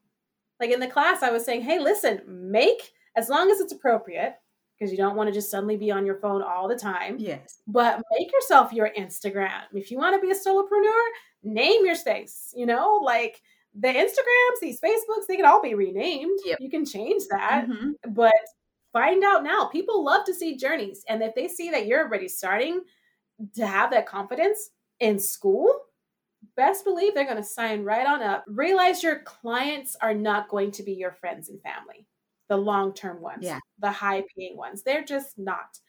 Like 0.59 0.71
in 0.71 0.79
the 0.79 0.87
class, 0.87 1.21
I 1.21 1.29
was 1.29 1.45
saying, 1.45 1.61
hey, 1.61 1.79
listen, 1.79 2.21
make 2.27 2.91
as 3.15 3.29
long 3.29 3.51
as 3.51 3.59
it's 3.59 3.71
appropriate, 3.73 4.35
because 4.77 4.91
you 4.91 4.97
don't 4.97 5.15
want 5.15 5.27
to 5.27 5.33
just 5.33 5.49
suddenly 5.49 5.77
be 5.77 5.91
on 5.91 6.05
your 6.05 6.15
phone 6.15 6.41
all 6.41 6.67
the 6.67 6.77
time. 6.77 7.17
Yes. 7.17 7.59
But 7.67 8.01
make 8.17 8.31
yourself 8.31 8.71
your 8.71 8.91
Instagram. 8.97 9.63
If 9.73 9.91
you 9.91 9.97
want 9.97 10.15
to 10.15 10.25
be 10.25 10.31
a 10.31 10.35
solopreneur, 10.35 11.07
name 11.43 11.85
your 11.85 11.95
space. 11.95 12.53
You 12.55 12.65
know, 12.65 12.99
like 13.03 13.41
the 13.73 13.87
Instagrams, 13.87 14.59
these 14.61 14.79
Facebooks, 14.79 15.25
they 15.27 15.35
can 15.35 15.45
all 15.45 15.61
be 15.61 15.73
renamed. 15.73 16.39
Yep. 16.45 16.57
You 16.61 16.69
can 16.69 16.85
change 16.85 17.23
that. 17.29 17.67
Mm-hmm. 17.67 18.13
But 18.13 18.33
find 18.93 19.23
out 19.23 19.43
now. 19.43 19.65
People 19.65 20.03
love 20.03 20.25
to 20.25 20.33
see 20.33 20.57
journeys. 20.57 21.03
And 21.09 21.23
if 21.23 21.33
they 21.35 21.47
see 21.47 21.71
that 21.71 21.87
you're 21.87 22.05
already 22.05 22.27
starting 22.27 22.81
to 23.55 23.65
have 23.65 23.91
that 23.91 24.07
confidence 24.07 24.69
in 24.99 25.19
school, 25.19 25.71
best 26.55 26.83
believe 26.83 27.13
they're 27.13 27.25
going 27.25 27.37
to 27.37 27.43
sign 27.43 27.83
right 27.83 28.05
on 28.05 28.21
up. 28.21 28.43
Realize 28.47 29.03
your 29.03 29.19
clients 29.19 29.95
are 30.01 30.13
not 30.13 30.49
going 30.49 30.71
to 30.71 30.83
be 30.83 30.93
your 30.93 31.11
friends 31.11 31.49
and 31.49 31.61
family 31.61 32.07
the 32.49 32.57
long 32.57 32.93
term 32.93 33.21
ones, 33.21 33.43
yeah. 33.43 33.59
the 33.79 33.91
high 33.91 34.23
paying 34.37 34.57
ones. 34.57 34.83
They're 34.83 35.03
just 35.03 35.37
not. 35.37 35.79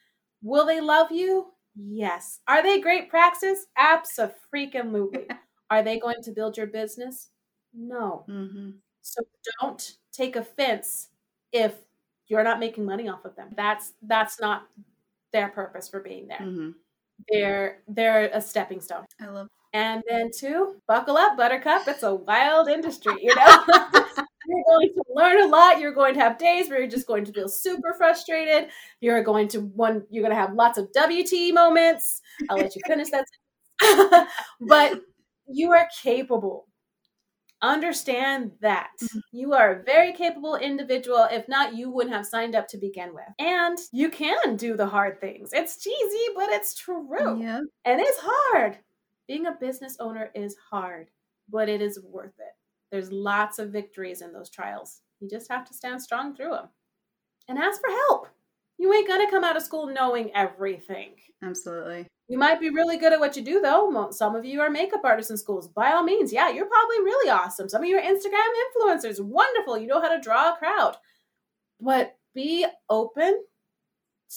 Will 0.43 0.67
they 0.67 0.81
love 0.81 1.11
you? 1.11 1.47
Yes. 1.77 2.41
Are 2.49 2.63
they 2.63 2.81
great 2.81 3.09
praxis? 3.09 3.67
Absolutely. 3.77 5.27
Are 5.71 5.83
they 5.83 5.99
going 5.99 6.23
to 6.23 6.33
build 6.33 6.57
your 6.57 6.67
business? 6.67 7.29
No. 7.75 8.25
Mm-hmm. 8.29 8.71
So 9.03 9.23
don't 9.61 9.93
take 10.13 10.37
offense 10.37 11.09
if 11.53 11.75
you're 12.27 12.45
not 12.45 12.61
making 12.61 12.85
money 12.85 13.09
off 13.09 13.25
of 13.25 13.37
them. 13.37 13.51
That's 13.57 13.93
that's 14.03 14.41
not 14.41 14.67
their 15.33 15.49
purpose 15.49 15.89
for 15.89 16.01
being 16.01 16.29
there. 16.29 16.41
Mm-hmm. 16.41 16.71
They're 17.31 17.79
they're 17.89 18.31
a 18.33 18.41
stepping 18.41 18.81
stone. 18.81 19.05
I 19.21 19.27
love. 19.27 19.49
And 19.73 20.03
then 20.09 20.31
two, 20.35 20.77
buckle 20.87 21.17
up, 21.17 21.37
Buttercup. 21.37 21.87
It's 21.87 22.03
a 22.03 22.15
wild 22.15 22.69
industry, 22.69 23.15
you 23.21 23.35
know. 23.37 23.65
You're 24.49 24.65
going 24.67 24.89
to 24.95 25.03
learn 25.15 25.43
a 25.43 25.47
lot. 25.47 25.79
You're 25.79 25.93
going 25.93 26.15
to 26.15 26.21
have 26.21 26.39
days 26.39 26.71
where 26.71 26.79
you're 26.79 26.89
just 26.89 27.07
going 27.07 27.25
to 27.27 27.33
feel 27.33 27.49
super 27.49 27.95
frustrated. 27.99 28.71
You're 29.01 29.23
going 29.23 29.49
to 29.49 29.61
one. 29.61 30.05
You're 30.11 30.23
going 30.23 30.35
to 30.35 30.41
have 30.41 30.55
lots 30.55 30.79
of 30.79 30.89
WT 30.95 31.53
moments. 31.53 32.23
I'll 32.49 32.57
let 32.57 32.75
you 32.75 32.81
finish 32.87 33.09
that. 33.11 34.29
but 34.61 35.01
you 35.47 35.73
are 35.73 35.87
capable. 36.03 36.67
Understand 37.61 38.53
that 38.61 38.91
mm-hmm. 39.03 39.19
you 39.33 39.53
are 39.53 39.73
a 39.73 39.83
very 39.83 40.13
capable 40.13 40.57
individual. 40.57 41.27
If 41.31 41.49
not, 41.49 41.75
you 41.75 41.91
wouldn't 41.91 42.15
have 42.15 42.25
signed 42.25 42.55
up 42.55 42.69
to 42.69 42.79
begin 42.79 43.13
with. 43.13 43.25
And 43.41 43.77
you 43.93 44.11
can 44.11 44.57
do 44.57 44.77
the 44.77 44.87
hard 44.87 45.21
things. 45.21 45.51
It's 45.53 45.83
cheesy, 45.83 46.33
but 46.37 46.51
it's 46.51 46.77
true. 46.77 47.41
Yeah. 47.43 47.61
And 47.85 48.01
it's 48.01 48.19
hard. 48.23 48.79
Being 49.27 49.47
a 49.47 49.57
business 49.61 49.97
owner 49.99 50.31
is 50.35 50.57
hard, 50.71 51.09
but 51.51 51.69
it 51.69 51.83
is 51.83 52.01
worth 52.03 52.39
it. 52.39 52.48
There's 52.91 53.12
lots 53.12 53.59
of 53.59 53.70
victories 53.70 54.22
in 54.22 54.32
those 54.32 54.51
trials. 54.51 55.01
You 55.20 55.28
just 55.28 55.51
have 55.51 55.66
to 55.66 55.74
stand 55.74 56.03
strong 56.03 56.34
through 56.34 56.51
them 56.51 56.68
and 57.49 57.59
ask 57.59 57.80
for 57.80 57.91
help. 57.91 58.28
You 58.78 58.93
ain't 58.95 59.09
gonna 59.09 59.30
come 59.30 59.45
out 59.45 59.57
of 59.57 59.62
school 59.62 59.86
knowing 59.86 60.30
everything. 60.34 61.11
Absolutely. 61.43 62.07
You 62.28 62.39
might 62.39 62.61
be 62.61 62.70
really 62.70 62.99
good 62.99 63.12
at 63.12 63.20
what 63.20 63.36
you 63.36 63.43
do, 63.43 63.61
though. 63.61 64.11
Some 64.11 64.36
of 64.36 64.45
you 64.45 64.61
are 64.61 64.70
makeup 64.70 65.01
artists 65.03 65.30
in 65.30 65.36
schools. 65.36 65.66
By 65.66 65.93
all 65.93 66.03
means, 66.03 66.32
yeah, 66.32 66.51
you're 66.51 66.66
probably 66.66 66.99
really 66.99 67.30
awesome. 67.30 67.68
Some 67.68 67.82
of 67.82 67.89
you 67.89 67.97
are 67.97 68.03
Instagram 68.03 68.49
influencers. 68.76 69.20
Wonderful. 69.20 69.78
You 69.78 69.86
know 69.86 70.01
how 70.01 70.14
to 70.14 70.20
draw 70.20 70.53
a 70.53 70.57
crowd. 70.57 70.97
But 71.80 72.16
be 72.34 72.66
open 72.91 73.45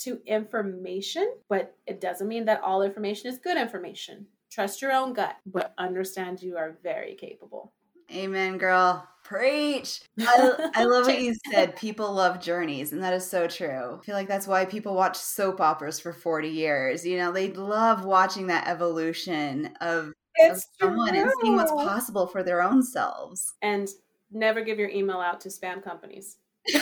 to 0.03 0.21
information, 0.25 1.33
but 1.49 1.75
it 1.85 1.99
doesn't 1.99 2.29
mean 2.29 2.45
that 2.45 2.61
all 2.61 2.81
information 2.81 3.29
is 3.29 3.39
good 3.39 3.57
information. 3.57 4.25
Trust 4.49 4.81
your 4.81 4.93
own 4.93 5.13
gut, 5.13 5.35
but 5.45 5.73
understand 5.77 6.41
you 6.41 6.57
are 6.57 6.77
very 6.81 7.15
capable. 7.15 7.73
Amen, 8.13 8.57
girl. 8.57 9.07
Preach. 9.23 10.01
I, 10.19 10.71
I 10.75 10.83
love 10.83 11.05
what 11.05 11.21
you 11.21 11.35
said. 11.51 11.75
People 11.77 12.11
love 12.13 12.41
journeys, 12.41 12.91
and 12.91 13.01
that 13.01 13.13
is 13.13 13.29
so 13.29 13.47
true. 13.47 13.99
I 14.01 14.05
feel 14.05 14.15
like 14.15 14.27
that's 14.27 14.47
why 14.47 14.65
people 14.65 14.93
watch 14.93 15.15
soap 15.15 15.61
operas 15.61 15.99
for 15.99 16.11
40 16.11 16.49
years. 16.49 17.05
You 17.05 17.17
know, 17.17 17.31
they 17.31 17.51
love 17.51 18.03
watching 18.03 18.47
that 18.47 18.67
evolution 18.67 19.73
of, 19.79 20.11
of 20.43 20.61
someone 20.79 21.09
true. 21.09 21.21
and 21.21 21.31
seeing 21.41 21.55
what's 21.55 21.71
possible 21.71 22.27
for 22.27 22.43
their 22.43 22.61
own 22.61 22.83
selves. 22.83 23.53
And 23.61 23.89
never 24.31 24.61
give 24.61 24.79
your 24.79 24.89
email 24.89 25.19
out 25.19 25.39
to 25.41 25.49
spam 25.49 25.83
companies. 25.83 26.37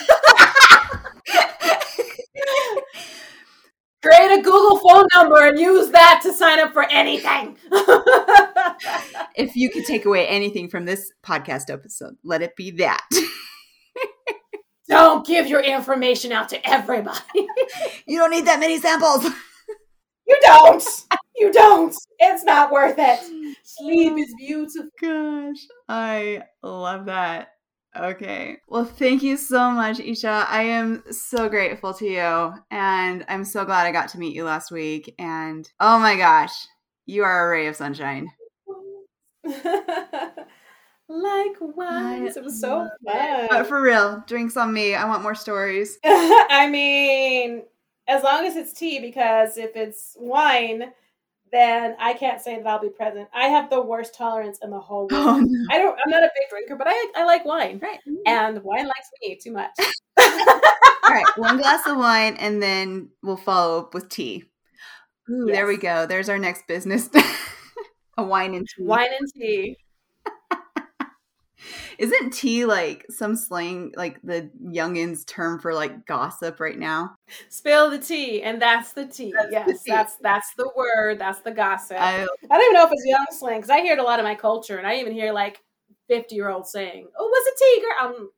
Create 4.01 4.39
a 4.39 4.41
Google 4.41 4.77
phone 4.77 5.05
number 5.13 5.45
and 5.45 5.59
use 5.59 5.89
that 5.91 6.21
to 6.23 6.31
sign 6.31 6.59
up 6.59 6.71
for 6.71 6.89
anything. 6.89 7.57
if 9.35 9.57
you 9.57 9.69
could 9.69 9.83
take 9.83 10.05
away 10.05 10.25
anything 10.25 10.69
from 10.69 10.85
this 10.85 11.11
podcast 11.21 11.69
episode, 11.69 12.15
let 12.23 12.41
it 12.41 12.55
be 12.55 12.71
that. 12.71 13.05
don't 14.87 15.27
give 15.27 15.47
your 15.47 15.59
information 15.59 16.31
out 16.31 16.47
to 16.49 16.69
everybody. 16.69 17.19
you 18.07 18.17
don't 18.17 18.31
need 18.31 18.45
that 18.45 18.61
many 18.61 18.79
samples. 18.79 19.25
You 20.25 20.37
don't. 20.43 20.83
You 21.35 21.51
don't. 21.51 21.93
It's 22.19 22.43
not 22.45 22.71
worth 22.71 22.95
it. 22.97 23.19
Sleep 23.63 24.13
oh 24.13 24.17
is 24.17 24.33
beautiful. 24.37 24.89
Gosh, 25.01 25.67
I 25.89 26.43
love 26.63 27.07
that. 27.07 27.49
Okay. 27.99 28.57
Well, 28.67 28.85
thank 28.85 29.21
you 29.23 29.35
so 29.35 29.71
much, 29.71 29.99
Isha. 29.99 30.45
I 30.49 30.63
am 30.63 31.03
so 31.11 31.49
grateful 31.49 31.93
to 31.95 32.05
you. 32.05 32.53
And 32.71 33.25
I'm 33.27 33.43
so 33.43 33.65
glad 33.65 33.85
I 33.85 33.91
got 33.91 34.07
to 34.09 34.19
meet 34.19 34.35
you 34.35 34.45
last 34.45 34.71
week. 34.71 35.13
And 35.19 35.69
oh 35.79 35.99
my 35.99 36.15
gosh, 36.15 36.53
you 37.05 37.23
are 37.23 37.47
a 37.47 37.49
ray 37.49 37.67
of 37.67 37.75
sunshine. 37.75 38.31
Likewise. 41.09 42.37
It 42.37 42.43
was 42.43 42.61
so 42.61 42.87
fun. 43.05 43.47
But 43.49 43.67
for 43.67 43.81
real, 43.81 44.23
drinks 44.27 44.55
on 44.55 44.71
me. 44.71 44.95
I 44.95 45.05
want 45.05 45.23
more 45.23 45.35
stories. 45.35 45.97
I 46.05 46.69
mean, 46.71 47.63
as 48.07 48.23
long 48.23 48.45
as 48.45 48.55
it's 48.55 48.73
tea, 48.73 48.99
because 48.99 49.57
if 49.57 49.75
it's 49.75 50.15
wine, 50.17 50.93
then 51.51 51.95
I 51.99 52.13
can't 52.13 52.41
say 52.41 52.57
that 52.57 52.67
I'll 52.67 52.81
be 52.81 52.89
present. 52.89 53.29
I 53.33 53.47
have 53.47 53.69
the 53.69 53.81
worst 53.81 54.15
tolerance 54.15 54.59
in 54.61 54.69
the 54.69 54.79
whole 54.79 55.07
oh, 55.11 55.25
world. 55.25 55.41
Oh, 55.41 55.45
no. 55.47 55.65
I 55.71 55.77
don't. 55.77 55.97
I'm 56.03 56.11
not 56.11 56.23
a 56.23 56.31
big 56.39 56.49
drinker, 56.49 56.75
but 56.75 56.87
I 56.89 57.11
I 57.15 57.25
like 57.25 57.45
wine, 57.45 57.79
right? 57.81 57.99
Mm-hmm. 58.07 58.27
And 58.27 58.63
wine 58.63 58.87
likes 58.87 59.09
me 59.21 59.37
too 59.41 59.51
much. 59.51 59.71
All 60.19 61.15
right, 61.15 61.25
one 61.37 61.57
glass 61.57 61.87
of 61.87 61.97
wine, 61.97 62.35
and 62.37 62.61
then 62.61 63.09
we'll 63.23 63.37
follow 63.37 63.79
up 63.79 63.93
with 63.93 64.09
tea. 64.09 64.43
Ooh, 65.29 65.45
yes. 65.47 65.55
there 65.55 65.67
we 65.67 65.77
go. 65.77 66.05
There's 66.05 66.29
our 66.29 66.37
next 66.37 66.67
business. 66.67 67.09
a 68.17 68.23
wine 68.23 68.53
and 68.53 68.67
tea. 68.67 68.83
Wine 68.83 69.09
and 69.19 69.27
tea. 69.33 69.77
Isn't 71.97 72.31
tea 72.31 72.65
like 72.65 73.05
some 73.09 73.35
slang, 73.35 73.93
like 73.95 74.21
the 74.21 74.49
youngins' 74.63 75.25
term 75.25 75.59
for 75.59 75.73
like 75.73 76.05
gossip 76.05 76.59
right 76.59 76.77
now? 76.77 77.15
Spill 77.49 77.89
the 77.89 77.99
tea, 77.99 78.41
and 78.41 78.61
that's 78.61 78.93
the 78.93 79.05
tea. 79.05 79.33
That's 79.35 79.51
yes, 79.51 79.67
the 79.67 79.73
tea. 79.73 79.91
that's 79.91 80.15
that's 80.17 80.53
the 80.55 80.71
word. 80.75 81.19
That's 81.19 81.41
the 81.41 81.51
gossip. 81.51 81.97
I, 81.99 82.23
I 82.23 82.25
don't 82.25 82.61
even 82.61 82.73
know 82.73 82.85
if 82.85 82.91
it's 82.91 83.05
young 83.05 83.25
slang 83.31 83.57
because 83.57 83.69
I 83.69 83.81
hear 83.81 83.93
it 83.93 83.99
a 83.99 84.03
lot 84.03 84.19
in 84.19 84.25
my 84.25 84.35
culture, 84.35 84.77
and 84.77 84.87
I 84.87 84.95
even 84.95 85.13
hear 85.13 85.31
like 85.31 85.61
fifty 86.07 86.35
year 86.35 86.49
old 86.49 86.67
saying, 86.67 87.07
"Oh, 87.17 87.27
what's 87.27 87.47
a 87.47 87.63
tea, 87.63 87.81
girl?" 87.81 87.95
I'm, 87.99 88.29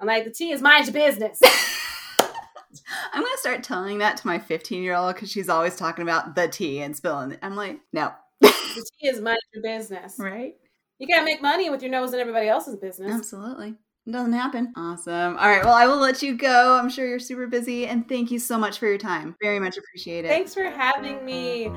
I'm 0.00 0.06
like, 0.06 0.24
the 0.24 0.30
tea 0.30 0.52
is 0.52 0.60
mind 0.60 0.86
your 0.86 0.94
business. 0.94 1.40
I'm 3.12 3.22
gonna 3.22 3.38
start 3.38 3.62
telling 3.62 3.98
that 3.98 4.18
to 4.18 4.26
my 4.26 4.38
15 4.38 4.82
year 4.82 4.94
old 4.94 5.14
because 5.14 5.30
she's 5.30 5.48
always 5.48 5.76
talking 5.76 6.02
about 6.02 6.34
the 6.34 6.48
tea 6.48 6.82
and 6.82 6.94
spilling. 6.94 7.32
It. 7.32 7.38
I'm 7.42 7.56
like, 7.56 7.80
no. 7.92 8.12
the 8.40 8.86
tea 9.00 9.08
is 9.08 9.20
mind 9.20 9.38
your 9.54 9.62
business, 9.62 10.16
right? 10.18 10.54
You 10.98 11.06
can't 11.06 11.24
make 11.24 11.42
money 11.42 11.68
with 11.68 11.82
your 11.82 11.90
nose 11.90 12.14
in 12.14 12.20
everybody 12.20 12.48
else's 12.48 12.76
business. 12.76 13.12
Absolutely. 13.12 13.74
It 14.06 14.12
doesn't 14.12 14.32
happen. 14.32 14.72
Awesome. 14.76 15.36
All 15.36 15.48
right. 15.48 15.64
Well, 15.64 15.74
I 15.74 15.86
will 15.86 15.98
let 15.98 16.22
you 16.22 16.36
go. 16.36 16.78
I'm 16.78 16.88
sure 16.88 17.06
you're 17.06 17.18
super 17.18 17.46
busy. 17.46 17.86
And 17.86 18.08
thank 18.08 18.30
you 18.30 18.38
so 18.38 18.56
much 18.56 18.78
for 18.78 18.86
your 18.86 18.98
time. 18.98 19.36
Very 19.42 19.58
much 19.58 19.76
appreciate 19.76 20.24
it. 20.24 20.28
Thanks 20.28 20.54
for 20.54 20.64
having 20.64 21.24
me. 21.24 21.70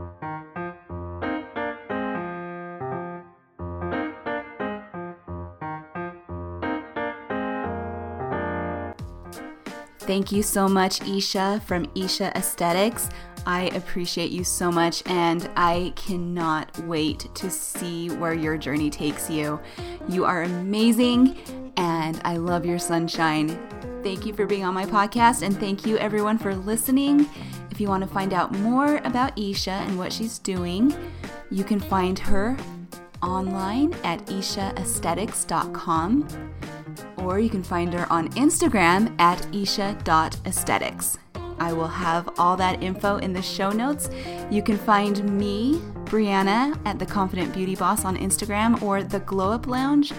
Thank 10.10 10.32
you 10.32 10.42
so 10.42 10.68
much, 10.68 11.08
Isha 11.08 11.62
from 11.68 11.86
Isha 11.94 12.36
Esthetics. 12.36 13.10
I 13.46 13.64
appreciate 13.76 14.32
you 14.32 14.44
so 14.44 14.72
much, 14.72 15.04
and 15.06 15.50
I 15.56 15.94
cannot 15.96 16.78
wait 16.86 17.28
to 17.36 17.50
see 17.50 18.10
where 18.10 18.34
your 18.34 18.58
journey 18.58 18.90
takes 18.90 19.30
you. 19.30 19.60
You 20.08 20.26
are 20.26 20.44
amazing, 20.44 21.38
and 21.78 22.20
I 22.26 22.38
love 22.38 22.66
your 22.66 22.80
sunshine. 22.80 23.50
Thank 24.04 24.26
you 24.26 24.34
for 24.34 24.46
being 24.46 24.64
on 24.64 24.74
my 24.74 24.86
podcast, 24.86 25.42
and 25.42 25.60
thank 25.60 25.86
you 25.86 25.98
everyone 25.98 26.38
for 26.38 26.56
listening. 26.56 27.28
If 27.72 27.82
you 27.82 27.88
want 27.88 28.04
to 28.04 28.10
find 28.10 28.34
out 28.34 28.52
more 28.60 28.98
about 28.98 29.38
Isha 29.38 29.72
and 29.72 29.98
what 29.98 30.12
she's 30.12 30.40
doing, 30.40 30.94
you 31.50 31.64
can 31.64 31.80
find 31.80 32.20
her 32.20 32.58
online 33.22 33.94
at 34.04 34.26
ishaaesthetics.com 34.28 36.28
or 37.18 37.40
you 37.40 37.50
can 37.50 37.64
find 37.64 37.94
her 37.94 38.12
on 38.12 38.30
Instagram 38.30 39.20
at 39.20 39.46
isha.aesthetics. 39.54 41.18
I 41.60 41.74
will 41.74 41.88
have 41.88 42.30
all 42.38 42.58
that 42.58 42.82
info 42.82 43.18
in 43.18 43.34
the 43.34 43.42
show 43.42 43.70
notes. 43.72 44.10
You 44.50 44.64
can 44.64 44.78
find 44.78 45.38
me, 45.38 45.82
Briana, 46.06 46.80
at 46.86 47.00
The 47.00 47.06
Confident 47.06 47.54
Beauty 47.54 47.76
Boss 47.76 48.06
on 48.06 48.18
Instagram 48.18 48.82
or 48.82 49.04
The 49.04 49.20
Glow 49.22 49.52
Up 49.52 49.68
Lounge 49.68 50.14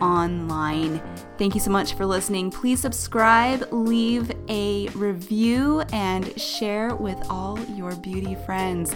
online. 0.00 1.00
Thank 1.38 1.54
you 1.54 1.60
so 1.60 1.70
much 1.70 1.94
for 1.94 2.06
listening. 2.06 2.50
Please 2.50 2.80
subscribe, 2.80 3.68
leave 3.72 4.32
a 4.48 4.88
review, 4.88 5.80
and 5.92 6.38
share 6.40 6.94
with 6.94 7.18
all 7.28 7.58
your 7.70 7.94
beauty 7.96 8.34
friends. 8.46 8.94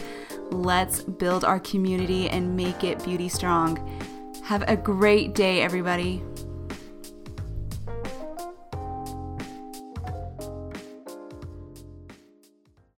Let's 0.50 1.02
build 1.02 1.44
our 1.44 1.60
community 1.60 2.28
and 2.28 2.56
make 2.56 2.82
it 2.82 3.02
beauty 3.04 3.28
strong. 3.28 3.78
Have 4.44 4.64
a 4.66 4.76
great 4.76 5.34
day, 5.34 5.62
everybody. 5.62 6.22